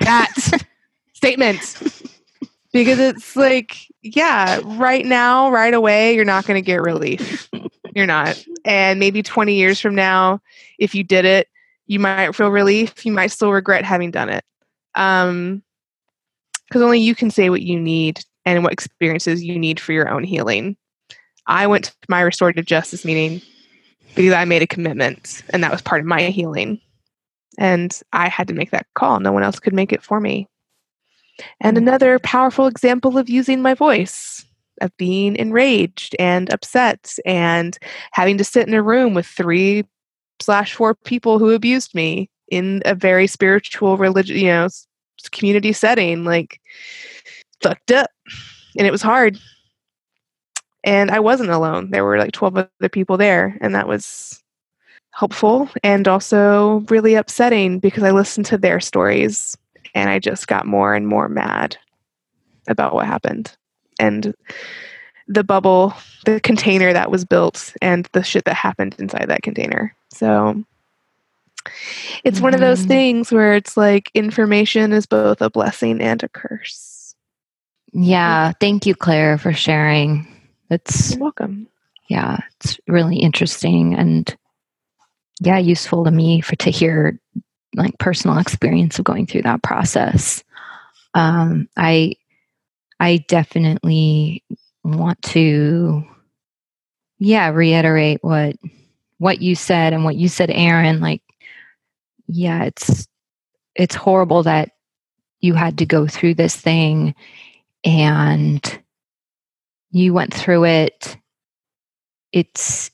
that 0.00 0.62
statement 1.12 1.92
because 2.72 2.98
it's 2.98 3.36
like, 3.36 3.76
yeah, 4.02 4.60
right 4.64 5.04
now, 5.04 5.50
right 5.50 5.74
away, 5.74 6.14
you're 6.14 6.24
not 6.24 6.46
going 6.46 6.62
to 6.62 6.66
get 6.66 6.80
relief. 6.80 7.48
You're 7.94 8.06
not. 8.06 8.42
And 8.64 8.98
maybe 8.98 9.22
20 9.22 9.54
years 9.54 9.78
from 9.78 9.94
now, 9.94 10.40
if 10.78 10.94
you 10.94 11.04
did 11.04 11.26
it, 11.26 11.48
you 11.86 11.98
might 11.98 12.34
feel 12.34 12.48
relief. 12.48 13.04
You 13.04 13.12
might 13.12 13.26
still 13.28 13.52
regret 13.52 13.84
having 13.84 14.10
done 14.10 14.30
it. 14.30 14.44
Um, 14.94 15.62
because 16.72 16.80
only 16.80 17.00
you 17.00 17.14
can 17.14 17.30
say 17.30 17.50
what 17.50 17.60
you 17.60 17.78
need 17.78 18.24
and 18.46 18.64
what 18.64 18.72
experiences 18.72 19.44
you 19.44 19.58
need 19.58 19.78
for 19.78 19.92
your 19.92 20.08
own 20.08 20.24
healing. 20.24 20.74
I 21.46 21.66
went 21.66 21.84
to 21.84 21.92
my 22.08 22.22
restorative 22.22 22.64
justice 22.64 23.04
meeting 23.04 23.42
because 24.14 24.32
I 24.32 24.46
made 24.46 24.62
a 24.62 24.66
commitment 24.66 25.42
and 25.50 25.62
that 25.62 25.70
was 25.70 25.82
part 25.82 26.00
of 26.00 26.06
my 26.06 26.22
healing. 26.22 26.80
And 27.58 27.94
I 28.14 28.30
had 28.30 28.48
to 28.48 28.54
make 28.54 28.70
that 28.70 28.86
call. 28.94 29.20
No 29.20 29.32
one 29.32 29.42
else 29.42 29.60
could 29.60 29.74
make 29.74 29.92
it 29.92 30.02
for 30.02 30.18
me. 30.18 30.48
And 31.60 31.76
another 31.76 32.18
powerful 32.20 32.66
example 32.66 33.18
of 33.18 33.28
using 33.28 33.60
my 33.60 33.74
voice, 33.74 34.42
of 34.80 34.96
being 34.96 35.36
enraged 35.36 36.16
and 36.18 36.50
upset 36.54 37.16
and 37.26 37.76
having 38.12 38.38
to 38.38 38.44
sit 38.44 38.66
in 38.66 38.72
a 38.72 38.82
room 38.82 39.12
with 39.12 39.26
three 39.26 39.84
slash 40.40 40.72
four 40.72 40.94
people 40.94 41.38
who 41.38 41.50
abused 41.50 41.94
me 41.94 42.30
in 42.48 42.80
a 42.86 42.94
very 42.94 43.26
spiritual 43.26 43.98
religious 43.98 44.36
you 44.36 44.46
know 44.46 44.68
community 45.28 45.72
setting 45.72 46.24
like 46.24 46.60
fucked 47.62 47.92
up 47.92 48.10
and 48.76 48.86
it 48.86 48.90
was 48.90 49.02
hard. 49.02 49.38
And 50.84 51.10
i 51.10 51.20
wasn't 51.20 51.50
alone. 51.50 51.90
There 51.90 52.04
were 52.04 52.18
like 52.18 52.32
12 52.32 52.56
other 52.56 52.88
people 52.90 53.16
there 53.16 53.56
and 53.60 53.74
that 53.74 53.88
was 53.88 54.42
helpful 55.12 55.68
and 55.82 56.08
also 56.08 56.80
really 56.88 57.14
upsetting 57.14 57.78
because 57.78 58.02
i 58.02 58.10
listened 58.10 58.46
to 58.46 58.56
their 58.56 58.80
stories 58.80 59.54
and 59.94 60.08
i 60.08 60.18
just 60.18 60.46
got 60.46 60.66
more 60.66 60.94
and 60.94 61.06
more 61.06 61.28
mad 61.28 61.76
about 62.66 62.94
what 62.94 63.06
happened. 63.06 63.54
And 63.98 64.34
the 65.28 65.44
bubble 65.44 65.94
the 66.24 66.40
container 66.40 66.92
that 66.92 67.10
was 67.10 67.24
built 67.24 67.74
and 67.82 68.08
the 68.12 68.22
shit 68.22 68.44
that 68.44 68.54
happened 68.54 68.94
inside 68.98 69.26
that 69.28 69.42
container. 69.42 69.94
So 70.12 70.62
it's 72.24 72.36
mm-hmm. 72.36 72.44
one 72.44 72.54
of 72.54 72.60
those 72.60 72.80
mm-hmm. 72.80 72.88
things 72.88 73.32
where 73.32 73.54
it's 73.54 73.76
like 73.76 74.10
information 74.14 74.92
is 74.92 75.06
both 75.06 75.40
a 75.40 75.50
blessing 75.50 76.00
and 76.00 76.22
a 76.22 76.28
curse. 76.28 77.14
Yeah. 77.92 78.52
Thank 78.60 78.86
you, 78.86 78.94
Clare, 78.94 79.38
for 79.38 79.52
sharing. 79.52 80.26
It's 80.70 81.12
You're 81.12 81.20
welcome. 81.20 81.68
Yeah. 82.08 82.38
It's 82.56 82.78
really 82.88 83.18
interesting 83.18 83.94
and 83.94 84.34
yeah, 85.40 85.58
useful 85.58 86.04
to 86.04 86.10
me 86.10 86.40
for 86.40 86.56
to 86.56 86.70
hear 86.70 87.18
like 87.74 87.98
personal 87.98 88.38
experience 88.38 88.98
of 88.98 89.04
going 89.04 89.26
through 89.26 89.42
that 89.42 89.62
process. 89.62 90.44
Um, 91.14 91.68
I 91.76 92.14
I 93.00 93.24
definitely 93.28 94.44
want 94.84 95.20
to 95.22 96.04
yeah, 97.18 97.50
reiterate 97.50 98.18
what 98.22 98.56
what 99.18 99.40
you 99.40 99.54
said 99.54 99.92
and 99.92 100.04
what 100.04 100.16
you 100.16 100.28
said, 100.28 100.50
Aaron, 100.50 100.98
like, 100.98 101.22
yeah, 102.34 102.64
it's 102.64 103.06
it's 103.74 103.94
horrible 103.94 104.42
that 104.42 104.70
you 105.40 105.54
had 105.54 105.78
to 105.78 105.86
go 105.86 106.06
through 106.06 106.34
this 106.34 106.56
thing 106.56 107.14
and 107.84 108.80
you 109.90 110.14
went 110.14 110.32
through 110.32 110.64
it. 110.64 111.16
It's 112.32 112.90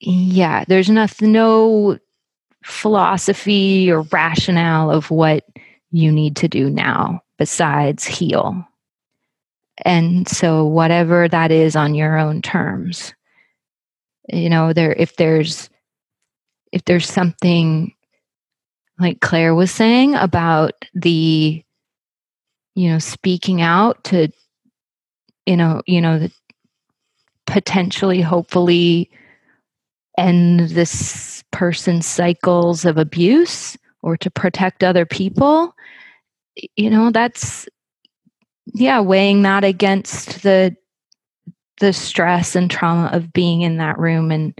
yeah, 0.00 0.64
there's 0.66 0.90
nothing 0.90 1.32
no 1.32 1.98
philosophy 2.64 3.90
or 3.90 4.02
rationale 4.02 4.90
of 4.90 5.10
what 5.10 5.44
you 5.90 6.12
need 6.12 6.36
to 6.36 6.48
do 6.48 6.70
now 6.70 7.22
besides 7.38 8.04
heal. 8.04 8.64
And 9.84 10.28
so 10.28 10.64
whatever 10.64 11.28
that 11.28 11.50
is 11.50 11.74
on 11.74 11.94
your 11.94 12.18
own 12.18 12.40
terms 12.42 13.14
you 14.28 14.48
know 14.48 14.72
there 14.72 14.92
if 14.92 15.16
there's 15.16 15.68
if 16.72 16.84
there's 16.84 17.08
something 17.08 17.92
like 18.98 19.20
clare 19.20 19.54
was 19.54 19.70
saying 19.70 20.14
about 20.14 20.72
the 20.94 21.62
you 22.74 22.90
know 22.90 22.98
speaking 22.98 23.60
out 23.60 24.02
to 24.04 24.28
you 25.46 25.56
know 25.56 25.82
you 25.86 26.00
know 26.00 26.18
the 26.18 26.32
potentially 27.46 28.20
hopefully 28.20 29.10
end 30.18 30.60
this 30.60 31.42
person's 31.50 32.06
cycles 32.06 32.84
of 32.84 32.96
abuse 32.98 33.76
or 34.02 34.16
to 34.16 34.30
protect 34.30 34.84
other 34.84 35.04
people 35.04 35.74
you 36.76 36.88
know 36.88 37.10
that's 37.10 37.68
yeah 38.74 39.00
weighing 39.00 39.42
that 39.42 39.64
against 39.64 40.42
the 40.42 40.74
the 41.80 41.92
stress 41.92 42.54
and 42.54 42.70
trauma 42.70 43.10
of 43.12 43.32
being 43.32 43.62
in 43.62 43.78
that 43.78 43.98
room 43.98 44.30
and 44.30 44.54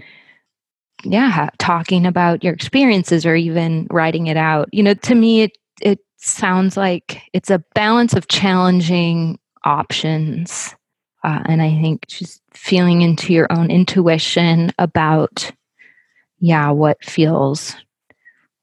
yeah 1.03 1.49
talking 1.59 2.05
about 2.05 2.43
your 2.43 2.53
experiences 2.53 3.25
or 3.25 3.35
even 3.35 3.87
writing 3.91 4.27
it 4.27 4.37
out. 4.37 4.69
You 4.71 4.83
know 4.83 4.93
to 4.93 5.15
me 5.15 5.41
it 5.41 5.57
it 5.81 5.99
sounds 6.17 6.77
like 6.77 7.21
it's 7.33 7.49
a 7.49 7.63
balance 7.75 8.13
of 8.13 8.27
challenging 8.27 9.39
options 9.65 10.75
uh, 11.23 11.41
and 11.45 11.61
i 11.61 11.69
think 11.81 12.05
just 12.07 12.41
feeling 12.53 13.01
into 13.01 13.33
your 13.33 13.47
own 13.51 13.71
intuition 13.71 14.71
about 14.77 15.51
yeah 16.39 16.69
what 16.69 17.03
feels 17.03 17.75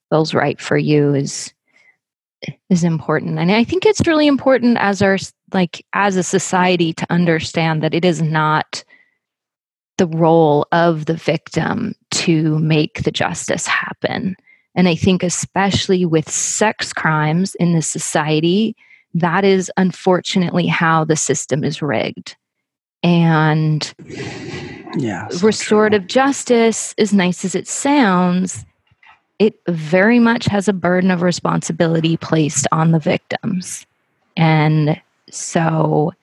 feels 0.09 0.33
right 0.33 0.59
for 0.59 0.77
you 0.77 1.13
is 1.13 1.53
is 2.69 2.83
important. 2.83 3.37
And 3.39 3.51
i 3.51 3.63
think 3.63 3.85
it's 3.85 4.07
really 4.07 4.27
important 4.27 4.77
as 4.79 5.01
our 5.01 5.17
like 5.53 5.85
as 5.93 6.15
a 6.15 6.23
society 6.23 6.93
to 6.93 7.05
understand 7.09 7.83
that 7.83 7.93
it 7.93 8.05
is 8.05 8.21
not 8.21 8.83
the 10.01 10.07
role 10.07 10.67
of 10.71 11.05
the 11.05 11.13
victim 11.13 11.93
to 12.09 12.57
make 12.57 13.03
the 13.03 13.11
justice 13.11 13.67
happen 13.67 14.35
and 14.73 14.87
i 14.87 14.95
think 14.95 15.21
especially 15.21 16.05
with 16.05 16.27
sex 16.27 16.91
crimes 16.91 17.53
in 17.55 17.73
this 17.73 17.85
society 17.85 18.75
that 19.13 19.43
is 19.43 19.71
unfortunately 19.77 20.65
how 20.65 21.03
the 21.03 21.15
system 21.15 21.63
is 21.63 21.83
rigged 21.83 22.35
and 23.03 23.93
yeah 24.97 25.27
so 25.27 25.45
restorative 25.45 26.01
true. 26.01 26.07
justice 26.07 26.95
as 26.97 27.13
nice 27.13 27.45
as 27.45 27.53
it 27.53 27.67
sounds 27.67 28.65
it 29.41 29.59
very 29.67 30.19
much 30.19 30.45
has 30.45 30.67
a 30.67 30.73
burden 30.73 31.09
of 31.09 31.23
responsibility 31.23 32.15
placed 32.15 32.67
on 32.71 32.91
the 32.91 32.99
victims. 32.99 33.87
And 34.37 35.01
so 35.31 36.13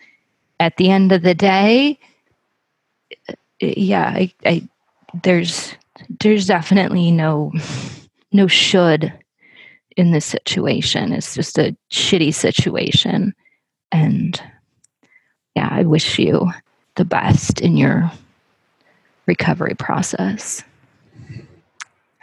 at 0.60 0.76
the 0.76 0.88
end 0.88 1.10
of 1.10 1.22
the 1.22 1.34
day, 1.34 1.98
yeah, 3.60 4.12
I, 4.14 4.32
I, 4.44 4.68
there's 5.22 5.74
there's 6.20 6.46
definitely 6.46 7.10
no 7.10 7.52
no 8.32 8.46
should 8.46 9.12
in 9.96 10.12
this 10.12 10.24
situation. 10.24 11.12
It's 11.12 11.34
just 11.34 11.58
a 11.58 11.76
shitty 11.90 12.32
situation. 12.32 13.34
And 13.90 14.40
yeah, 15.56 15.68
I 15.70 15.82
wish 15.82 16.18
you 16.18 16.52
the 16.94 17.04
best 17.04 17.60
in 17.60 17.76
your 17.76 18.10
recovery 19.26 19.74
process. 19.74 20.62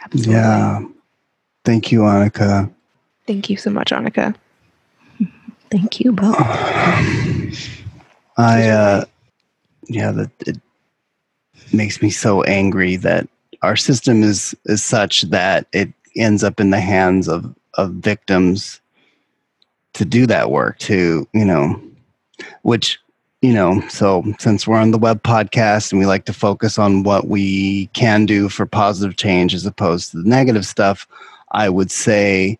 Absolutely. 0.02 0.34
Yeah. 0.34 0.80
Thank 1.64 1.92
you, 1.92 2.00
Annika. 2.00 2.72
Thank 3.26 3.50
you 3.50 3.56
so 3.56 3.70
much, 3.70 3.90
Annika. 3.90 4.34
Thank 5.70 6.00
you 6.00 6.12
both. 6.12 6.36
I, 8.38 8.68
uh, 8.68 9.04
yeah, 9.88 10.12
that 10.12 10.30
it 10.46 10.60
makes 11.72 12.02
me 12.02 12.10
so 12.10 12.42
angry 12.42 12.96
that 12.96 13.28
our 13.62 13.76
system 13.76 14.22
is 14.22 14.54
is 14.66 14.82
such 14.82 15.22
that 15.22 15.66
it 15.72 15.92
ends 16.16 16.44
up 16.44 16.60
in 16.60 16.70
the 16.70 16.80
hands 16.80 17.28
of 17.28 17.54
of 17.74 17.92
victims 17.92 18.80
to 19.94 20.04
do 20.04 20.26
that 20.26 20.50
work 20.50 20.78
to 20.80 21.26
you 21.32 21.44
know? 21.44 21.80
Which 22.62 22.98
you 23.42 23.52
know, 23.52 23.80
so 23.88 24.24
since 24.38 24.66
we're 24.66 24.78
on 24.78 24.90
the 24.90 24.98
web 24.98 25.22
podcast 25.22 25.92
and 25.92 26.00
we 26.00 26.06
like 26.06 26.24
to 26.24 26.32
focus 26.32 26.78
on 26.78 27.02
what 27.02 27.28
we 27.28 27.86
can 27.88 28.26
do 28.26 28.48
for 28.48 28.66
positive 28.66 29.16
change 29.16 29.54
as 29.54 29.66
opposed 29.66 30.10
to 30.10 30.22
the 30.22 30.28
negative 30.28 30.66
stuff, 30.66 31.06
I 31.52 31.68
would 31.68 31.90
say, 31.90 32.58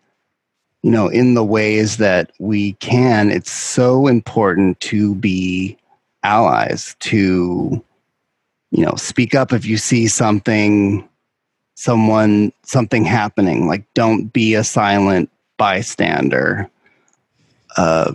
you 0.82 0.90
know, 0.90 1.08
in 1.08 1.34
the 1.34 1.44
ways 1.44 1.96
that 1.96 2.30
we 2.38 2.74
can, 2.74 3.30
it's 3.30 3.50
so 3.50 4.06
important 4.06 4.78
to 4.80 5.14
be 5.16 5.76
allies, 6.22 6.94
to, 7.00 7.82
you 8.70 8.84
know, 8.84 8.94
speak 8.96 9.34
up 9.34 9.52
if 9.52 9.64
you 9.64 9.76
see 9.76 10.06
something, 10.06 11.08
someone, 11.74 12.52
something 12.62 13.04
happening. 13.04 13.66
Like, 13.66 13.84
don't 13.94 14.32
be 14.32 14.54
a 14.54 14.64
silent 14.64 15.30
bystander 15.56 16.70
uh, 17.76 18.12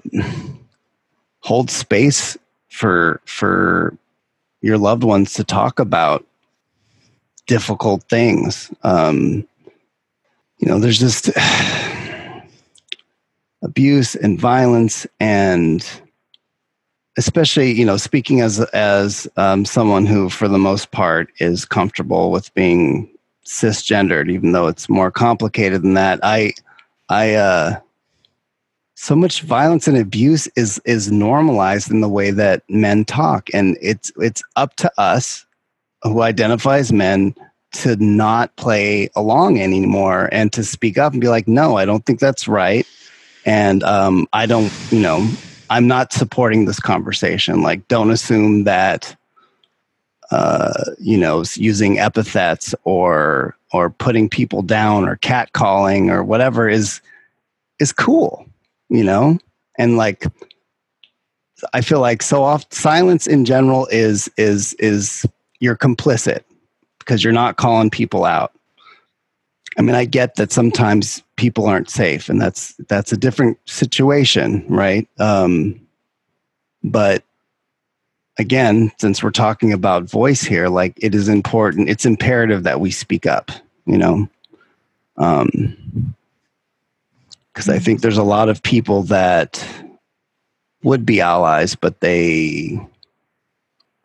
hold 1.40 1.70
space 1.70 2.38
for 2.70 3.22
for 3.26 3.96
your 4.62 4.78
loved 4.78 5.04
ones 5.04 5.34
to 5.34 5.44
talk 5.44 5.80
about 5.80 6.26
difficult 7.48 8.04
things 8.10 8.72
um, 8.84 9.48
you 10.60 10.68
know 10.68 10.80
there's 10.80 11.00
just 11.00 11.30
abuse 13.64 14.16
and 14.16 14.40
violence 14.40 15.06
and 15.20 16.01
especially 17.18 17.72
you 17.72 17.86
know 17.86 17.98
speaking 17.98 18.42
as 18.42 18.62
as 18.72 19.28
um, 19.38 19.66
someone 19.66 20.06
who 20.06 20.30
for 20.30 20.48
the 20.48 20.58
most 20.58 20.92
part 20.92 21.30
is 21.40 21.66
comfortable 21.66 22.32
with 22.32 22.54
being 22.54 23.10
cisgendered 23.46 24.32
even 24.32 24.52
though 24.52 24.68
it's 24.68 24.88
more 24.88 25.12
complicated 25.12 25.82
than 25.82 25.94
that 25.96 26.20
i 26.24 26.54
i 27.10 27.34
uh 27.34 27.78
so 28.96 29.16
much 29.16 29.42
violence 29.42 29.88
and 29.88 29.98
abuse 29.98 30.48
is 30.56 30.80
is 30.86 31.12
normalized 31.12 31.90
in 31.90 32.02
the 32.02 32.10
way 32.10 32.32
that 32.32 32.64
men 32.70 33.04
talk 33.04 33.50
and 33.54 33.78
it's 33.82 34.12
it's 34.18 34.44
up 34.56 34.76
to 34.76 34.92
us 34.98 35.46
who 36.04 36.22
identify 36.22 36.78
as 36.78 36.94
men 36.94 37.36
to 37.72 37.96
not 37.98 38.56
play 38.58 39.10
along 39.16 39.60
anymore 39.60 40.30
and 40.32 40.54
to 40.54 40.64
speak 40.64 40.98
up 40.98 41.14
and 41.14 41.22
be 41.22 41.30
like 41.30 41.48
no 41.48 41.78
i 41.78 41.84
don't 41.84 42.06
think 42.06 42.20
that's 42.20 42.48
right 42.48 42.86
and 43.46 43.84
um, 43.84 44.28
i 44.34 44.46
don't 44.46 44.72
you 44.92 45.00
know 45.00 45.28
i'm 45.72 45.88
not 45.88 46.14
supporting 46.14 46.66
this 46.66 46.80
conversation. 46.80 47.62
Like 47.64 47.88
don't 47.88 48.12
assume 48.12 48.66
that 48.66 49.16
uh, 50.30 50.92
you 51.00 51.18
know 51.18 51.44
using 51.56 51.98
epithets 51.98 52.76
or 52.84 53.56
or 53.72 53.90
putting 53.90 54.30
people 54.30 54.62
down 54.62 55.08
or 55.08 55.18
catcalling 55.18 56.12
or 56.12 56.24
whatever 56.24 56.70
is 56.70 57.02
is 57.80 57.92
cool 57.92 58.46
you 58.90 59.04
know? 59.04 59.40
And 59.78 59.98
like 59.98 60.26
i 61.74 61.82
feel 61.82 62.00
like 62.00 62.22
so 62.22 62.44
often 62.44 62.70
silence 62.72 63.26
in 63.26 63.46
general 63.46 63.88
is 63.92 64.30
is 64.38 64.74
is 64.74 65.26
you're 65.60 65.78
complicit 65.78 66.44
because 67.00 67.24
you're 67.24 67.34
not 67.34 67.58
calling 67.58 67.90
people 67.90 68.26
out 68.26 68.52
i 69.78 69.82
mean 69.82 69.96
i 69.96 70.06
get 70.06 70.36
that 70.36 70.52
sometimes 70.52 71.24
people 71.36 71.66
aren't 71.66 71.90
safe 71.90 72.30
and 72.30 72.42
that's 72.42 72.74
that's 72.88 73.12
a 73.12 73.18
different 73.18 73.58
situation 73.66 74.66
right? 74.68 75.08
Um 75.20 75.80
but 76.84 77.24
again 78.38 78.92
since 79.00 79.22
we're 79.22 79.32
talking 79.32 79.74
about 79.74 80.10
voice 80.10 80.42
here 80.42 80.68
like 80.68 80.94
it 80.98 81.14
is 81.14 81.28
important 81.30 81.90
it's 81.90 82.06
imperative 82.06 82.64
that 82.64 82.80
we 82.80 82.92
speak 82.92 83.26
up 83.26 83.52
you 83.86 83.98
know? 83.98 84.28
Um 85.18 85.78
because 87.54 87.70
I 87.70 87.80
think 87.80 88.02
there's 88.02 88.18
a 88.18 88.24
lot 88.24 88.50
of 88.50 88.64
people 88.64 89.04
that 89.04 89.66
would 90.84 91.06
be 91.06 91.22
allies, 91.22 91.76
but 91.76 92.00
they, 92.00 92.80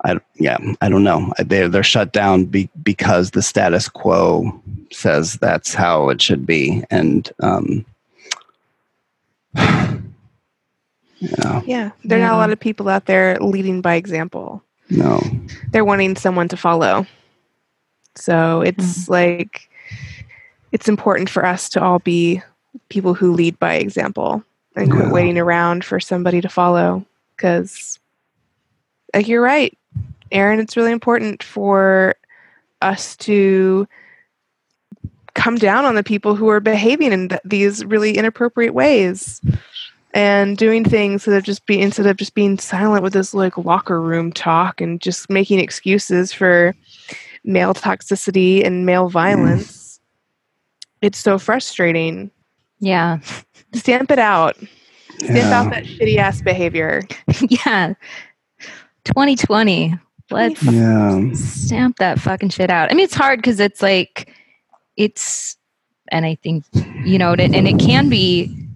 I 0.06 0.18
yeah, 0.36 0.56
I 0.80 0.88
don't 0.88 1.02
know. 1.04 1.32
They're 1.44 1.68
they're 1.68 1.82
shut 1.82 2.12
down 2.12 2.44
be, 2.46 2.70
because 2.82 3.32
the 3.32 3.42
status 3.42 3.88
quo 3.88 4.62
says 4.92 5.34
that's 5.34 5.74
how 5.74 6.08
it 6.10 6.22
should 6.22 6.46
be, 6.46 6.84
and 6.90 7.30
um, 7.42 7.84
you 9.58 11.30
know, 11.42 11.62
Yeah, 11.66 11.90
there 12.04 12.18
are 12.18 12.22
not 12.22 12.34
a 12.34 12.36
lot 12.36 12.50
of 12.50 12.60
people 12.60 12.88
out 12.88 13.06
there 13.06 13.36
leading 13.40 13.80
by 13.80 13.94
example. 13.96 14.62
no, 14.90 15.20
They're 15.72 15.84
wanting 15.84 16.16
someone 16.16 16.48
to 16.48 16.56
follow. 16.56 17.06
So 18.14 18.60
it's 18.62 19.08
like 19.08 19.68
it's 20.72 20.88
important 20.88 21.28
for 21.30 21.44
us 21.44 21.68
to 21.70 21.82
all 21.82 21.98
be 21.98 22.42
people 22.88 23.14
who 23.14 23.32
lead 23.32 23.58
by 23.58 23.74
example 23.74 24.42
and 24.76 24.90
quit 24.90 25.06
Yeah. 25.06 25.12
waiting 25.12 25.38
around 25.38 25.84
for 25.84 25.98
somebody 26.00 26.40
to 26.40 26.48
follow. 26.48 27.04
Because, 27.36 27.98
like, 29.14 29.28
you're 29.28 29.42
right, 29.42 29.76
Aaron, 30.32 30.60
it's 30.60 30.76
really 30.76 30.92
important 30.92 31.42
for 31.42 32.14
us 32.82 33.16
to 33.16 33.86
come 35.34 35.56
down 35.56 35.84
on 35.84 35.94
the 35.94 36.02
people 36.02 36.34
who 36.34 36.48
are 36.48 36.60
behaving 36.60 37.12
in 37.12 37.28
th- 37.28 37.40
these 37.44 37.84
really 37.84 38.16
inappropriate 38.16 38.74
ways 38.74 39.40
and 40.14 40.56
doing 40.56 40.82
things 40.82 41.26
that 41.26 41.44
just 41.44 41.66
be 41.66 41.78
instead 41.78 42.06
of 42.06 42.16
just 42.16 42.34
being 42.34 42.58
silent 42.58 43.02
with 43.02 43.12
this 43.12 43.34
like 43.34 43.58
locker 43.58 44.00
room 44.00 44.32
talk 44.32 44.80
and 44.80 45.00
just 45.00 45.28
making 45.28 45.60
excuses 45.60 46.32
for 46.32 46.74
male 47.44 47.74
toxicity 47.74 48.64
and 48.64 48.86
male 48.86 49.08
mm. 49.08 49.12
violence. 49.12 50.00
It's 51.02 51.18
so 51.18 51.38
frustrating. 51.38 52.30
Yeah. 52.80 53.18
Stamp 53.74 54.10
it 54.10 54.18
out. 54.18 54.56
Stamp 55.18 55.36
Yeah. 55.36 55.60
out 55.60 55.70
that 55.70 55.84
shitty 55.84 56.16
ass 56.16 56.40
behavior. 56.40 57.02
yeah. 57.48 57.92
2020. 59.04 59.94
Let's 60.30 60.62
yeah, 60.62 61.32
stamp 61.34 61.98
that 61.98 62.18
fucking 62.18 62.48
shit 62.48 62.68
out. 62.68 62.90
I 62.90 62.94
mean, 62.94 63.04
it's 63.04 63.14
hard 63.14 63.38
because 63.38 63.60
it's 63.60 63.80
like, 63.80 64.32
it's, 64.96 65.56
and 66.08 66.26
I 66.26 66.36
think, 66.36 66.64
you 67.04 67.18
know, 67.18 67.32
and 67.32 67.54
and 67.54 67.68
it 67.68 67.78
can 67.78 68.08
be 68.08 68.68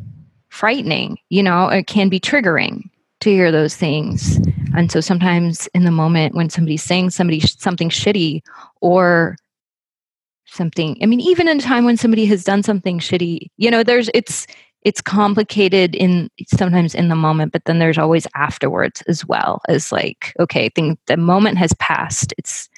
frightening, 0.48 1.18
you 1.28 1.42
know, 1.42 1.68
it 1.68 1.86
can 1.86 2.08
be 2.08 2.20
triggering 2.20 2.88
to 3.20 3.30
hear 3.30 3.50
those 3.50 3.76
things. 3.76 4.38
And 4.74 4.90
so 4.90 5.00
sometimes 5.00 5.66
in 5.74 5.84
the 5.84 5.90
moment 5.90 6.34
when 6.34 6.50
somebody's 6.50 6.82
saying 6.82 7.10
somebody 7.10 7.40
something 7.40 7.88
shitty 7.88 8.42
or 8.80 9.36
something, 10.46 10.98
I 11.02 11.06
mean, 11.06 11.20
even 11.20 11.48
in 11.48 11.58
a 11.58 11.62
time 11.62 11.84
when 11.84 11.96
somebody 11.96 12.26
has 12.26 12.44
done 12.44 12.62
something 12.62 12.98
shitty, 12.98 13.50
you 13.56 13.70
know, 13.70 13.82
there's, 13.82 14.08
it's, 14.14 14.46
it's 14.82 15.00
complicated 15.00 15.94
in 15.94 16.30
sometimes 16.46 16.94
in 16.94 17.08
the 17.08 17.16
moment 17.16 17.52
but 17.52 17.64
then 17.64 17.78
there's 17.78 17.98
always 17.98 18.26
afterwards 18.34 19.02
as 19.08 19.26
well 19.26 19.60
as 19.68 19.92
like 19.92 20.34
okay 20.40 20.68
thing 20.70 20.98
the 21.06 21.16
moment 21.16 21.58
has 21.58 21.72
passed. 21.74 22.32
It's 22.38 22.68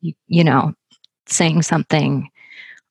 you, 0.00 0.14
you 0.28 0.44
know 0.44 0.72
saying 1.26 1.62
something 1.62 2.28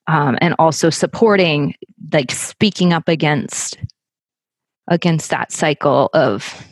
um, 0.06 0.36
and 0.40 0.54
also 0.58 0.90
supporting 0.90 1.74
like 2.12 2.30
speaking 2.30 2.92
up 2.92 3.08
against 3.08 3.78
against 4.88 5.30
that 5.30 5.52
cycle 5.52 6.10
of 6.12 6.66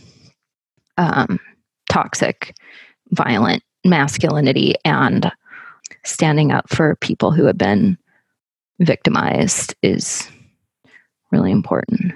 um, 0.99 1.39
toxic 1.89 2.55
violent 3.13 3.63
masculinity 3.85 4.75
and 4.85 5.31
standing 6.05 6.53
up 6.53 6.69
for 6.69 6.97
people 6.97 7.31
who 7.31 7.45
have 7.45 7.59
been 7.59 7.97
victimized 8.81 9.75
is 9.83 10.29
really 11.31 11.53
important 11.53 12.13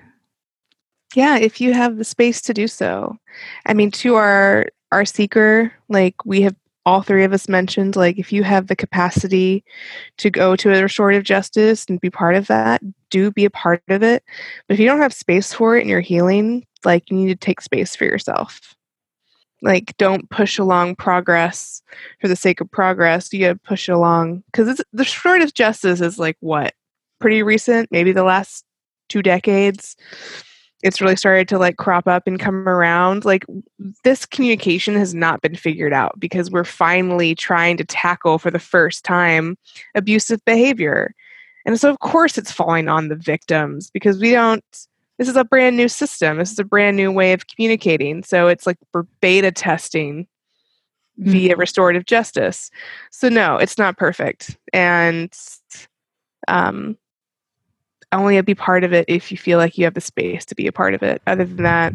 Yeah, 1.15 1.37
if 1.39 1.61
you 1.61 1.73
have 1.73 1.97
the 1.97 2.05
space 2.05 2.41
to 2.43 2.55
do 2.55 2.67
so. 2.67 3.17
I 3.67 3.75
mean, 3.75 3.91
to 3.93 4.17
our 4.17 4.67
our 4.93 5.05
seeker, 5.05 5.73
like 5.89 6.15
we 6.25 6.43
have 6.43 6.57
all 6.87 7.03
three 7.03 7.25
of 7.25 7.33
us 7.33 7.49
mentioned, 7.49 7.97
like 7.97 8.19
if 8.19 8.33
you 8.33 8.43
have 8.45 8.67
the 8.67 8.77
capacity 8.77 9.65
to 10.19 10.31
go 10.31 10.55
to 10.57 10.73
a 10.73 10.83
restorative 10.83 11.25
justice 11.25 11.87
and 11.89 12.01
be 12.01 12.11
part 12.11 12.35
of 12.37 12.47
that, 12.49 12.83
do 13.11 13.31
be 13.31 13.45
a 13.45 13.51
part 13.51 13.83
of 13.89 14.03
it. 14.03 14.23
But 14.69 14.75
if 14.75 14.81
you 14.81 14.87
don't 14.87 15.01
have 15.01 15.15
space 15.15 15.53
for 15.53 15.77
it 15.77 15.81
and 15.81 15.91
you're 15.91 16.01
healing, 16.01 16.67
like 16.85 17.11
you 17.11 17.17
need 17.17 17.29
to 17.29 17.37
take 17.37 17.61
space 17.61 17.97
for 17.97 18.05
yourself. 18.05 18.75
Like 19.63 19.97
don't 19.97 20.29
push 20.29 20.59
along 20.59 20.97
progress 20.97 21.83
for 22.21 22.29
the 22.29 22.37
sake 22.37 22.61
of 22.61 22.71
progress. 22.71 23.33
You 23.33 23.41
gotta 23.41 23.59
push 23.59 23.89
along 23.89 24.45
because 24.53 24.77
the 24.77 24.85
restorative 24.95 25.55
justice 25.55 26.03
is 26.03 26.19
like 26.19 26.37
what 26.41 26.75
pretty 27.19 27.43
recent, 27.43 27.91
maybe 27.91 28.13
the 28.13 28.25
last 28.25 28.65
two 29.09 29.23
decades 29.23 29.97
it's 30.85 31.01
really 31.01 31.17
started 31.17 31.49
to 31.49 31.59
like 31.59 31.79
crop 31.79 32.07
up 32.07 32.25
and 32.27 32.39
come 32.39 32.69
around 32.69 33.25
like 33.25 33.47
this 34.05 34.27
communication 34.27 34.95
has 34.95 35.15
not 35.15 35.41
been 35.41 35.57
figured 35.57 35.95
out 35.95 36.21
because 36.21 36.51
we're 36.51 36.63
finally 36.63 37.35
trying 37.35 37.79
to 37.79 37.85
tackle 37.85 38.39
for 38.39 38.51
the 38.51 38.59
first 38.59 39.03
time 39.03 39.57
abusive 39.95 40.45
behavior. 40.45 41.15
And 41.65 41.81
so 41.81 41.89
of 41.89 42.01
course 42.01 42.37
it's 42.37 42.53
falling 42.53 42.89
on 42.89 43.09
the 43.09 43.17
victims 43.17 43.91
because 43.91 44.19
we 44.19 44.31
don't 44.31 44.63
this 45.17 45.29
is 45.29 45.37
a 45.37 45.45
brand 45.45 45.77
new 45.77 45.89
system. 45.89 46.37
This 46.37 46.53
is 46.53 46.59
a 46.59 46.65
brand 46.65 46.99
new 46.99 47.11
way 47.11 47.33
of 47.33 47.47
communicating. 47.47 48.23
So 48.23 48.49
it's 48.49 48.67
like 48.67 48.77
we're 48.93 49.05
beta 49.23 49.53
testing 49.53 50.27
via 51.17 51.57
restorative 51.57 52.05
justice. 52.05 52.71
So 53.11 53.31
no 53.31 53.57
it's 53.57 53.79
not 53.79 53.97
perfect. 53.97 54.59
And 54.75 55.35
um 56.47 56.99
only 58.15 58.41
be 58.43 58.55
part 58.55 58.85
of 58.85 58.93
it 58.93 59.05
if 59.09 59.31
you 59.33 59.39
feel 59.39 59.59
like 59.59 59.77
you 59.79 59.85
have 59.85 59.95
the 59.95 60.01
space 60.01 60.45
to 60.47 60.55
be 60.55 60.67
a 60.67 60.73
part 60.73 60.95
of 60.95 61.03
it. 61.03 61.21
Other 61.27 61.45
than 61.45 61.63
that, 61.65 61.93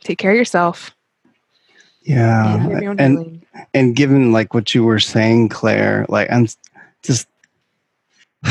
take 0.00 0.18
care 0.18 0.30
of 0.32 0.36
yourself. 0.36 0.94
yeah, 2.02 2.56
Take 2.58 2.66
care 2.68 2.76
of 2.76 2.82
your 2.82 2.92
and 2.98 3.18
healing. 3.18 3.46
and 3.74 3.96
given 3.96 4.32
like 4.32 4.54
what 4.54 4.74
you 4.74 4.84
were 4.84 4.98
saying 5.00 5.48
clare 5.50 6.06
like 6.08 6.30
i'm 6.32 6.46
just 7.02 7.28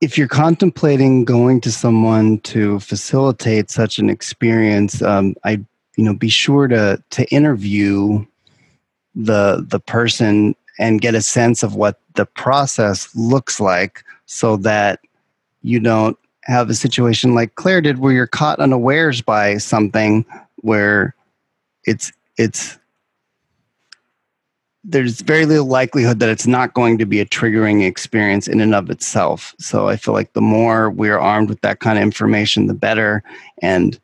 if 0.00 0.18
you're 0.18 0.28
contemplating 0.28 1.24
going 1.24 1.60
to 1.60 1.70
someone 1.72 2.38
to 2.40 2.78
facilitate 2.80 3.70
such 3.70 3.98
an 3.98 4.10
experience 4.10 5.02
um, 5.02 5.34
i 5.44 5.52
you 5.96 6.04
know 6.04 6.14
be 6.14 6.28
sure 6.28 6.68
to 6.68 7.02
to 7.10 7.24
interview 7.32 8.24
the 9.14 9.64
the 9.68 9.80
person 9.80 10.54
and 10.78 11.00
get 11.00 11.14
a 11.14 11.22
sense 11.22 11.62
of 11.64 11.74
what 11.74 11.98
the 12.18 12.26
process 12.26 13.08
looks 13.14 13.60
like 13.60 14.04
so 14.26 14.56
that 14.56 14.98
you 15.62 15.78
don't 15.78 16.18
have 16.42 16.68
a 16.68 16.74
situation 16.74 17.32
like 17.32 17.54
Clare 17.54 17.80
did 17.80 17.98
where 17.98 18.12
you're 18.12 18.26
caught 18.26 18.58
unawares 18.58 19.22
by 19.22 19.56
something 19.56 20.26
where 20.56 21.14
it's 21.84 22.12
it's 22.36 22.76
there's 24.82 25.20
very 25.20 25.46
little 25.46 25.66
likelihood 25.66 26.18
that 26.18 26.28
it's 26.28 26.46
not 26.46 26.74
going 26.74 26.98
to 26.98 27.06
be 27.06 27.20
a 27.20 27.26
triggering 27.26 27.86
experience 27.86 28.48
in 28.48 28.60
and 28.60 28.74
of 28.74 28.90
itself. 28.90 29.54
So 29.60 29.88
I 29.88 29.96
feel 29.96 30.14
like 30.14 30.32
the 30.32 30.40
more 30.40 30.90
we're 30.90 31.18
armed 31.18 31.48
with 31.48 31.60
that 31.60 31.78
kind 31.78 31.98
of 31.98 32.02
information, 32.02 32.66
the 32.66 32.74
better. 32.74 33.22
And, 33.60 34.00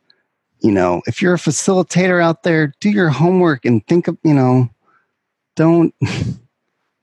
you 0.61 0.71
know, 0.71 1.03
if 1.07 1.21
you're 1.23 1.35
a 1.35 1.39
facilitator 1.39 2.23
out 2.23 2.45
there, 2.45 2.75
do 2.81 2.91
your 2.91 3.09
homework 3.09 3.65
and 3.65 3.85
think 3.87 4.07
of, 4.07 4.19
you 4.23 4.35
know, 4.35 4.69
don't. 5.57 5.95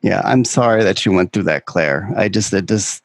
yeah, 0.01 0.21
I'm 0.23 0.45
sorry 0.45 0.83
that 0.83 1.05
you 1.05 1.11
went 1.11 1.33
through 1.33 1.43
that, 1.43 1.65
Clare. 1.65 2.11
I 2.15 2.29
just, 2.29 2.53
it 2.53 2.67
just 2.67 3.03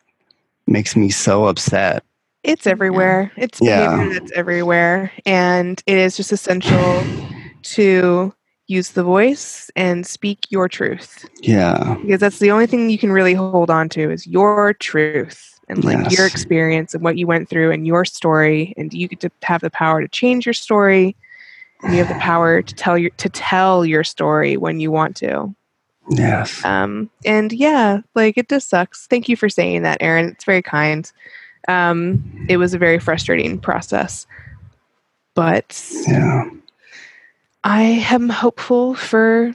makes 0.67 0.97
me 0.97 1.11
so 1.11 1.47
upset. 1.47 2.03
It's 2.43 2.67
everywhere. 2.67 3.33
It's 3.37 3.61
Yeah. 3.61 3.91
behavior 3.97 4.15
that's 4.21 4.33
everywhere. 4.33 5.13
And 5.25 5.83
it 5.87 5.99
is 5.99 6.17
just 6.17 6.33
essential 6.33 7.03
to 7.63 8.33
use 8.69 8.91
the 8.91 9.03
voice 9.03 9.71
and 9.77 10.07
speak 10.07 10.47
your 10.51 10.69
truth. 10.69 11.29
Yeah. 11.41 11.97
Because 12.03 12.21
that's 12.21 12.39
the 12.39 12.51
only 12.51 12.67
thing 12.67 12.91
you 12.91 12.99
can 12.99 13.13
really 13.13 13.35
hold 13.35 13.71
on 13.71 13.89
to 13.91 14.11
is 14.11 14.27
your 14.27 14.75
truth 14.75 15.59
and 15.69 15.85
like 15.85 15.99
Yes. 15.99 16.17
your 16.17 16.27
experience 16.27 16.95
and 16.95 17.03
what 17.03 17.17
you 17.17 17.27
went 17.27 17.49
through 17.49 17.73
and 17.73 17.87
your 17.87 18.05
story. 18.05 18.75
And 18.77 18.93
you 18.93 19.09
get 19.09 19.21
to 19.21 19.31
have 19.43 19.61
the 19.61 19.71
power 19.71 20.01
to 20.01 20.09
change 20.09 20.47
your 20.47 20.53
story. 20.53 21.17
And 21.83 21.93
you 21.93 21.99
have 21.99 22.09
the 22.09 22.21
power 22.21 22.63
to 22.63 22.75
tell 22.75 22.97
your 22.97 23.11
to 23.11 23.29
tell 23.29 23.85
your 23.85 24.03
story 24.05 24.57
when 24.57 24.81
you 24.81 24.91
want 24.91 25.17
to. 25.17 25.55
Yes. 26.11 26.65
Um, 26.65 27.11
and 27.25 27.53
yeah, 27.53 28.01
like 28.15 28.39
it 28.39 28.49
just 28.49 28.69
sucks. 28.71 29.07
Thank 29.07 29.29
you 29.29 29.37
for 29.37 29.49
saying 29.49 29.83
that, 29.83 29.99
Aaron. 30.01 30.27
It's 30.29 30.45
very 30.45 30.63
kind. 30.63 31.11
Um, 31.69 32.47
it 32.49 32.59
was 32.59 32.75
a 32.75 32.79
very 32.79 32.99
frustrating 32.99 33.59
process, 33.59 34.27
but 35.35 35.83
Yeah. 36.07 36.49
I 37.65 37.83
am 37.83 38.29
hopeful 38.29 38.95
for 38.95 39.53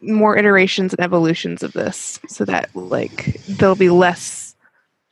more 0.00 0.36
iterations 0.36 0.92
and 0.94 1.00
evolutions 1.00 1.62
of 1.62 1.72
this, 1.72 2.20
so 2.28 2.44
that 2.44 2.70
like 2.76 3.40
there'll 3.48 3.74
be 3.74 3.90
less 3.90 4.54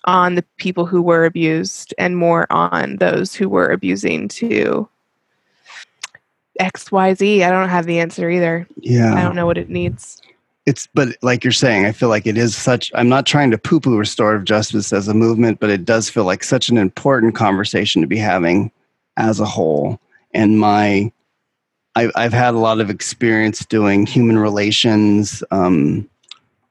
on 0.04 0.34
the 0.36 0.44
people 0.58 0.86
who 0.86 1.02
were 1.02 1.24
abused 1.24 1.92
and 1.98 2.16
more 2.16 2.46
on 2.50 2.96
those 2.96 3.34
who 3.34 3.48
were 3.48 3.68
abusing 3.70 4.28
to 4.28 4.88
X 6.60 6.92
Y 6.92 7.14
Z. 7.14 7.42
I 7.42 7.50
don't 7.50 7.68
have 7.68 7.86
the 7.86 7.98
answer 7.98 8.30
either. 8.30 8.68
Yeah. 8.76 9.14
I 9.14 9.22
don't 9.22 9.34
know 9.34 9.46
what 9.46 9.58
it 9.58 9.68
needs. 9.70 10.20
it's 10.66 10.86
but 10.94 11.16
like 11.22 11.42
you're 11.42 11.52
saying 11.52 11.86
i 11.86 11.90
feel 11.92 12.10
like 12.10 12.26
it 12.26 12.36
is 12.36 12.54
such 12.54 12.92
i'm 12.94 13.08
not 13.08 13.24
trying 13.26 13.50
to 13.50 13.56
poo-poo 13.56 13.96
restorative 13.96 14.44
justice 14.44 14.92
as 14.92 15.08
a 15.08 15.14
movement 15.14 15.58
but 15.58 15.70
it 15.70 15.86
does 15.86 16.10
feel 16.10 16.24
like 16.24 16.44
such 16.44 16.68
an 16.68 16.76
important 16.76 17.34
conversation 17.34 18.02
to 18.02 18.06
be 18.06 18.18
having 18.18 18.70
as 19.16 19.40
a 19.40 19.46
whole 19.46 19.98
and 20.34 20.60
my 20.60 21.10
I, 21.96 22.10
i've 22.14 22.34
had 22.34 22.52
a 22.52 22.58
lot 22.58 22.78
of 22.78 22.90
experience 22.90 23.64
doing 23.64 24.04
human 24.06 24.38
relations 24.38 25.42
um, 25.50 26.08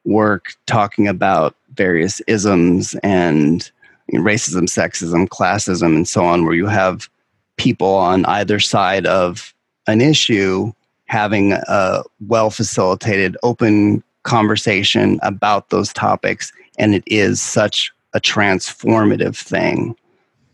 work 0.06 0.54
talking 0.68 1.08
about 1.08 1.56
various 1.74 2.22
isms 2.28 2.96
and 3.02 3.70
you 4.08 4.20
know, 4.20 4.24
racism 4.26 4.70
sexism 4.70 5.28
classism 5.28 5.96
and 5.96 6.08
so 6.08 6.24
on 6.24 6.46
where 6.46 6.54
you 6.54 6.68
have 6.68 7.10
people 7.58 7.96
on 7.96 8.24
either 8.26 8.60
side 8.60 9.08
of 9.08 9.54
an 9.90 10.02
issue 10.02 10.72
having 11.06 11.54
a 11.54 12.04
well 12.28 12.50
facilitated, 12.50 13.36
open 13.44 14.04
conversation 14.24 15.20
about 15.24 15.70
those 15.70 15.92
topics. 15.92 16.54
And 16.78 16.94
it 16.94 17.04
is 17.08 17.42
such 17.42 17.92
a 18.14 18.20
transformative 18.20 19.36
thing. 19.36 19.96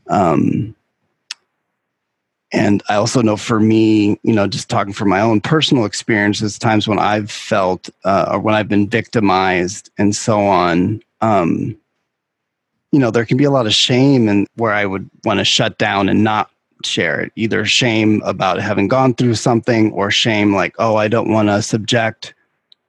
Um, 0.07 0.75
and 2.51 2.81
I 2.87 2.95
also 2.95 3.21
know 3.21 3.35
for 3.35 3.59
me, 3.59 4.17
you 4.23 4.33
know, 4.33 4.47
just 4.47 4.69
talking 4.69 4.93
from 4.93 5.09
my 5.09 5.19
own 5.19 5.41
personal 5.41 5.83
experiences, 5.83 6.57
times 6.57 6.87
when 6.87 6.99
I've 6.99 7.29
felt 7.29 7.89
uh, 8.05 8.29
or 8.31 8.39
when 8.39 8.55
I've 8.55 8.69
been 8.69 8.87
victimized 8.87 9.89
and 9.97 10.15
so 10.15 10.39
on, 10.39 11.01
um, 11.21 11.75
you 12.91 12.99
know, 12.99 13.11
there 13.11 13.25
can 13.25 13.35
be 13.35 13.43
a 13.43 13.51
lot 13.51 13.65
of 13.65 13.73
shame 13.73 14.29
and 14.29 14.47
where 14.55 14.71
I 14.71 14.85
would 14.85 15.09
want 15.25 15.39
to 15.39 15.45
shut 15.45 15.77
down 15.77 16.07
and 16.07 16.23
not 16.23 16.49
share 16.83 17.21
it. 17.21 17.31
Either 17.35 17.65
shame 17.65 18.21
about 18.25 18.59
having 18.59 18.87
gone 18.87 19.13
through 19.13 19.35
something 19.35 19.91
or 19.93 20.11
shame 20.11 20.53
like 20.53 20.75
oh 20.79 20.95
i 20.95 21.07
don't 21.07 21.31
want 21.31 21.47
to 21.47 21.61
subject 21.61 22.33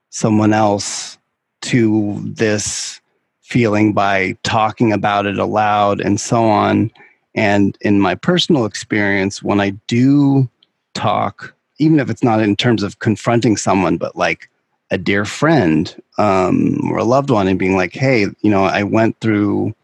someone 0.09 0.53
else 0.53 1.17
to 1.61 2.19
this 2.23 3.01
feeling 3.41 3.93
by 3.93 4.37
talking 4.43 4.91
about 4.91 5.25
it 5.25 5.39
aloud 5.39 6.01
and 6.01 6.19
so 6.19 6.43
on. 6.43 6.91
And 7.35 7.77
in 7.81 7.99
my 7.99 8.15
personal 8.15 8.65
experience 8.65 9.43
when 9.43 9.61
i 9.61 9.69
do 9.87 10.49
talk 10.93 11.53
even 11.79 11.99
if 11.99 12.09
it's 12.09 12.23
not 12.23 12.41
in 12.41 12.55
terms 12.55 12.81
of 12.81 12.99
confronting 12.99 13.55
someone 13.55 13.97
but 13.97 14.15
like 14.15 14.49
a 14.89 14.97
dear 14.97 15.25
friend 15.25 16.01
um, 16.17 16.79
or 16.89 16.97
a 16.97 17.03
loved 17.03 17.29
one 17.29 17.47
and 17.47 17.59
being 17.59 17.75
like 17.75 17.93
hey 17.93 18.21
you 18.41 18.49
know 18.49 18.63
i 18.63 18.81
went 18.81 19.19
through 19.19 19.75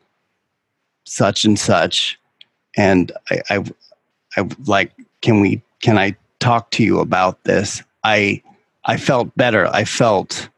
such 1.04 1.46
and 1.46 1.60
such 1.60 2.20
and 2.76 3.12
I, 3.30 3.42
I 3.50 3.64
I 4.38 4.48
like, 4.66 4.92
can 5.22 5.40
we, 5.40 5.62
can 5.82 5.98
I 5.98 6.16
talk 6.40 6.72
to 6.72 6.84
you 6.84 7.00
about 7.00 7.44
this? 7.44 7.84
I, 8.04 8.42
I 8.86 8.98
felt 8.98 9.36
better. 9.36 9.68
I 9.68 9.86
felt 9.86 10.50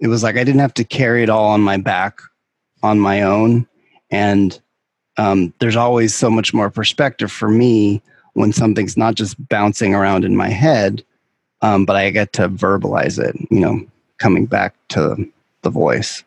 it 0.00 0.08
was 0.08 0.22
like 0.22 0.36
I 0.36 0.44
didn't 0.44 0.60
have 0.60 0.74
to 0.74 0.84
carry 0.84 1.22
it 1.22 1.28
all 1.28 1.48
on 1.48 1.60
my 1.60 1.76
back 1.76 2.20
on 2.82 2.98
my 2.98 3.22
own. 3.22 3.66
And 4.10 4.58
um, 5.16 5.52
there's 5.58 5.76
always 5.76 6.14
so 6.14 6.30
much 6.30 6.54
more 6.54 6.70
perspective 6.70 7.30
for 7.30 7.48
me 7.48 8.02
when 8.34 8.52
something's 8.52 8.96
not 8.96 9.14
just 9.14 9.36
bouncing 9.48 9.94
around 9.94 10.24
in 10.24 10.36
my 10.36 10.48
head, 10.48 11.04
um, 11.62 11.84
but 11.84 11.96
I 11.96 12.10
get 12.10 12.32
to 12.34 12.48
verbalize 12.48 13.22
it, 13.22 13.36
you 13.50 13.60
know, 13.60 13.84
coming 14.18 14.46
back 14.46 14.74
to 14.88 15.16
the 15.62 15.70
voice. 15.70 16.24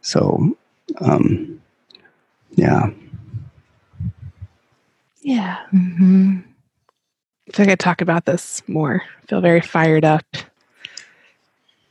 So, 0.00 0.56
um, 1.00 1.60
yeah. 2.56 2.90
Yeah. 5.24 5.56
hmm 5.70 6.38
I 7.48 7.52
think 7.52 7.70
I 7.70 7.74
talk 7.74 8.00
about 8.00 8.24
this 8.26 8.62
more. 8.68 9.02
I 9.22 9.26
feel 9.26 9.40
very 9.40 9.60
fired 9.60 10.04
up. 10.04 10.24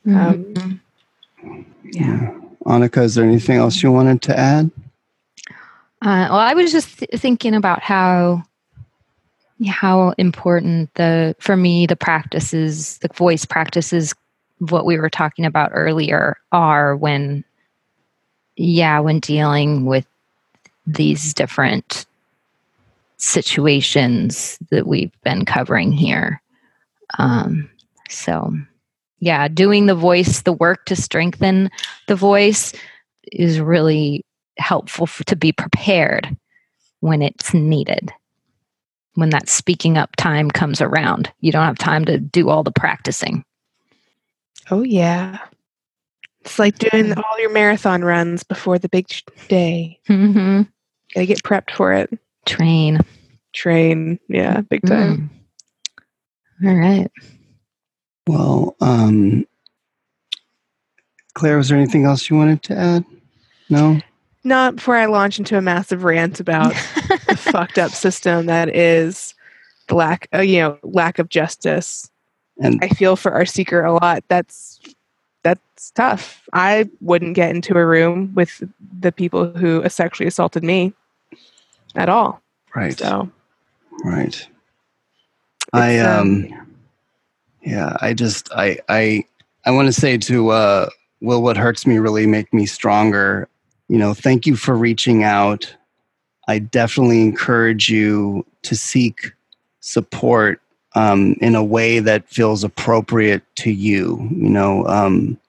Um, 0.06 0.54
Mm-hmm. 0.56 1.62
yeah. 1.92 2.38
Annika, 2.66 3.04
is 3.04 3.16
there 3.16 3.26
anything 3.26 3.58
else 3.58 3.84
you 3.84 3.92
wanted 3.92 4.22
to 4.24 4.38
add? 4.40 4.72
Uh, 6.02 6.28
well, 6.30 6.36
I 6.40 6.54
was 6.54 6.72
just 6.72 7.00
th- 7.00 7.12
thinking 7.22 7.54
about 7.56 7.82
how 7.82 8.44
how 9.68 10.14
important 10.18 10.94
the 10.96 11.36
for 11.40 11.56
me 11.56 11.86
the 11.86 11.96
practices, 11.96 12.98
the 13.00 13.10
voice 13.14 13.46
practices, 13.46 14.14
what 14.60 14.86
we 14.86 14.98
were 14.98 15.10
talking 15.10 15.46
about 15.46 15.72
earlier, 15.74 16.36
are 16.52 16.96
when 16.98 17.44
yeah, 18.58 19.00
when 19.00 19.20
dealing 19.20 19.86
with 19.86 20.06
these 20.86 21.34
different 21.34 22.06
situations 23.24 24.60
that 24.70 24.86
we've 24.86 25.14
been 25.24 25.46
covering 25.46 25.92
here. 25.92 26.42
Um, 27.18 27.70
so, 28.10 28.54
yeah, 29.20 29.48
doing 29.48 29.86
the 29.86 29.96
voice, 29.96 30.42
the 30.42 30.52
work 30.54 30.86
to 30.86 30.96
strengthen 30.96 31.70
the 32.08 32.16
voice 32.16 32.74
is 33.32 33.62
really 33.62 34.26
helpful 34.58 35.08
to 35.08 35.36
be 35.36 35.54
prepared 35.54 36.36
when 37.00 37.22
it's 37.22 37.54
needed. 37.54 38.12
When 39.16 39.30
that 39.30 39.48
speaking 39.48 39.98
up 39.98 40.16
time 40.18 40.52
comes 40.52 40.82
around, 40.82 41.32
you 41.40 41.52
don't 41.52 41.66
have 41.66 41.78
time 41.78 42.04
to 42.06 42.18
do 42.18 42.50
all 42.50 42.64
the 42.64 42.72
practicing. 42.72 43.46
Oh, 44.70 44.84
yeah. 44.84 45.38
It's 46.42 46.60
like 46.60 46.78
doing 46.78 47.14
all 47.14 47.40
your 47.40 47.52
marathon 47.52 48.04
runs 48.04 48.44
before 48.44 48.80
the 48.80 48.90
big 48.90 49.08
day. 49.48 50.00
Mm-hmm. 50.10 50.64
Gotta 51.14 51.26
get 51.26 51.44
prepped 51.44 51.72
for 51.72 51.94
it. 51.94 52.10
Train. 52.46 53.00
Train. 53.54 54.20
Yeah, 54.28 54.62
big 54.62 54.86
time. 54.86 55.30
Mm. 56.62 56.68
All 56.68 56.76
right. 56.76 57.12
Well, 58.28 58.76
um, 58.80 59.46
Clare, 61.34 61.58
was 61.58 61.70
there 61.70 61.78
anything 61.78 62.06
else 62.06 62.30
you 62.30 62.38
wanted 62.38 62.64
to 62.64 62.78
add? 62.78 63.06
No? 63.70 64.00
Not 64.44 64.76
before 64.76 64.96
I 64.96 65.06
launch 65.06 65.40
into 65.40 65.58
a 65.58 65.62
massive 65.62 66.04
rant 66.04 66.40
about 66.40 66.74
the 67.28 67.38
fucked 67.38 67.78
up 67.78 67.92
system 67.92 68.46
that 68.46 68.70
is 68.70 69.34
the 69.88 69.96
lack, 69.96 70.28
uh, 70.34 70.42
you 70.42 70.60
know, 70.60 70.78
lack 70.84 71.20
of 71.20 71.30
justice. 71.30 72.10
And 72.62 72.80
I 72.84 72.90
feel 72.90 73.16
for 73.16 73.32
our 73.32 73.46
seeker 73.46 73.84
a 73.84 73.94
lot. 73.94 74.24
That's 74.28 74.80
that's 75.44 75.92
tough. 75.92 76.44
I 76.54 76.90
wouldn't 77.02 77.36
get 77.36 77.54
into 77.54 77.76
a 77.78 77.86
room 77.86 78.34
with 78.36 78.64
the 79.00 79.12
people 79.12 79.52
who 79.52 79.88
sexually 79.90 80.28
assaulted 80.28 80.64
me 80.64 80.94
at 81.96 82.10
all. 82.10 82.42
right, 82.76 82.98
So 82.98 83.30
right. 84.04 84.48
I 85.72 85.92
it's, 85.92 86.08
um, 86.08 86.68
yeah, 87.62 87.98
I 88.02 88.14
just 88.14 88.52
I 88.54 88.80
I 88.90 89.26
I 89.66 89.72
want 89.72 89.88
to 89.88 89.94
say 89.94 90.18
to 90.18 90.50
uh, 90.50 90.90
Will, 91.22 91.42
what 91.42 91.58
hurts 91.58 91.88
me 91.88 91.98
really 91.98 92.28
make 92.28 92.54
me 92.54 92.66
stronger. 92.66 93.48
You 93.88 93.98
know, 93.98 94.14
thank 94.14 94.46
you 94.46 94.56
for 94.56 94.76
reaching 94.76 95.24
out 95.24 95.76
I 96.48 96.60
definitely 96.60 97.22
encourage 97.22 97.90
you 97.90 98.46
to 98.64 98.76
seek 98.76 99.32
support 99.80 100.62
um, 100.96 101.36
in 101.42 101.56
a 101.56 101.64
way 101.64 102.00
that 102.00 102.30
feels 102.30 102.64
appropriate 102.64 103.44
to 103.58 103.72
you. 103.72 104.28
You 104.32 104.50
know, 104.50 104.86
um, 104.88 105.40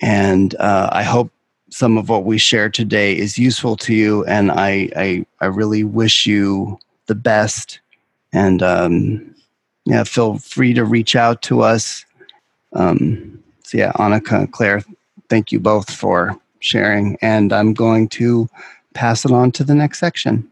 and 0.00 0.54
uh, 0.56 0.90
I 0.92 1.02
hope 1.02 1.30
some 1.70 1.98
of 1.98 2.08
what 2.08 2.24
we 2.24 2.38
share 2.38 2.70
today 2.70 3.16
is 3.16 3.38
useful 3.38 3.76
to 3.76 3.94
you. 3.94 4.24
And 4.24 4.50
I 4.52 4.88
I, 4.96 5.26
I 5.40 5.46
really 5.46 5.84
wish 5.84 6.26
you 6.26 6.78
the 7.06 7.14
best. 7.14 7.80
And 8.36 8.62
um, 8.62 9.34
yeah, 9.86 10.04
feel 10.04 10.36
free 10.38 10.74
to 10.74 10.84
reach 10.84 11.16
out 11.16 11.40
to 11.42 11.62
us. 11.62 12.04
Um, 12.74 13.42
so 13.62 13.78
yeah, 13.78 13.92
Annika, 13.92 14.50
Clare, 14.50 14.82
thank 15.30 15.52
you 15.52 15.58
both 15.58 15.90
for 15.90 16.38
sharing. 16.60 17.16
And 17.22 17.50
I'm 17.50 17.72
going 17.72 18.08
to 18.10 18.46
pass 18.92 19.24
it 19.24 19.32
on 19.32 19.52
to 19.52 19.64
the 19.64 19.74
next 19.74 20.00
section. 20.00 20.46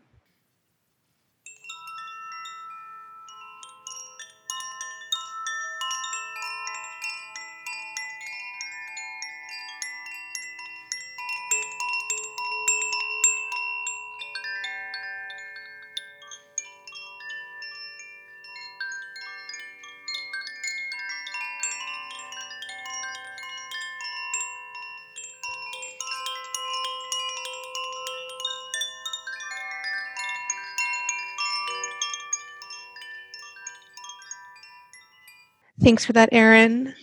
Thanks 35.84 36.06
for 36.06 36.14
that, 36.14 36.30
Aaron. 36.32 36.94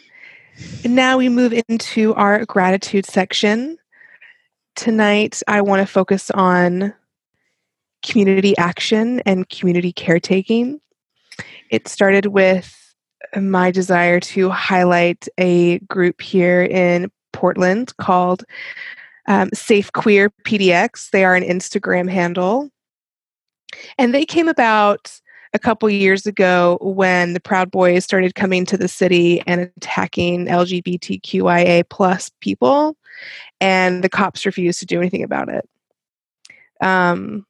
And 0.84 0.96
now 0.96 1.16
we 1.16 1.30
move 1.30 1.54
into 1.54 2.16
our 2.16 2.44
gratitude 2.46 3.06
section. 3.06 3.78
Tonight, 4.76 5.44
I 5.48 5.62
want 5.62 5.82
to 5.82 5.86
focus 5.86 6.32
on 6.32 6.92
community 8.02 8.58
action 8.58 9.20
and 9.20 9.48
community 9.50 9.94
caretaking. 9.94 10.82
It 11.70 11.88
started 11.88 12.26
with 12.26 12.96
my 13.40 13.70
desire 13.70 14.20
to 14.20 14.50
highlight 14.50 15.28
a 15.38 15.78
group 15.82 16.20
here 16.20 16.64
in 16.64 17.12
Portland 17.34 17.96
called 17.98 18.44
um, 19.28 19.52
Safe 19.54 19.94
Queer 19.94 20.32
PDX. 20.44 21.12
They 21.12 21.24
are 21.24 21.36
an 21.36 21.44
Instagram 21.44 22.10
handle. 22.10 22.72
And 24.00 24.12
they 24.12 24.26
came 24.26 24.48
about 24.48 25.21
a 25.54 25.60
couple 25.60 25.90
years 25.90 26.26
ago 26.26 26.78
when 26.82 27.34
the 27.34 27.40
Proud 27.40 27.72
Boys 27.72 28.04
started 28.04 28.36
coming 28.36 28.66
to 28.66 28.78
the 28.78 28.88
city 28.88 29.42
and 29.48 29.62
attacking 29.62 30.46
LGBTQIA 30.46 31.84
plus 31.90 32.32
people, 32.40 32.96
and 33.60 34.04
the 34.04 34.10
cops 34.10 34.46
refused 34.46 34.80
to 34.80 34.86
do 34.86 35.00
anything 35.00 35.24
about 35.24 35.50
it. 35.50 35.68
Um, 36.82 37.46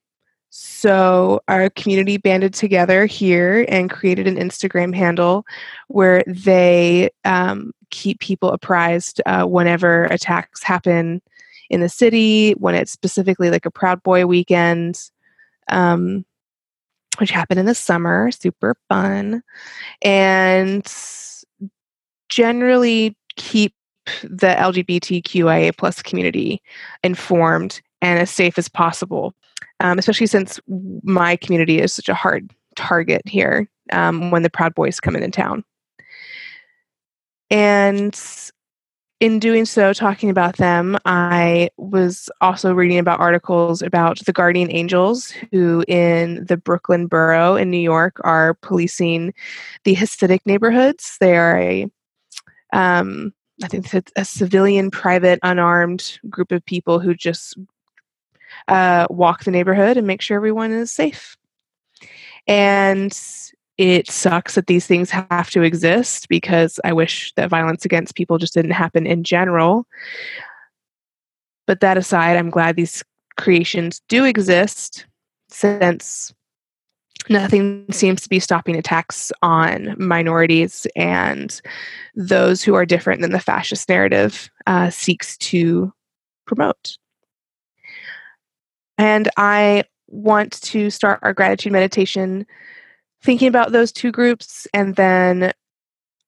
so 0.50 1.42
our 1.48 1.70
community 1.70 2.18
banded 2.18 2.54
together 2.54 3.06
here 3.06 3.66
and 3.70 3.90
created 3.90 4.28
an 4.28 4.36
Instagram 4.36 4.94
handle 4.94 5.46
where 5.88 6.24
they 6.28 7.10
um, 7.24 7.72
keep 7.90 8.20
people 8.20 8.50
apprised 8.50 9.22
uh, 9.26 9.46
whenever 9.46 10.06
attacks 10.06 10.62
happen 10.62 11.22
in 11.70 11.80
the 11.80 11.88
city, 11.88 12.52
when 12.54 12.76
it's 12.76 12.92
specifically 12.92 13.50
like 13.50 13.66
a 13.66 13.72
Proud 13.72 14.04
Boy 14.04 14.26
weekend. 14.26 15.10
Um, 15.70 16.26
which 17.18 17.32
happened 17.32 17.60
in 17.60 17.66
the 17.66 17.76
summer, 17.76 18.32
super 18.32 18.76
fun, 18.90 19.44
and 20.02 20.86
generally 22.30 23.16
keep 23.36 23.74
the 24.24 24.56
LGBTQIA 24.58 25.78
plus 25.78 26.02
community 26.02 26.62
informed 27.04 27.82
and 28.02 28.20
as 28.20 28.32
safe 28.32 28.58
as 28.58 28.68
possible, 28.68 29.34
um, 29.80 30.00
especially 30.00 30.28
since 30.28 30.60
my 31.04 31.36
community 31.36 31.80
is 31.80 31.94
such 31.94 32.10
a 32.10 32.14
hard 32.14 32.52
target 32.76 33.22
here 33.26 33.70
um, 33.92 34.32
when 34.32 34.44
the 34.44 34.50
Proud 34.50 34.74
Boys 34.74 35.00
come 35.00 35.16
in 35.16 35.24
in 35.24 35.32
town. 35.32 35.64
And 37.50 38.16
in 39.22 39.38
doing 39.38 39.66
so, 39.66 39.94
talking 39.94 40.32
about 40.32 40.58
them, 40.58 40.98
I 41.06 41.70
was 41.78 42.28
also 42.42 42.74
reading 42.74 42.98
about 42.98 43.20
articles 43.20 43.84
about 43.84 44.18
the 44.26 44.34
guardian 44.34 44.72
angels 44.72 45.32
who, 45.52 45.86
in 45.88 46.44
the 46.48 46.58
Brooklyn 46.58 47.06
borough 47.06 47.56
in 47.56 47.70
New 47.70 47.78
York, 47.78 48.20
are 48.24 48.56
policing 48.56 49.36
the 49.84 49.96
Hasidic 49.96 50.40
neighborhoods. 50.48 51.18
They 51.20 51.38
are 51.38 51.56
a, 51.56 51.84
um, 52.74 53.32
I 53.64 53.68
think 53.68 53.94
it's 53.94 54.12
a 54.16 54.26
civilian, 54.26 54.90
private, 54.90 55.38
unarmed 55.44 56.18
group 56.28 56.52
of 56.52 56.66
people 56.66 57.00
who 57.00 57.14
just 57.14 57.56
uh, 58.68 59.06
walk 59.12 59.44
the 59.44 59.52
neighborhood 59.52 59.98
and 59.98 60.08
make 60.08 60.22
sure 60.22 60.36
everyone 60.36 60.72
is 60.72 60.92
safe. 60.92 61.38
And 62.48 63.16
it 63.82 64.12
sucks 64.12 64.54
that 64.54 64.68
these 64.68 64.86
things 64.86 65.10
have 65.10 65.50
to 65.50 65.64
exist 65.64 66.30
because 66.30 66.80
I 66.84 66.94
wish 66.94 67.34
that 67.36 67.50
violence 67.50 67.84
against 67.84 68.14
people 68.14 68.38
just 68.38 68.54
didn't 68.54 68.72
happen 68.72 69.08
in 69.08 69.24
general. 69.24 69.88
But 71.66 71.80
that 71.80 71.98
aside, 71.98 72.38
I'm 72.38 72.52
glad 72.52 72.76
these 72.76 73.04
creations 73.38 74.00
do 74.08 74.24
exist 74.24 75.08
since 75.50 76.32
nothing 77.28 77.88
seems 77.90 78.22
to 78.22 78.30
be 78.30 78.40
stopping 78.40 78.76
attacks 78.78 79.32
on 79.42 79.96
minorities 79.98 80.86
and 80.96 81.60
those 82.14 82.62
who 82.62 82.76
are 82.76 82.86
different 82.86 83.22
than 83.22 83.32
the 83.32 83.40
fascist 83.40 83.90
narrative 83.90 84.48
uh, 84.68 84.92
seeks 84.92 85.38
to 85.38 85.92
promote. 86.46 86.98
And 89.00 89.28
I 89.38 89.86
want 90.08 90.62
to 90.62 90.92
start 90.92 91.20
our 91.24 91.34
gratitude 91.34 91.72
meditation 91.72 92.46
thinking 93.24 93.48
about 93.48 93.72
those 93.72 93.92
two 93.92 94.12
groups 94.12 94.68
and 94.74 94.96
then 94.96 95.52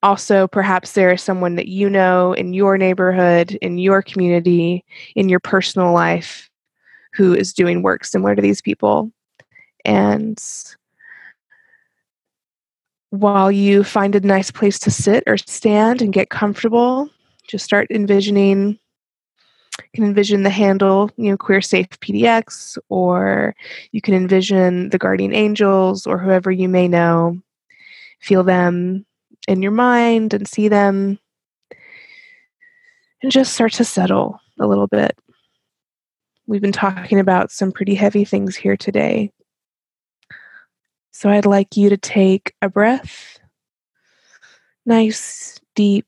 also 0.01 0.47
perhaps 0.47 0.93
there 0.93 1.11
is 1.13 1.21
someone 1.21 1.55
that 1.55 1.67
you 1.67 1.89
know 1.89 2.33
in 2.33 2.53
your 2.53 2.77
neighborhood 2.77 3.57
in 3.61 3.77
your 3.77 4.01
community 4.01 4.83
in 5.15 5.29
your 5.29 5.39
personal 5.39 5.93
life 5.93 6.49
who 7.13 7.33
is 7.33 7.53
doing 7.53 7.81
work 7.81 8.03
similar 8.05 8.35
to 8.35 8.41
these 8.41 8.61
people. 8.61 9.11
And 9.85 10.41
while 13.11 13.51
you 13.51 13.83
find 13.83 14.15
a 14.15 14.19
nice 14.19 14.49
place 14.49 14.79
to 14.79 14.91
sit 14.91 15.23
or 15.27 15.37
stand 15.37 16.01
and 16.01 16.11
get 16.11 16.29
comfortable 16.29 17.09
just 17.47 17.65
start 17.65 17.87
envisioning 17.91 18.79
can 19.93 20.03
envision 20.03 20.43
the 20.43 20.49
handle, 20.49 21.11
you 21.17 21.29
know, 21.29 21.37
Queer 21.37 21.61
Safe 21.61 21.89
PDX, 21.89 22.77
or 22.89 23.55
you 23.91 24.01
can 24.01 24.13
envision 24.13 24.89
the 24.89 24.97
guardian 24.97 25.33
angels 25.33 26.07
or 26.07 26.17
whoever 26.17 26.51
you 26.51 26.67
may 26.67 26.87
know. 26.87 27.39
Feel 28.19 28.43
them 28.43 29.05
in 29.47 29.61
your 29.61 29.71
mind 29.71 30.33
and 30.33 30.47
see 30.47 30.67
them, 30.67 31.19
and 33.21 33.31
just 33.31 33.53
start 33.53 33.73
to 33.73 33.83
settle 33.83 34.39
a 34.59 34.67
little 34.67 34.87
bit. 34.87 35.17
We've 36.47 36.61
been 36.61 36.71
talking 36.71 37.19
about 37.19 37.51
some 37.51 37.71
pretty 37.71 37.95
heavy 37.95 38.25
things 38.25 38.55
here 38.55 38.75
today. 38.75 39.31
So 41.11 41.29
I'd 41.29 41.45
like 41.45 41.77
you 41.77 41.89
to 41.89 41.97
take 41.97 42.53
a 42.61 42.69
breath, 42.69 43.39
nice, 44.85 45.59
deep, 45.75 46.07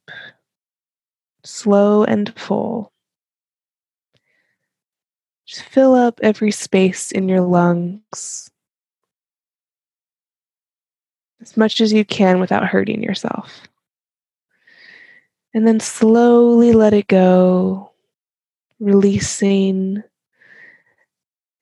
slow, 1.43 2.03
and 2.03 2.37
full. 2.37 2.91
Fill 5.61 5.95
up 5.95 6.19
every 6.21 6.51
space 6.51 7.11
in 7.11 7.29
your 7.29 7.41
lungs 7.41 8.49
as 11.41 11.55
much 11.55 11.81
as 11.81 11.93
you 11.93 12.03
can 12.03 12.39
without 12.39 12.65
hurting 12.65 13.03
yourself. 13.03 13.61
And 15.53 15.67
then 15.67 15.79
slowly 15.79 16.73
let 16.73 16.93
it 16.93 17.07
go, 17.07 17.91
releasing 18.79 20.03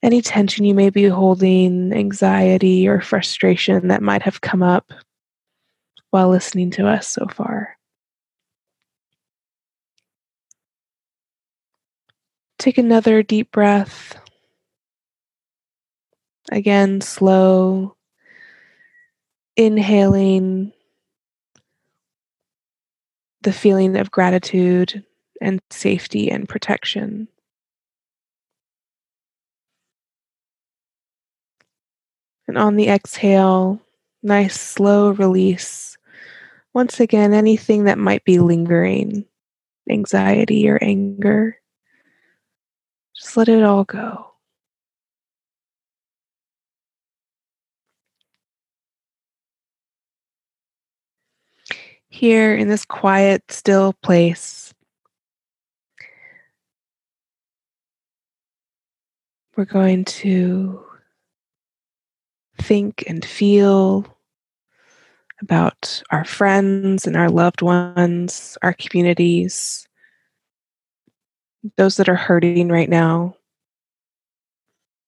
any 0.01 0.21
tension 0.21 0.65
you 0.65 0.73
may 0.73 0.89
be 0.89 1.05
holding, 1.05 1.93
anxiety 1.93 2.87
or 2.87 3.01
frustration 3.01 3.87
that 3.89 4.01
might 4.01 4.21
have 4.21 4.41
come 4.41 4.63
up 4.63 4.91
while 6.09 6.29
listening 6.29 6.71
to 6.71 6.87
us 6.87 7.07
so 7.07 7.27
far. 7.27 7.77
Take 12.63 12.77
another 12.77 13.21
deep 13.23 13.51
breath. 13.51 14.17
Again, 16.49 17.01
slow. 17.01 17.97
Inhaling 19.57 20.71
the 23.41 23.51
feeling 23.51 23.97
of 23.97 24.11
gratitude 24.11 25.03
and 25.41 25.59
safety 25.71 26.31
and 26.31 26.47
protection. 26.47 27.27
And 32.47 32.57
on 32.57 32.77
the 32.77 32.87
exhale, 32.87 33.81
nice 34.23 34.57
slow 34.57 35.09
release. 35.09 35.97
Once 36.73 37.01
again, 37.01 37.33
anything 37.33 37.83
that 37.83 37.97
might 37.97 38.23
be 38.23 38.39
lingering, 38.39 39.25
anxiety 39.89 40.69
or 40.69 40.79
anger, 40.81 41.57
just 43.23 43.37
let 43.37 43.47
it 43.47 43.63
all 43.63 43.85
go. 43.85 44.31
Here 52.09 52.53
in 52.55 52.67
this 52.67 52.85
quiet, 52.85 53.43
still 53.49 53.93
place, 54.03 54.73
we're 59.55 59.65
going 59.65 60.03
to 60.05 60.83
think 62.61 63.05
and 63.07 63.23
feel 63.23 64.05
about 65.41 66.03
our 66.11 66.25
friends 66.25 67.07
and 67.07 67.15
our 67.15 67.29
loved 67.29 67.61
ones, 67.61 68.57
our 68.61 68.73
communities, 68.73 69.87
those 71.77 71.97
that 71.97 72.09
are 72.09 72.15
hurting 72.15 72.69
right 72.69 72.89
now, 72.89 73.35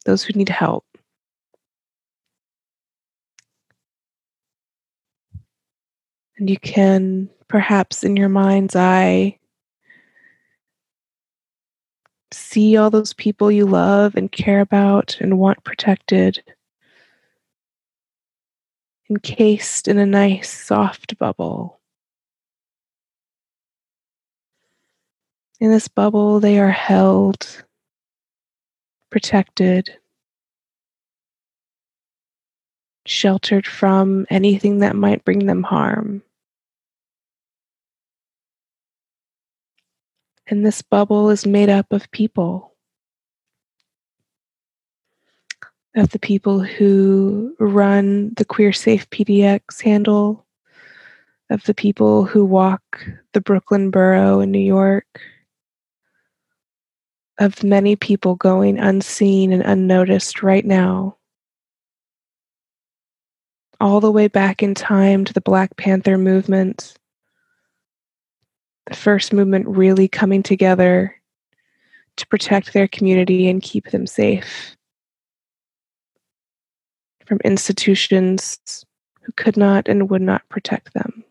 those 0.05 0.23
who 0.23 0.33
need 0.33 0.49
help. 0.49 0.85
And 6.37 6.49
you 6.49 6.57
can 6.57 7.29
perhaps 7.47 8.03
in 8.03 8.17
your 8.17 8.29
mind's 8.29 8.75
eye 8.75 9.39
see 12.31 12.75
all 12.75 12.89
those 12.89 13.13
people 13.13 13.51
you 13.51 13.65
love 13.65 14.15
and 14.15 14.31
care 14.31 14.59
about 14.59 15.17
and 15.21 15.39
want 15.39 15.63
protected 15.63 16.43
encased 19.09 19.87
in 19.87 19.97
a 19.97 20.05
nice 20.05 20.51
soft 20.51 21.17
bubble. 21.17 21.74
In 25.59 25.71
this 25.71 25.87
bubble, 25.87 26.41
they 26.41 26.59
are 26.59 26.69
held, 26.71 27.63
protected, 29.09 29.89
sheltered 33.05 33.65
from 33.65 34.25
anything 34.29 34.79
that 34.79 34.97
might 34.97 35.23
bring 35.23 35.45
them 35.45 35.63
harm. 35.63 36.23
And 40.47 40.65
this 40.65 40.81
bubble 40.81 41.29
is 41.29 41.45
made 41.45 41.69
up 41.69 41.91
of 41.93 42.11
people. 42.11 42.73
Of 45.95 46.09
the 46.09 46.19
people 46.19 46.59
who 46.59 47.55
run 47.59 48.33
the 48.35 48.43
Queer 48.43 48.73
Safe 48.73 49.09
PDX 49.09 49.81
handle, 49.81 50.45
of 51.49 51.63
the 51.63 51.73
people 51.73 52.25
who 52.25 52.43
walk 52.43 53.05
the 53.31 53.39
Brooklyn 53.39 53.89
Borough 53.89 54.41
in 54.41 54.51
New 54.51 54.59
York, 54.59 55.05
of 57.37 57.63
many 57.63 57.95
people 57.95 58.35
going 58.35 58.79
unseen 58.79 59.51
and 59.51 59.61
unnoticed 59.61 60.41
right 60.41 60.65
now, 60.65 61.17
all 63.81 63.99
the 63.99 64.11
way 64.11 64.27
back 64.27 64.63
in 64.63 64.73
time 64.73 65.25
to 65.25 65.33
the 65.33 65.41
Black 65.41 65.75
Panther 65.75 66.17
movement, 66.17 66.95
the 68.87 68.95
first 68.95 69.33
movement 69.33 69.67
really 69.67 70.07
coming 70.07 70.43
together 70.43 71.15
to 72.17 72.27
protect 72.27 72.71
their 72.71 72.87
community 72.87 73.49
and 73.49 73.61
keep 73.61 73.91
them 73.91 74.07
safe. 74.07 74.75
From 77.25 77.39
institutions 77.43 78.85
who 79.21 79.31
could 79.33 79.57
not 79.57 79.89
and 79.89 80.09
would 80.09 80.21
not 80.21 80.47
protect 80.49 80.93
them. 80.93 81.23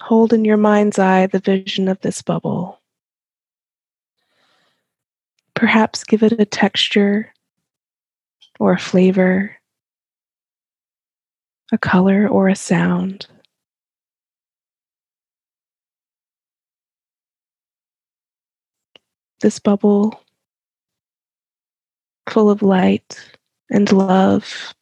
Hold 0.00 0.32
in 0.32 0.44
your 0.44 0.56
mind's 0.56 0.98
eye 0.98 1.26
the 1.26 1.38
vision 1.38 1.88
of 1.88 2.00
this 2.00 2.22
bubble. 2.22 2.80
Perhaps 5.54 6.04
give 6.04 6.22
it 6.22 6.32
a 6.40 6.44
texture 6.44 7.32
or 8.58 8.72
a 8.72 8.78
flavor, 8.78 9.56
a 11.70 11.78
color 11.78 12.26
or 12.26 12.48
a 12.48 12.56
sound. 12.56 13.26
this 19.40 19.58
bubble 19.58 20.22
full 22.28 22.50
of 22.50 22.62
light 22.62 23.18
and 23.70 23.90
love 23.90 24.74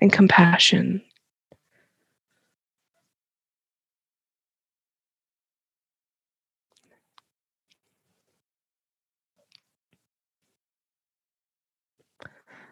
and 0.00 0.12
compassion. 0.12 1.02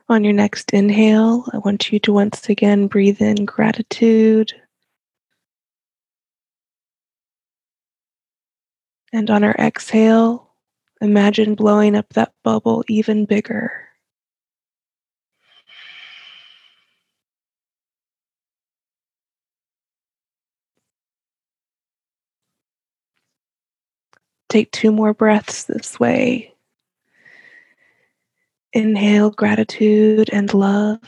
On 0.08 0.24
your 0.24 0.32
next 0.32 0.72
inhale, 0.72 1.44
I 1.52 1.58
want 1.58 1.92
you 1.92 1.98
to 2.00 2.12
once 2.12 2.48
again 2.48 2.86
breathe 2.86 3.20
in 3.20 3.44
gratitude. 3.44 4.52
And 9.12 9.30
on 9.30 9.44
our 9.44 9.54
exhale, 9.54 10.48
Imagine 11.00 11.54
blowing 11.54 11.94
up 11.94 12.08
that 12.14 12.32
bubble 12.42 12.84
even 12.88 13.24
bigger. 13.24 13.72
Take 24.48 24.72
two 24.72 24.90
more 24.90 25.14
breaths 25.14 25.64
this 25.64 26.00
way. 26.00 26.54
Inhale 28.72 29.30
gratitude 29.30 30.30
and 30.32 30.52
love. 30.54 30.98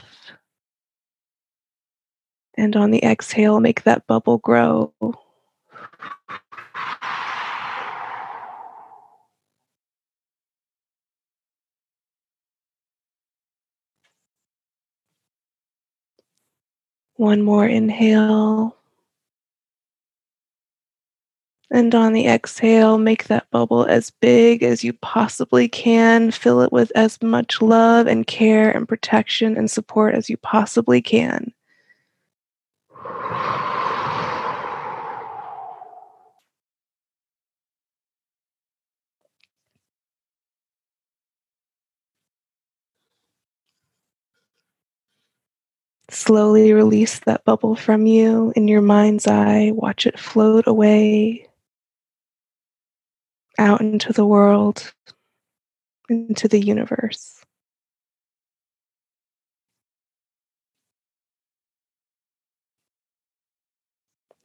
And 2.57 2.77
on 2.77 2.91
the 2.91 3.05
exhale, 3.05 3.61
make 3.61 3.85
that 3.85 4.07
bubble 4.07 4.39
grow. 4.39 4.93
One 17.17 17.43
more 17.43 17.67
inhale. 17.67 18.80
And 21.73 21.95
on 21.95 22.13
the 22.13 22.27
exhale, 22.27 22.99
make 22.99 23.25
that 23.29 23.49
bubble 23.51 23.85
as 23.85 24.11
big 24.11 24.65
as 24.65 24.83
you 24.83 24.93
possibly 24.93 25.69
can. 25.69 26.33
Fill 26.33 26.63
it 26.63 26.73
with 26.73 26.91
as 26.97 27.23
much 27.23 27.63
love 27.63 28.09
and 28.09 28.27
care 28.27 28.71
and 28.71 28.89
protection 28.89 29.57
and 29.57 29.71
support 29.71 30.15
as 30.15 30.29
you 30.29 30.37
possibly 30.37 31.01
can. 31.01 31.53
Slowly 46.11 46.73
release 46.73 47.21
that 47.21 47.45
bubble 47.45 47.77
from 47.77 48.07
you 48.07 48.53
in 48.57 48.67
your 48.67 48.83
mind's 48.83 49.29
eye. 49.29 49.71
Watch 49.73 50.09
it 50.09 50.19
float 50.19 50.67
away 50.67 51.47
out 53.61 53.83
into 53.83 54.13
the 54.13 54.25
world, 54.25 54.93
into 56.09 56.49
the 56.49 56.59
universe. 56.59 57.45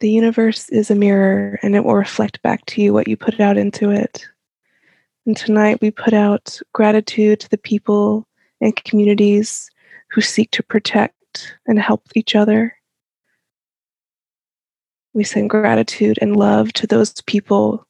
The 0.02 0.12
universe 0.12 0.68
is 0.70 0.92
a 0.92 0.96
mirror 0.96 1.58
and 1.64 1.76
it 1.76 1.86
will 1.86 1.96
reflect 1.96 2.42
back 2.42 2.66
to 2.68 2.82
you 2.82 2.94
what 2.94 3.08
you 3.08 3.16
put 3.16 3.40
out 3.40 3.58
into 3.58 3.90
it. 3.90 4.28
And 5.26 5.36
tonight 5.36 5.80
we 5.82 5.90
put 5.90 6.14
out 6.14 6.60
gratitude 6.74 7.40
to 7.40 7.50
the 7.50 7.58
people 7.58 8.28
and 8.60 8.76
communities 8.84 9.72
who 10.12 10.20
seek 10.20 10.52
to 10.52 10.62
protect 10.62 11.56
and 11.66 11.80
help 11.80 12.04
each 12.16 12.36
other. 12.36 12.76
We 15.14 15.24
send 15.24 15.50
gratitude 15.50 16.20
and 16.22 16.36
love 16.36 16.74
to 16.74 16.86
those 16.86 17.14
people 17.26 17.88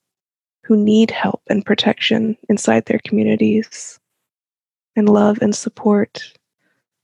who 0.66 0.76
need 0.76 1.12
help 1.12 1.42
and 1.48 1.64
protection 1.64 2.36
inside 2.50 2.86
their 2.86 3.00
communities 3.06 4.00
and 4.96 5.08
love 5.08 5.38
and 5.42 5.56
support. 5.56 6.34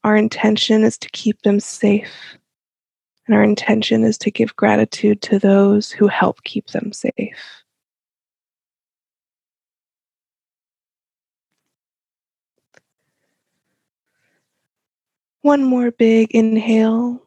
Our 0.03 0.17
intention 0.17 0.83
is 0.83 0.97
to 0.97 1.09
keep 1.11 1.43
them 1.43 1.59
safe, 1.59 2.11
and 3.27 3.35
our 3.35 3.43
intention 3.43 4.03
is 4.03 4.17
to 4.19 4.31
give 4.31 4.55
gratitude 4.55 5.21
to 5.23 5.37
those 5.37 5.91
who 5.91 6.07
help 6.07 6.43
keep 6.43 6.67
them 6.67 6.91
safe. 6.91 7.37
One 15.43 15.63
more 15.63 15.91
big 15.91 16.31
inhale. 16.31 17.21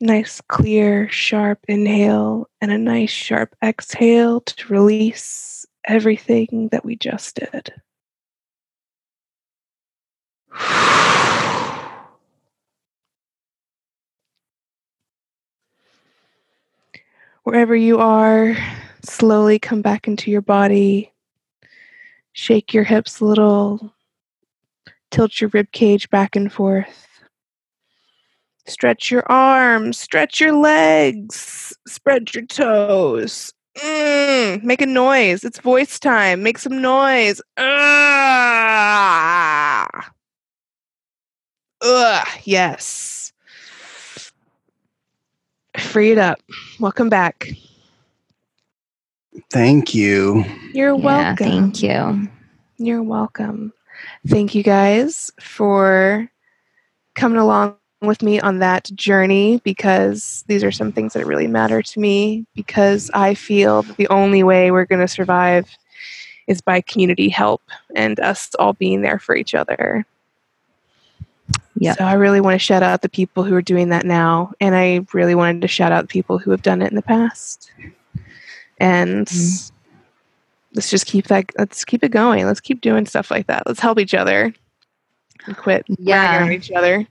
Nice, 0.00 0.40
clear, 0.48 1.08
sharp 1.08 1.60
inhale, 1.68 2.48
and 2.60 2.72
a 2.72 2.78
nice, 2.78 3.10
sharp 3.10 3.54
exhale 3.62 4.40
to 4.40 4.72
release 4.72 5.64
everything 5.86 6.68
that 6.72 6.84
we 6.84 6.96
just 6.96 7.36
did. 7.36 7.72
Wherever 17.44 17.76
you 17.76 17.98
are, 17.98 18.56
slowly 19.02 19.58
come 19.58 19.82
back 19.82 20.08
into 20.08 20.30
your 20.30 20.40
body. 20.40 21.12
Shake 22.32 22.74
your 22.74 22.84
hips 22.84 23.20
a 23.20 23.24
little. 23.24 23.94
Tilt 25.10 25.40
your 25.40 25.50
rib 25.50 25.70
cage 25.70 26.10
back 26.10 26.36
and 26.36 26.52
forth. 26.52 27.13
Stretch 28.66 29.10
your 29.10 29.30
arms, 29.30 29.98
stretch 29.98 30.40
your 30.40 30.52
legs, 30.52 31.76
spread 31.86 32.34
your 32.34 32.46
toes. 32.46 33.52
Mm, 33.78 34.62
make 34.62 34.80
a 34.80 34.86
noise. 34.86 35.44
It's 35.44 35.58
voice 35.58 35.98
time. 35.98 36.42
Make 36.42 36.56
some 36.58 36.80
noise. 36.80 37.42
Ah. 38.46 38.94
Ugh, 41.82 42.26
yes. 42.44 43.32
Free 45.76 46.12
it 46.12 46.18
up. 46.18 46.38
Welcome 46.80 47.08
back. 47.10 47.48
Thank 49.52 49.92
you. 49.94 50.44
You're 50.72 50.96
Yeah, 50.96 51.04
welcome. 51.04 51.36
thank 51.36 51.82
you. 51.82 52.28
You're 52.78 53.02
welcome. 53.02 53.72
Thank 54.26 54.54
you 54.54 54.62
guys 54.62 55.30
for 55.40 56.30
coming 57.14 57.38
along 57.38 57.76
with 58.06 58.22
me 58.22 58.40
on 58.40 58.58
that 58.60 58.90
journey 58.94 59.60
because 59.64 60.44
these 60.46 60.62
are 60.64 60.72
some 60.72 60.92
things 60.92 61.12
that 61.14 61.26
really 61.26 61.46
matter 61.46 61.82
to 61.82 62.00
me 62.00 62.46
because 62.54 63.10
I 63.14 63.34
feel 63.34 63.82
that 63.82 63.96
the 63.96 64.08
only 64.08 64.42
way 64.42 64.70
we're 64.70 64.84
going 64.86 65.00
to 65.00 65.08
survive 65.08 65.68
is 66.46 66.60
by 66.60 66.80
community 66.80 67.28
help 67.28 67.62
and 67.96 68.20
us 68.20 68.54
all 68.58 68.74
being 68.74 69.02
there 69.02 69.18
for 69.18 69.34
each 69.34 69.54
other. 69.54 70.04
Yep. 71.76 71.98
So 71.98 72.04
I 72.04 72.14
really 72.14 72.40
want 72.40 72.54
to 72.54 72.58
shout 72.58 72.82
out 72.82 73.02
the 73.02 73.08
people 73.08 73.44
who 73.44 73.54
are 73.54 73.62
doing 73.62 73.88
that 73.88 74.04
now 74.06 74.52
and 74.60 74.74
I 74.74 75.06
really 75.12 75.34
wanted 75.34 75.62
to 75.62 75.68
shout 75.68 75.92
out 75.92 76.02
the 76.02 76.08
people 76.12 76.38
who 76.38 76.50
have 76.50 76.62
done 76.62 76.82
it 76.82 76.90
in 76.90 76.96
the 76.96 77.02
past. 77.02 77.72
And 78.78 79.26
Mhm. 79.26 79.72
let's 80.74 80.90
just 80.90 81.06
keep 81.06 81.26
that 81.28 81.46
let's 81.58 81.84
keep 81.84 82.04
it 82.04 82.10
going. 82.10 82.46
Let's 82.46 82.60
keep 82.60 82.80
doing 82.80 83.06
stuff 83.06 83.30
like 83.30 83.46
that. 83.48 83.64
Let's 83.66 83.80
help 83.80 83.98
each 83.98 84.14
other. 84.14 84.52
And 85.46 85.56
quit 85.56 85.84
Yeah. 85.98 86.48
each 86.50 86.70
other. 86.70 87.06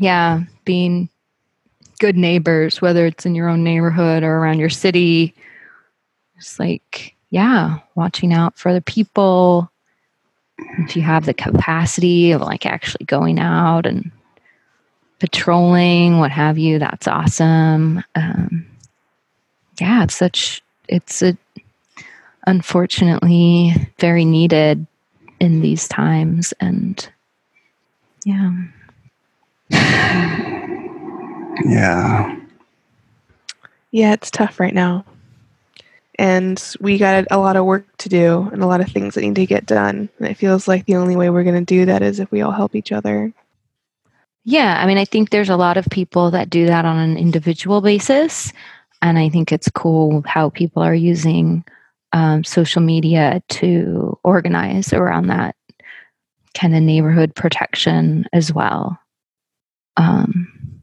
Yeah 0.00 0.42
being 0.64 1.08
good 1.98 2.16
neighbors 2.16 2.80
whether 2.80 3.06
it's 3.06 3.26
in 3.26 3.34
your 3.34 3.48
own 3.48 3.64
neighborhood 3.64 4.22
or 4.22 4.36
around 4.36 4.58
your 4.58 4.70
city. 4.70 5.34
It's 6.36 6.58
like 6.58 7.14
yeah 7.30 7.78
watching 7.94 8.32
out 8.32 8.56
for 8.56 8.68
other 8.70 8.80
people. 8.80 9.70
If 10.78 10.96
you 10.96 11.02
have 11.02 11.24
the 11.24 11.34
capacity 11.34 12.32
of 12.32 12.40
like 12.40 12.66
actually 12.66 13.04
going 13.04 13.38
out 13.38 13.86
and 13.86 14.10
patrolling 15.20 16.18
what 16.18 16.30
have 16.30 16.58
you 16.58 16.78
that's 16.78 17.08
awesome. 17.08 18.02
Um, 18.14 18.66
yeah 19.80 20.04
it's 20.04 20.16
such 20.16 20.62
it's 20.88 21.22
a 21.22 21.36
unfortunately 22.46 23.74
very 23.98 24.24
needed 24.24 24.86
in 25.40 25.60
these 25.60 25.86
times 25.86 26.54
and 26.60 27.10
yeah 28.24 28.52
Yeah. 31.64 32.38
Yeah, 33.90 34.12
it's 34.12 34.30
tough 34.30 34.60
right 34.60 34.74
now. 34.74 35.04
And 36.18 36.62
we 36.80 36.98
got 36.98 37.26
a 37.30 37.38
lot 37.38 37.56
of 37.56 37.64
work 37.64 37.84
to 37.98 38.08
do 38.08 38.48
and 38.52 38.62
a 38.62 38.66
lot 38.66 38.80
of 38.80 38.88
things 38.88 39.14
that 39.14 39.22
need 39.22 39.36
to 39.36 39.46
get 39.46 39.66
done. 39.66 40.08
And 40.18 40.28
it 40.28 40.36
feels 40.36 40.66
like 40.66 40.86
the 40.86 40.96
only 40.96 41.16
way 41.16 41.30
we're 41.30 41.44
going 41.44 41.64
to 41.64 41.74
do 41.74 41.84
that 41.86 42.02
is 42.02 42.18
if 42.18 42.30
we 42.30 42.42
all 42.42 42.50
help 42.50 42.74
each 42.74 42.92
other. 42.92 43.32
Yeah, 44.44 44.82
I 44.82 44.86
mean, 44.86 44.98
I 44.98 45.04
think 45.04 45.30
there's 45.30 45.48
a 45.48 45.56
lot 45.56 45.76
of 45.76 45.86
people 45.90 46.30
that 46.32 46.50
do 46.50 46.66
that 46.66 46.84
on 46.84 46.96
an 46.96 47.16
individual 47.16 47.80
basis. 47.80 48.52
And 49.00 49.18
I 49.18 49.28
think 49.28 49.52
it's 49.52 49.70
cool 49.70 50.22
how 50.26 50.50
people 50.50 50.82
are 50.82 50.94
using 50.94 51.64
um, 52.12 52.42
social 52.42 52.82
media 52.82 53.42
to 53.50 54.18
organize 54.24 54.92
around 54.92 55.28
that 55.28 55.54
kind 56.54 56.74
of 56.74 56.82
neighborhood 56.82 57.34
protection 57.34 58.26
as 58.32 58.52
well. 58.52 58.98
Um, 59.98 60.80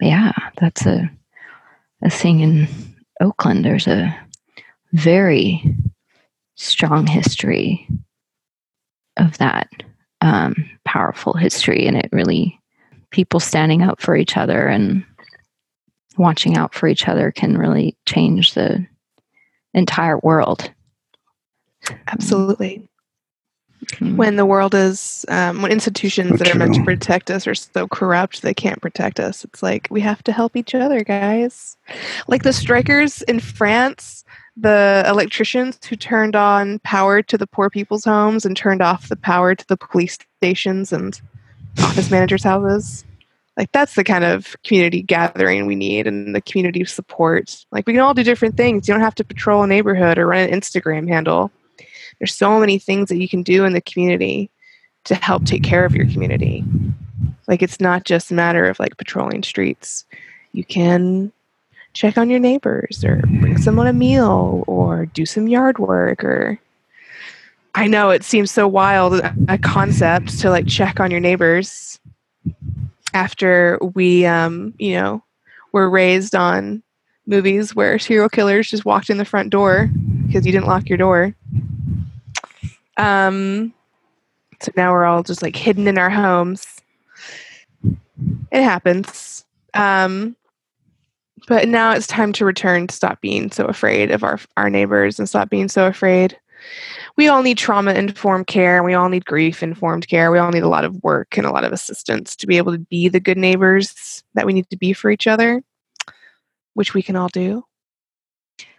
yeah, 0.00 0.32
that's 0.60 0.84
a, 0.84 1.10
a 2.02 2.10
thing 2.10 2.40
in 2.40 2.68
Oakland. 3.20 3.64
There's 3.64 3.86
a 3.86 4.14
very 4.92 5.74
strong 6.56 7.06
history 7.06 7.88
of 9.16 9.38
that 9.38 9.68
um, 10.20 10.68
powerful 10.84 11.32
history, 11.34 11.86
and 11.86 11.96
it 11.96 12.08
really 12.12 12.58
people 13.10 13.40
standing 13.40 13.82
up 13.82 14.00
for 14.00 14.16
each 14.16 14.36
other 14.36 14.66
and 14.66 15.04
watching 16.18 16.56
out 16.56 16.74
for 16.74 16.88
each 16.88 17.08
other 17.08 17.30
can 17.30 17.56
really 17.56 17.96
change 18.06 18.54
the 18.54 18.86
entire 19.74 20.18
world. 20.18 20.70
Absolutely. 22.08 22.88
When 24.00 24.36
the 24.36 24.46
world 24.46 24.74
is, 24.74 25.24
um, 25.28 25.62
when 25.62 25.72
institutions 25.72 26.38
that 26.38 26.54
are 26.54 26.58
meant 26.58 26.74
to 26.76 26.84
protect 26.84 27.30
us 27.30 27.46
are 27.46 27.54
so 27.54 27.88
corrupt 27.88 28.42
they 28.42 28.54
can't 28.54 28.80
protect 28.80 29.18
us, 29.18 29.44
it's 29.44 29.62
like 29.62 29.88
we 29.90 30.00
have 30.00 30.22
to 30.24 30.32
help 30.32 30.56
each 30.56 30.74
other, 30.74 31.02
guys. 31.02 31.76
Like 32.28 32.42
the 32.42 32.52
strikers 32.52 33.22
in 33.22 33.40
France, 33.40 34.24
the 34.56 35.04
electricians 35.06 35.78
who 35.86 35.96
turned 35.96 36.36
on 36.36 36.78
power 36.80 37.22
to 37.22 37.36
the 37.36 37.46
poor 37.46 37.70
people's 37.70 38.04
homes 38.04 38.44
and 38.44 38.56
turned 38.56 38.82
off 38.82 39.08
the 39.08 39.16
power 39.16 39.54
to 39.54 39.66
the 39.66 39.76
police 39.76 40.18
stations 40.38 40.92
and 40.92 41.20
office 41.80 42.10
managers' 42.10 42.44
houses. 42.44 43.04
Like 43.56 43.70
that's 43.72 43.94
the 43.94 44.04
kind 44.04 44.24
of 44.24 44.56
community 44.62 45.02
gathering 45.02 45.66
we 45.66 45.74
need 45.74 46.06
and 46.06 46.34
the 46.34 46.40
community 46.40 46.84
support. 46.84 47.64
Like 47.70 47.86
we 47.86 47.92
can 47.92 48.00
all 48.00 48.14
do 48.14 48.22
different 48.22 48.56
things. 48.56 48.88
You 48.88 48.94
don't 48.94 49.02
have 49.02 49.14
to 49.16 49.24
patrol 49.24 49.62
a 49.62 49.66
neighborhood 49.66 50.18
or 50.18 50.26
run 50.26 50.48
an 50.48 50.58
Instagram 50.58 51.08
handle. 51.08 51.50
There's 52.22 52.36
so 52.36 52.60
many 52.60 52.78
things 52.78 53.08
that 53.08 53.18
you 53.18 53.28
can 53.28 53.42
do 53.42 53.64
in 53.64 53.72
the 53.72 53.80
community 53.80 54.48
to 55.06 55.16
help 55.16 55.44
take 55.44 55.64
care 55.64 55.84
of 55.84 55.92
your 55.92 56.06
community. 56.06 56.64
Like 57.48 57.62
it's 57.62 57.80
not 57.80 58.04
just 58.04 58.30
a 58.30 58.34
matter 58.34 58.64
of 58.66 58.78
like 58.78 58.96
patrolling 58.96 59.42
streets. 59.42 60.04
You 60.52 60.62
can 60.62 61.32
check 61.94 62.16
on 62.16 62.30
your 62.30 62.38
neighbors 62.38 63.04
or 63.04 63.22
bring 63.40 63.58
someone 63.58 63.88
a 63.88 63.92
meal 63.92 64.62
or 64.68 65.06
do 65.06 65.26
some 65.26 65.48
yard 65.48 65.80
work 65.80 66.22
or 66.22 66.60
I 67.74 67.88
know 67.88 68.10
it 68.10 68.22
seems 68.22 68.52
so 68.52 68.68
wild 68.68 69.20
a 69.48 69.58
concept 69.58 70.38
to 70.42 70.50
like 70.50 70.68
check 70.68 71.00
on 71.00 71.10
your 71.10 71.18
neighbors 71.18 71.98
after 73.14 73.80
we 73.96 74.26
um 74.26 74.74
you 74.78 74.94
know 74.94 75.24
were 75.72 75.90
raised 75.90 76.36
on 76.36 76.84
movies 77.26 77.74
where 77.74 77.98
serial 77.98 78.28
killers 78.28 78.70
just 78.70 78.84
walked 78.84 79.10
in 79.10 79.18
the 79.18 79.24
front 79.24 79.50
door 79.50 79.90
because 80.28 80.46
you 80.46 80.52
didn't 80.52 80.68
lock 80.68 80.88
your 80.88 80.98
door 80.98 81.34
um 83.02 83.72
so 84.60 84.70
now 84.76 84.92
we're 84.92 85.04
all 85.04 85.22
just 85.22 85.42
like 85.42 85.56
hidden 85.56 85.88
in 85.88 85.98
our 85.98 86.10
homes. 86.10 86.66
It 88.52 88.62
happens. 88.62 89.44
Um 89.74 90.36
but 91.48 91.66
now 91.68 91.90
it's 91.92 92.06
time 92.06 92.32
to 92.34 92.44
return 92.44 92.86
to 92.86 92.94
stop 92.94 93.20
being 93.20 93.50
so 93.50 93.66
afraid 93.66 94.10
of 94.12 94.22
our 94.22 94.38
our 94.56 94.70
neighbors 94.70 95.18
and 95.18 95.28
stop 95.28 95.50
being 95.50 95.68
so 95.68 95.86
afraid. 95.86 96.38
We 97.16 97.26
all 97.26 97.42
need 97.42 97.58
trauma 97.58 97.92
informed 97.94 98.46
care. 98.46 98.84
We 98.84 98.94
all 98.94 99.08
need 99.08 99.24
grief 99.24 99.62
informed 99.64 100.06
care. 100.06 100.30
We 100.30 100.38
all 100.38 100.52
need 100.52 100.62
a 100.62 100.68
lot 100.68 100.84
of 100.84 101.02
work 101.02 101.36
and 101.36 101.44
a 101.44 101.50
lot 101.50 101.64
of 101.64 101.72
assistance 101.72 102.36
to 102.36 102.46
be 102.46 102.56
able 102.56 102.70
to 102.72 102.78
be 102.78 103.08
the 103.08 103.18
good 103.18 103.36
neighbors 103.36 104.22
that 104.34 104.46
we 104.46 104.52
need 104.52 104.70
to 104.70 104.76
be 104.76 104.92
for 104.92 105.10
each 105.10 105.26
other 105.26 105.62
which 106.74 106.94
we 106.94 107.02
can 107.02 107.16
all 107.16 107.28
do. 107.28 107.62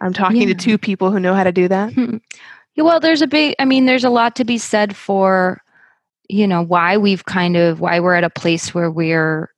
I'm 0.00 0.12
talking 0.12 0.48
Yeah. 0.48 0.54
to 0.54 0.54
two 0.54 0.78
people 0.78 1.12
who 1.12 1.20
know 1.20 1.32
how 1.34 1.44
to 1.44 1.52
do 1.52 1.68
that 1.68 1.92
well, 2.76 3.00
there's 3.00 3.22
a 3.22 3.26
big, 3.26 3.54
I 3.58 3.64
mean, 3.64 3.86
there's 3.86 4.04
a 4.04 4.10
lot 4.10 4.36
to 4.36 4.44
be 4.44 4.58
said 4.58 4.96
for, 4.96 5.62
you 6.28 6.46
know, 6.46 6.62
why 6.62 6.96
we've 6.96 7.24
kind 7.24 7.56
of, 7.56 7.80
why 7.80 8.00
we're 8.00 8.14
at 8.14 8.24
a 8.24 8.30
place 8.30 8.74
where 8.74 8.90
we're, 8.90 9.50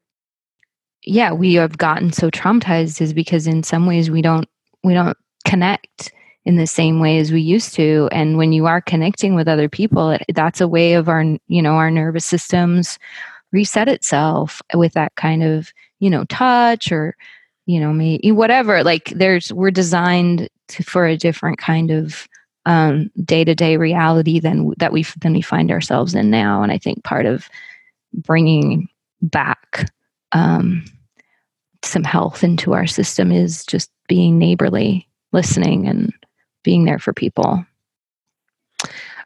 yeah, 1.02 1.32
we 1.32 1.54
have 1.54 1.78
gotten 1.78 2.12
so 2.12 2.30
traumatized 2.30 3.00
is 3.00 3.14
because 3.14 3.46
in 3.46 3.62
some 3.62 3.86
ways 3.86 4.10
we 4.10 4.20
don't, 4.20 4.48
we 4.82 4.92
don't 4.92 5.16
connect 5.46 6.12
in 6.44 6.56
the 6.56 6.66
same 6.66 7.00
way 7.00 7.18
as 7.18 7.32
we 7.32 7.40
used 7.40 7.74
to. 7.74 8.08
And 8.12 8.36
when 8.36 8.52
you 8.52 8.66
are 8.66 8.80
connecting 8.80 9.34
with 9.34 9.48
other 9.48 9.68
people, 9.68 10.10
it, 10.10 10.24
that's 10.34 10.60
a 10.60 10.68
way 10.68 10.94
of 10.94 11.08
our, 11.08 11.24
you 11.46 11.62
know, 11.62 11.74
our 11.74 11.90
nervous 11.90 12.24
systems 12.24 12.98
reset 13.52 13.88
itself 13.88 14.60
with 14.74 14.92
that 14.94 15.14
kind 15.14 15.42
of, 15.42 15.72
you 16.00 16.10
know, 16.10 16.24
touch 16.24 16.92
or, 16.92 17.16
you 17.66 17.80
know, 17.80 17.92
maybe 17.92 18.30
whatever. 18.32 18.84
Like 18.84 19.06
there's, 19.10 19.52
we're 19.52 19.70
designed 19.70 20.48
to, 20.68 20.82
for 20.82 21.06
a 21.06 21.16
different 21.16 21.58
kind 21.58 21.90
of 21.90 22.28
day 23.24 23.44
to 23.44 23.54
day 23.54 23.76
reality 23.76 24.40
than 24.40 24.72
that 24.78 24.92
we 24.92 25.04
than 25.20 25.32
we 25.32 25.42
find 25.42 25.70
ourselves 25.70 26.14
in 26.14 26.30
now. 26.30 26.62
And 26.62 26.72
I 26.72 26.78
think 26.78 27.04
part 27.04 27.26
of 27.26 27.48
bringing 28.12 28.88
back 29.22 29.90
um, 30.32 30.84
some 31.84 32.04
health 32.04 32.42
into 32.42 32.72
our 32.72 32.86
system 32.86 33.30
is 33.30 33.64
just 33.64 33.90
being 34.08 34.38
neighborly, 34.38 35.08
listening, 35.32 35.86
and 35.86 36.12
being 36.62 36.84
there 36.84 36.98
for 36.98 37.12
people. 37.12 37.64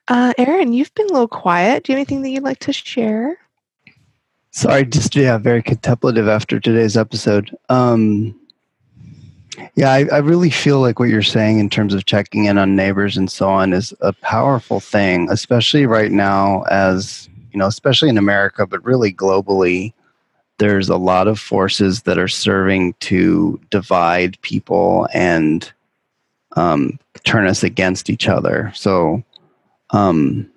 Uh, 0.09 0.33
Aaron, 0.39 0.73
you've 0.73 0.95
been 0.95 1.07
a 1.07 1.13
little 1.13 1.29
quiet. 1.29 1.85
Do 1.85 1.93
you 1.93 1.97
have 1.97 2.01
anything 2.01 2.23
that 2.23 2.31
you'd 2.31 2.43
like 2.43 2.59
to 2.61 2.73
share? 2.73 3.39
Sorry, 4.51 4.85
just 4.85 5.15
yeah, 5.15 5.39
very 5.39 5.63
contemplative 5.63 6.27
after 6.27 6.59
today's 6.59 6.97
episode. 6.97 7.57
Um, 7.69 8.40
yeah, 9.75 9.91
I, 9.91 10.07
I 10.13 10.19
really 10.19 10.51
feel 10.51 10.81
like 10.81 10.99
what 10.99 11.09
you're 11.09 11.23
saying 11.23 11.59
in 11.59 11.69
terms 11.69 11.95
of 11.95 12.07
checking 12.07 12.45
in 12.45 12.59
on 12.59 12.77
neighbors 12.77 13.17
and 13.17 13.31
so 13.31 13.49
on 13.49 13.73
is 13.73 13.93
a 14.01 14.13
powerful 14.13 14.81
thing, 14.81 15.29
especially 15.31 15.87
right 15.87 16.13
now, 16.13 16.63
as 16.71 17.29
you 17.53 17.59
know, 17.59 17.67
especially 17.67 18.09
in 18.09 18.19
America, 18.19 18.67
but 18.67 18.85
really 18.85 19.13
globally. 19.13 19.93
There's 20.59 20.89
a 20.89 20.97
lot 20.97 21.27
of 21.27 21.41
forces 21.41 22.03
that 22.03 22.19
are 22.19 22.29
serving 22.29 22.95
to 23.01 23.59
divide 23.71 24.41
people 24.43 25.09
and 25.15 25.71
um, 26.57 26.99
turn 27.25 27.47
us 27.47 27.63
against 27.63 28.11
each 28.11 28.29
other. 28.29 28.71
So, 28.75 29.23
um, 29.91 30.51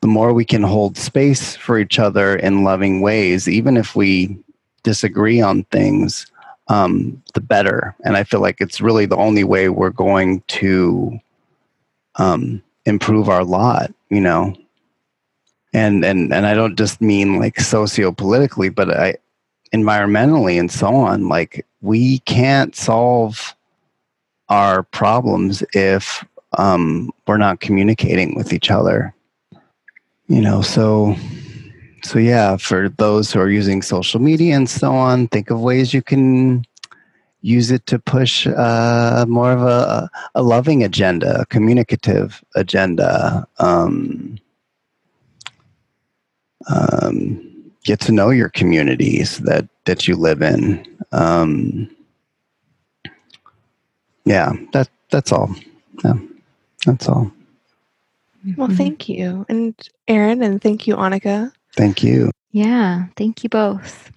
the 0.00 0.08
more 0.08 0.32
we 0.32 0.44
can 0.44 0.62
hold 0.62 0.96
space 0.96 1.56
for 1.56 1.78
each 1.78 1.98
other 1.98 2.36
in 2.36 2.64
loving 2.64 3.00
ways, 3.00 3.48
even 3.48 3.76
if 3.76 3.94
we 3.94 4.36
disagree 4.82 5.40
on 5.40 5.64
things, 5.64 6.29
um, 6.70 7.22
the 7.34 7.40
better. 7.40 7.94
And 8.04 8.16
I 8.16 8.24
feel 8.24 8.40
like 8.40 8.60
it's 8.60 8.80
really 8.80 9.06
the 9.06 9.16
only 9.16 9.44
way 9.44 9.68
we're 9.68 9.90
going 9.90 10.42
to 10.48 11.18
um, 12.16 12.62
improve 12.86 13.28
our 13.28 13.44
lot, 13.44 13.92
you 14.08 14.20
know. 14.20 14.54
And 15.72 16.04
and 16.04 16.32
and 16.32 16.46
I 16.46 16.54
don't 16.54 16.76
just 16.76 17.00
mean 17.00 17.38
like 17.38 17.60
socio-politically, 17.60 18.70
but 18.70 18.90
I 18.90 19.16
environmentally 19.72 20.58
and 20.58 20.70
so 20.70 20.94
on. 20.94 21.28
Like 21.28 21.64
we 21.80 22.20
can't 22.20 22.74
solve 22.74 23.54
our 24.48 24.82
problems 24.82 25.62
if 25.74 26.24
um, 26.58 27.12
we're 27.28 27.36
not 27.36 27.60
communicating 27.60 28.34
with 28.34 28.52
each 28.52 28.70
other 28.70 29.14
you 30.30 30.40
know 30.40 30.62
so 30.62 31.14
so 32.04 32.18
yeah 32.18 32.56
for 32.56 32.88
those 32.88 33.32
who 33.32 33.40
are 33.40 33.50
using 33.50 33.82
social 33.82 34.20
media 34.20 34.54
and 34.54 34.68
so 34.68 34.92
on 34.92 35.28
think 35.28 35.50
of 35.50 35.60
ways 35.60 35.94
you 35.94 36.02
can 36.02 36.64
use 37.42 37.70
it 37.70 37.86
to 37.86 37.98
push 37.98 38.46
uh, 38.46 39.24
more 39.28 39.52
of 39.52 39.62
a, 39.62 40.10
a 40.34 40.42
loving 40.42 40.82
agenda 40.82 41.40
a 41.40 41.46
communicative 41.46 42.44
agenda 42.54 43.46
um, 43.58 44.38
um, 46.68 47.72
get 47.84 47.98
to 48.00 48.12
know 48.12 48.30
your 48.30 48.50
communities 48.50 49.38
that 49.38 49.66
that 49.84 50.06
you 50.06 50.16
live 50.16 50.42
in 50.42 50.84
um, 51.12 51.88
yeah 54.24 54.52
that 54.72 54.88
that's 55.10 55.32
all 55.32 55.54
yeah 56.04 56.14
that's 56.84 57.08
all 57.08 57.32
well, 58.56 58.68
mm-hmm. 58.68 58.76
thank 58.76 59.08
you. 59.08 59.44
And 59.48 59.74
Aaron, 60.08 60.42
and 60.42 60.62
thank 60.62 60.86
you, 60.86 60.96
Annika. 60.96 61.52
Thank 61.76 62.02
you. 62.02 62.30
Yeah, 62.52 63.06
thank 63.16 63.42
you 63.42 63.48
both. 63.48 64.10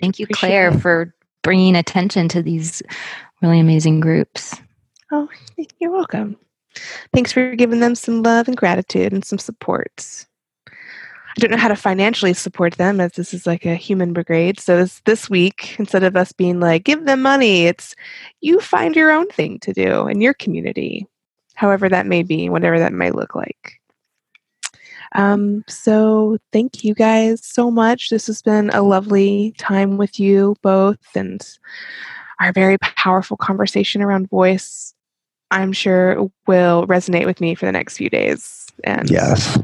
Thank 0.00 0.18
you, 0.18 0.26
Clare, 0.26 0.68
it. 0.68 0.80
for 0.80 1.14
bringing 1.42 1.76
attention 1.76 2.28
to 2.28 2.42
these 2.42 2.82
really 3.40 3.60
amazing 3.60 4.00
groups. 4.00 4.56
Oh, 5.12 5.28
you're 5.78 5.92
welcome. 5.92 6.36
Thanks 7.12 7.32
for 7.32 7.54
giving 7.54 7.80
them 7.80 7.94
some 7.94 8.22
love 8.22 8.48
and 8.48 8.56
gratitude 8.56 9.12
and 9.12 9.24
some 9.24 9.38
support. 9.38 10.26
I 10.68 11.38
don't 11.38 11.50
know 11.50 11.56
how 11.56 11.68
to 11.68 11.76
financially 11.76 12.32
support 12.32 12.74
them 12.74 13.00
as 13.00 13.12
this 13.12 13.32
is 13.32 13.46
like 13.46 13.66
a 13.66 13.76
human 13.76 14.12
brigade. 14.12 14.58
So 14.58 14.78
this, 14.78 15.00
this 15.04 15.30
week, 15.30 15.76
instead 15.78 16.02
of 16.02 16.16
us 16.16 16.32
being 16.32 16.60
like, 16.60 16.84
give 16.84 17.04
them 17.04 17.22
money, 17.22 17.66
it's 17.66 17.94
you 18.40 18.58
find 18.58 18.96
your 18.96 19.12
own 19.12 19.28
thing 19.28 19.60
to 19.60 19.72
do 19.72 20.08
in 20.08 20.20
your 20.20 20.34
community 20.34 21.06
however 21.56 21.88
that 21.88 22.06
may 22.06 22.22
be, 22.22 22.48
whatever 22.48 22.78
that 22.78 22.92
may 22.92 23.10
look 23.10 23.34
like. 23.34 23.80
Um, 25.14 25.64
so, 25.68 26.38
thank 26.52 26.84
you 26.84 26.94
guys 26.94 27.44
so 27.44 27.70
much. 27.70 28.10
This 28.10 28.26
has 28.26 28.42
been 28.42 28.70
a 28.70 28.82
lovely 28.82 29.54
time 29.58 29.96
with 29.96 30.18
you 30.18 30.56
both 30.62 30.98
and 31.14 31.40
our 32.40 32.52
very 32.52 32.78
powerful 32.78 33.36
conversation 33.36 34.02
around 34.02 34.28
voice. 34.28 34.94
I'm 35.50 35.72
sure 35.72 36.30
will 36.46 36.86
resonate 36.86 37.26
with 37.26 37.40
me 37.40 37.54
for 37.54 37.66
the 37.66 37.72
next 37.72 37.96
few 37.96 38.10
days. 38.10 38.66
And 38.84 39.10
yes. 39.10 39.58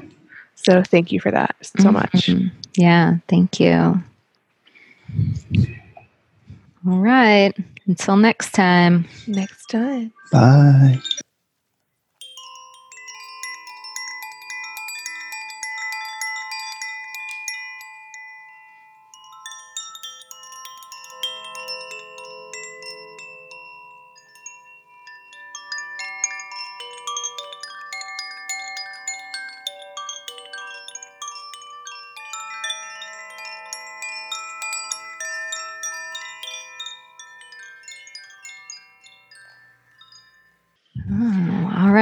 So, 0.55 0.83
thank 0.83 1.13
you 1.13 1.21
for 1.21 1.31
that 1.31 1.57
so 1.77 1.91
much. 1.91 2.13
Mm-hmm. 2.13 2.49
Yeah, 2.77 3.17
thank 3.29 3.59
you. 3.61 4.03
All 6.89 6.99
right. 6.99 7.53
Until 7.87 8.17
next 8.17 8.53
time. 8.53 9.07
Next 9.27 9.67
time. 9.67 10.13
Bye. 10.33 11.01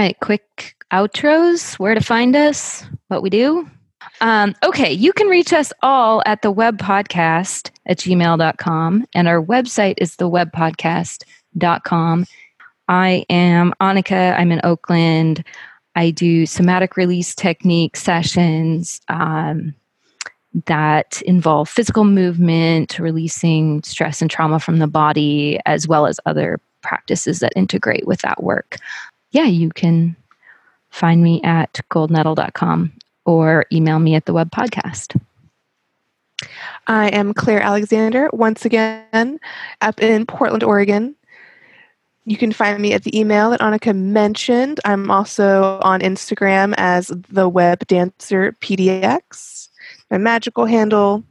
Right, 0.01 0.19
quick 0.21 0.77
outros, 0.93 1.79
where 1.79 1.95
to 1.95 2.01
find 2.01 2.35
us, 2.35 2.85
what 3.09 3.23
we 3.23 3.29
do. 3.29 3.69
Um, 4.23 4.55
okay, 4.63 4.91
you 4.91 5.13
can 5.13 5.27
reach 5.27 5.53
us 5.53 5.75
all 5.83 6.23
at 6.25 6.41
the 6.41 6.51
web 6.51 6.79
podcast 6.79 7.71
at 7.85 7.99
gmail.com, 7.99 9.07
and 9.15 9.29
our 9.29 9.43
website 9.43 9.95
is 9.99 10.17
the 10.17 10.31
webpodcast.com. 10.31 12.27
I 12.89 13.27
am 13.29 13.75
Annika, 13.81 14.39
I'm 14.39 14.51
in 14.51 14.61
Oakland. 14.65 15.45
I 15.95 16.11
do 16.11 16.47
somatic 16.47 16.97
release 16.97 17.35
technique 17.35 17.97
sessions 17.97 19.03
um, 19.09 19.75
that 20.65 21.21
involve 21.23 21.69
physical 21.69 22.05
movement, 22.05 22.99
releasing 22.99 23.83
stress 23.83 24.23
and 24.23 24.31
trauma 24.31 24.61
from 24.61 24.79
the 24.79 24.87
body, 24.87 25.61
as 25.67 25.87
well 25.87 26.07
as 26.07 26.19
other 26.25 26.59
practices 26.81 27.41
that 27.41 27.53
integrate 27.55 28.07
with 28.07 28.23
that 28.23 28.43
work 28.43 28.79
yeah, 29.31 29.45
you 29.45 29.71
can 29.71 30.17
find 30.91 31.23
me 31.23 31.41
at 31.43 31.81
goldnettle.com 31.91 32.93
or 33.25 33.67
email 33.73 33.99
me 33.99 34.15
at 34.15 34.27
the 34.27 34.33
web 34.33 34.51
podcast. 34.51 35.21
I 36.87 37.09
am 37.09 37.35
Clare 37.35 37.61
Alexander, 37.61 38.31
once 38.33 38.65
again 38.65 39.39
up 39.81 40.01
in 40.01 40.27
Portland, 40.27 40.65
Oregon. 40.65 41.15
You 42.25 42.37
can 42.37 42.53
find 42.53 42.81
me 42.81 42.93
at 42.93 43.03
the 43.03 43.19
email 43.19 43.51
that 43.51 43.61
Annika 43.61 43.97
mentioned. 43.97 44.81
I'm 44.85 45.11
also 45.11 45.81
on 45.83 46.01
Instagram 46.01 46.75
as 46.77 47.09
the 47.09 47.49
Web 47.49 47.87
Dancer 47.87 48.53
PDX. 48.61 49.69
My 50.11 50.19
magical 50.19 50.67
handle. 50.67 51.25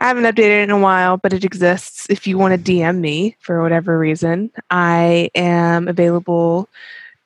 I 0.00 0.08
haven't 0.08 0.24
updated 0.24 0.62
it 0.62 0.62
in 0.62 0.70
a 0.70 0.78
while, 0.78 1.18
but 1.18 1.34
it 1.34 1.44
exists. 1.44 2.06
If 2.08 2.26
you 2.26 2.38
want 2.38 2.54
to 2.54 2.72
DM 2.72 3.00
me 3.00 3.36
for 3.38 3.62
whatever 3.62 3.98
reason. 3.98 4.50
I 4.70 5.30
am 5.34 5.88
available 5.88 6.70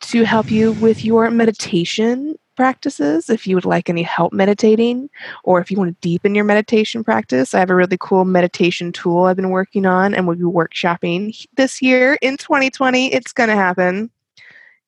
to 0.01 0.25
help 0.25 0.51
you 0.51 0.73
with 0.73 1.05
your 1.05 1.31
meditation 1.31 2.37
practices 2.57 3.31
if 3.31 3.47
you 3.47 3.55
would 3.55 3.65
like 3.65 3.89
any 3.89 4.03
help 4.03 4.33
meditating 4.33 5.09
or 5.45 5.61
if 5.61 5.71
you 5.71 5.77
want 5.77 5.91
to 5.91 6.09
deepen 6.09 6.35
your 6.35 6.45
meditation 6.45 7.05
practice. 7.05 7.55
I 7.55 7.61
have 7.61 7.71
a 7.71 7.77
really 7.77 7.97
cool 7.99 8.25
meditation 8.25 8.93
tool 8.93 9.25
i've 9.25 9.37
been 9.37 9.51
working 9.51 9.87
on 9.87 10.15
and 10.15 10.27
will 10.27 10.37
be 10.37 10.43
workshopping 10.43 11.47
this 11.57 11.83
year 11.83 12.17
in 12.23 12.37
2020 12.37 13.13
it's 13.13 13.33
going 13.33 13.49
to 13.49 13.57
happen. 13.57 14.11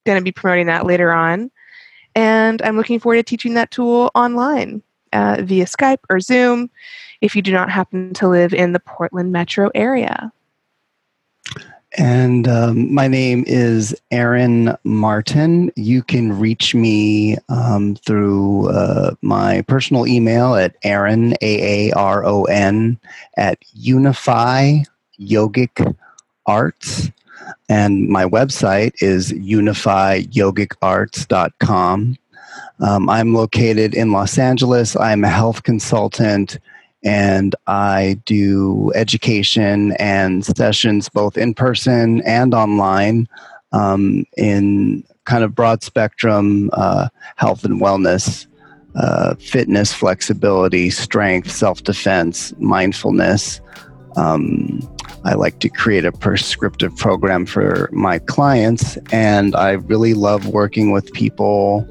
Going 0.04 0.18
to 0.18 0.24
be 0.24 0.30
promoting 0.30 0.66
that 0.66 0.86
later 0.86 1.10
on. 1.12 1.50
And 2.14 2.62
i'm 2.62 2.76
looking 2.76 3.00
forward 3.00 3.16
to 3.16 3.22
teaching 3.24 3.54
that 3.54 3.70
tool 3.70 4.12
online 4.14 4.82
uh, 5.16 5.42
via 5.42 5.64
skype 5.64 5.98
or 6.10 6.20
zoom 6.20 6.70
if 7.20 7.34
you 7.34 7.42
do 7.42 7.52
not 7.52 7.70
happen 7.70 8.12
to 8.14 8.28
live 8.28 8.52
in 8.52 8.72
the 8.72 8.80
portland 8.80 9.32
metro 9.32 9.70
area 9.74 10.32
and 11.98 12.46
um, 12.46 12.92
my 12.92 13.08
name 13.08 13.42
is 13.46 13.98
Aaron 14.10 14.76
Martin. 14.84 15.72
You 15.76 16.02
can 16.02 16.38
reach 16.38 16.74
me 16.74 17.38
um, 17.48 17.94
through 17.94 18.68
uh, 18.68 19.14
my 19.22 19.62
personal 19.62 20.06
email 20.06 20.56
at 20.56 20.76
Aaron, 20.82 21.32
A 21.40 21.90
A 21.90 21.92
R 21.92 22.22
O 22.26 22.44
N, 22.44 23.00
at 23.38 23.58
Unify 23.72 24.80
Yogic 25.18 25.96
Arts. 26.44 27.10
And 27.68 28.08
my 28.08 28.24
website 28.24 28.94
is 29.00 29.32
unifyyogicarts.com. 29.32 32.18
Um, 32.80 33.08
I'm 33.08 33.34
located 33.34 33.94
in 33.94 34.12
Los 34.12 34.38
Angeles. 34.38 34.96
I'm 34.96 35.24
a 35.24 35.28
health 35.28 35.62
consultant 35.62 36.58
and 37.06 37.54
I 37.66 38.20
do 38.24 38.90
education 38.94 39.92
and 39.92 40.44
sessions 40.44 41.08
both 41.08 41.38
in 41.38 41.54
person 41.54 42.20
and 42.22 42.52
online 42.52 43.28
um, 43.72 44.24
in 44.36 45.04
kind 45.24 45.44
of 45.44 45.54
broad 45.54 45.82
spectrum 45.82 46.70
uh, 46.72 47.08
health 47.36 47.64
and 47.64 47.80
wellness, 47.80 48.46
uh, 48.96 49.34
fitness, 49.36 49.92
flexibility, 49.92 50.90
strength, 50.90 51.50
self 51.50 51.82
defense, 51.82 52.52
mindfulness. 52.58 53.60
Um, 54.16 54.80
I 55.24 55.34
like 55.34 55.58
to 55.60 55.68
create 55.68 56.04
a 56.04 56.12
prescriptive 56.12 56.96
program 56.96 57.46
for 57.46 57.90
my 57.92 58.18
clients, 58.18 58.96
and 59.12 59.54
I 59.54 59.72
really 59.72 60.14
love 60.14 60.48
working 60.48 60.90
with 60.90 61.12
people 61.12 61.86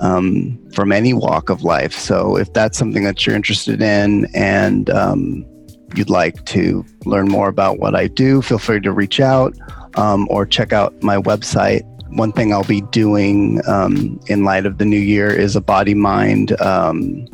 um, 0.00 0.58
from 0.72 0.92
any 0.92 1.12
walk 1.12 1.48
of 1.50 1.62
life. 1.62 1.92
So, 1.92 2.36
if 2.36 2.52
that's 2.52 2.76
something 2.76 3.04
that 3.04 3.26
you're 3.26 3.36
interested 3.36 3.80
in 3.80 4.26
and 4.34 4.90
um, 4.90 5.46
you'd 5.94 6.10
like 6.10 6.44
to 6.46 6.84
learn 7.04 7.28
more 7.28 7.48
about 7.48 7.78
what 7.78 7.94
I 7.94 8.08
do, 8.08 8.42
feel 8.42 8.58
free 8.58 8.80
to 8.80 8.92
reach 8.92 9.20
out 9.20 9.54
um, 9.96 10.26
or 10.30 10.46
check 10.46 10.72
out 10.72 11.00
my 11.02 11.16
website. 11.16 11.82
One 12.16 12.32
thing 12.32 12.52
I'll 12.52 12.64
be 12.64 12.80
doing 12.80 13.60
um, 13.68 14.20
in 14.26 14.44
light 14.44 14.66
of 14.66 14.78
the 14.78 14.84
new 14.84 14.98
year 14.98 15.30
is 15.30 15.54
a 15.54 15.60
body 15.60 15.94
mind 15.94 16.60
um, 16.60 17.26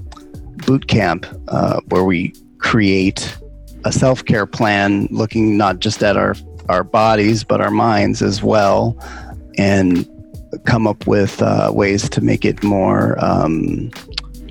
boot 0.66 0.88
camp 0.88 1.26
uh, 1.48 1.80
where 1.88 2.05
we 2.05 2.34
create 2.59 3.36
a 3.84 3.93
self 3.93 4.24
care 4.24 4.47
plan 4.47 5.06
looking 5.10 5.56
not 5.56 5.78
just 5.78 6.02
at 6.02 6.16
our, 6.16 6.34
our 6.68 6.84
bodies, 6.84 7.44
but 7.44 7.60
our 7.60 7.70
minds 7.70 8.22
as 8.22 8.43
well. 8.43 8.98
And 9.56 10.06
come 10.64 10.86
up 10.86 11.06
with 11.06 11.43
uh, 11.43 11.70
ways 11.74 12.09
to 12.10 12.20
make 12.20 12.44
it 12.44 12.62
more 12.62 13.23
um, 13.24 13.90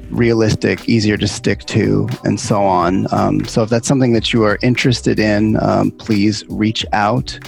realistic, 0.10 0.88
easier 0.88 1.18
to 1.18 1.28
stick 1.28 1.66
to, 1.66 2.08
and 2.24 2.40
so 2.40 2.64
on. 2.64 3.08
Um, 3.14 3.46
so, 3.46 3.64
if 3.64 3.70
that's 3.70 3.88
something 3.88 4.14
that 4.14 4.34
you 4.34 4.44
are 4.44 4.58
interested 4.62 5.20
in, 5.20 5.58
um, 5.62 5.92
please 5.92 6.44
reach 6.50 6.86
out. 6.94 7.40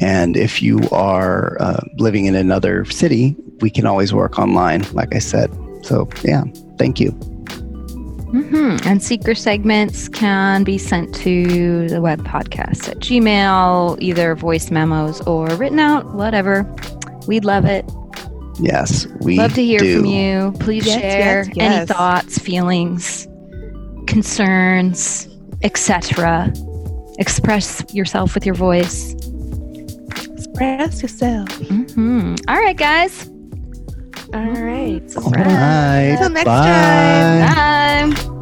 And 0.00 0.36
if 0.36 0.62
you 0.62 0.80
are 0.92 1.60
uh, 1.60 1.80
living 1.98 2.24
in 2.24 2.34
another 2.34 2.84
city, 2.86 3.36
we 3.60 3.68
can 3.70 3.84
always 3.84 4.14
work 4.14 4.38
online, 4.38 4.82
like 4.92 5.14
I 5.14 5.18
said. 5.18 5.50
So, 5.82 6.08
yeah, 6.24 6.44
thank 6.78 7.00
you. 7.00 7.10
Mm-hmm. 8.32 8.88
And 8.88 9.02
seeker 9.02 9.34
segments 9.34 10.08
can 10.08 10.62
be 10.62 10.78
sent 10.78 11.12
to 11.16 11.88
the 11.88 12.00
web 12.00 12.24
podcast 12.24 12.88
at 12.88 13.00
Gmail, 13.00 14.00
either 14.00 14.36
voice 14.36 14.70
memos 14.70 15.20
or 15.22 15.48
written 15.56 15.80
out, 15.80 16.14
whatever. 16.14 16.62
We'd 17.30 17.44
love 17.44 17.64
it. 17.64 17.88
Yes, 18.58 19.06
we 19.20 19.36
love 19.36 19.54
to 19.54 19.62
hear 19.64 19.78
do. 19.78 19.98
from 19.98 20.06
you. 20.06 20.52
Please 20.58 20.84
Yes, 20.84 21.00
share 21.00 21.44
yes, 21.54 21.56
any 21.60 21.86
thoughts, 21.86 22.38
feelings, 22.40 23.28
concerns, 24.08 25.28
etc. 25.62 26.52
Express 27.20 27.84
yourself 27.94 28.34
with 28.34 28.44
your 28.44 28.56
voice. 28.56 29.14
Express 30.34 31.02
yourself. 31.02 31.48
hmm 31.68 32.34
All 32.48 32.56
right, 32.56 32.76
guys. 32.76 33.28
All 34.34 34.40
right. 34.50 35.00
All 35.16 35.30
right. 35.30 36.10
Until 36.10 36.30
next 36.30 36.46
Bye. 36.46 37.46
time. 37.54 38.10
Bye. 38.10 38.36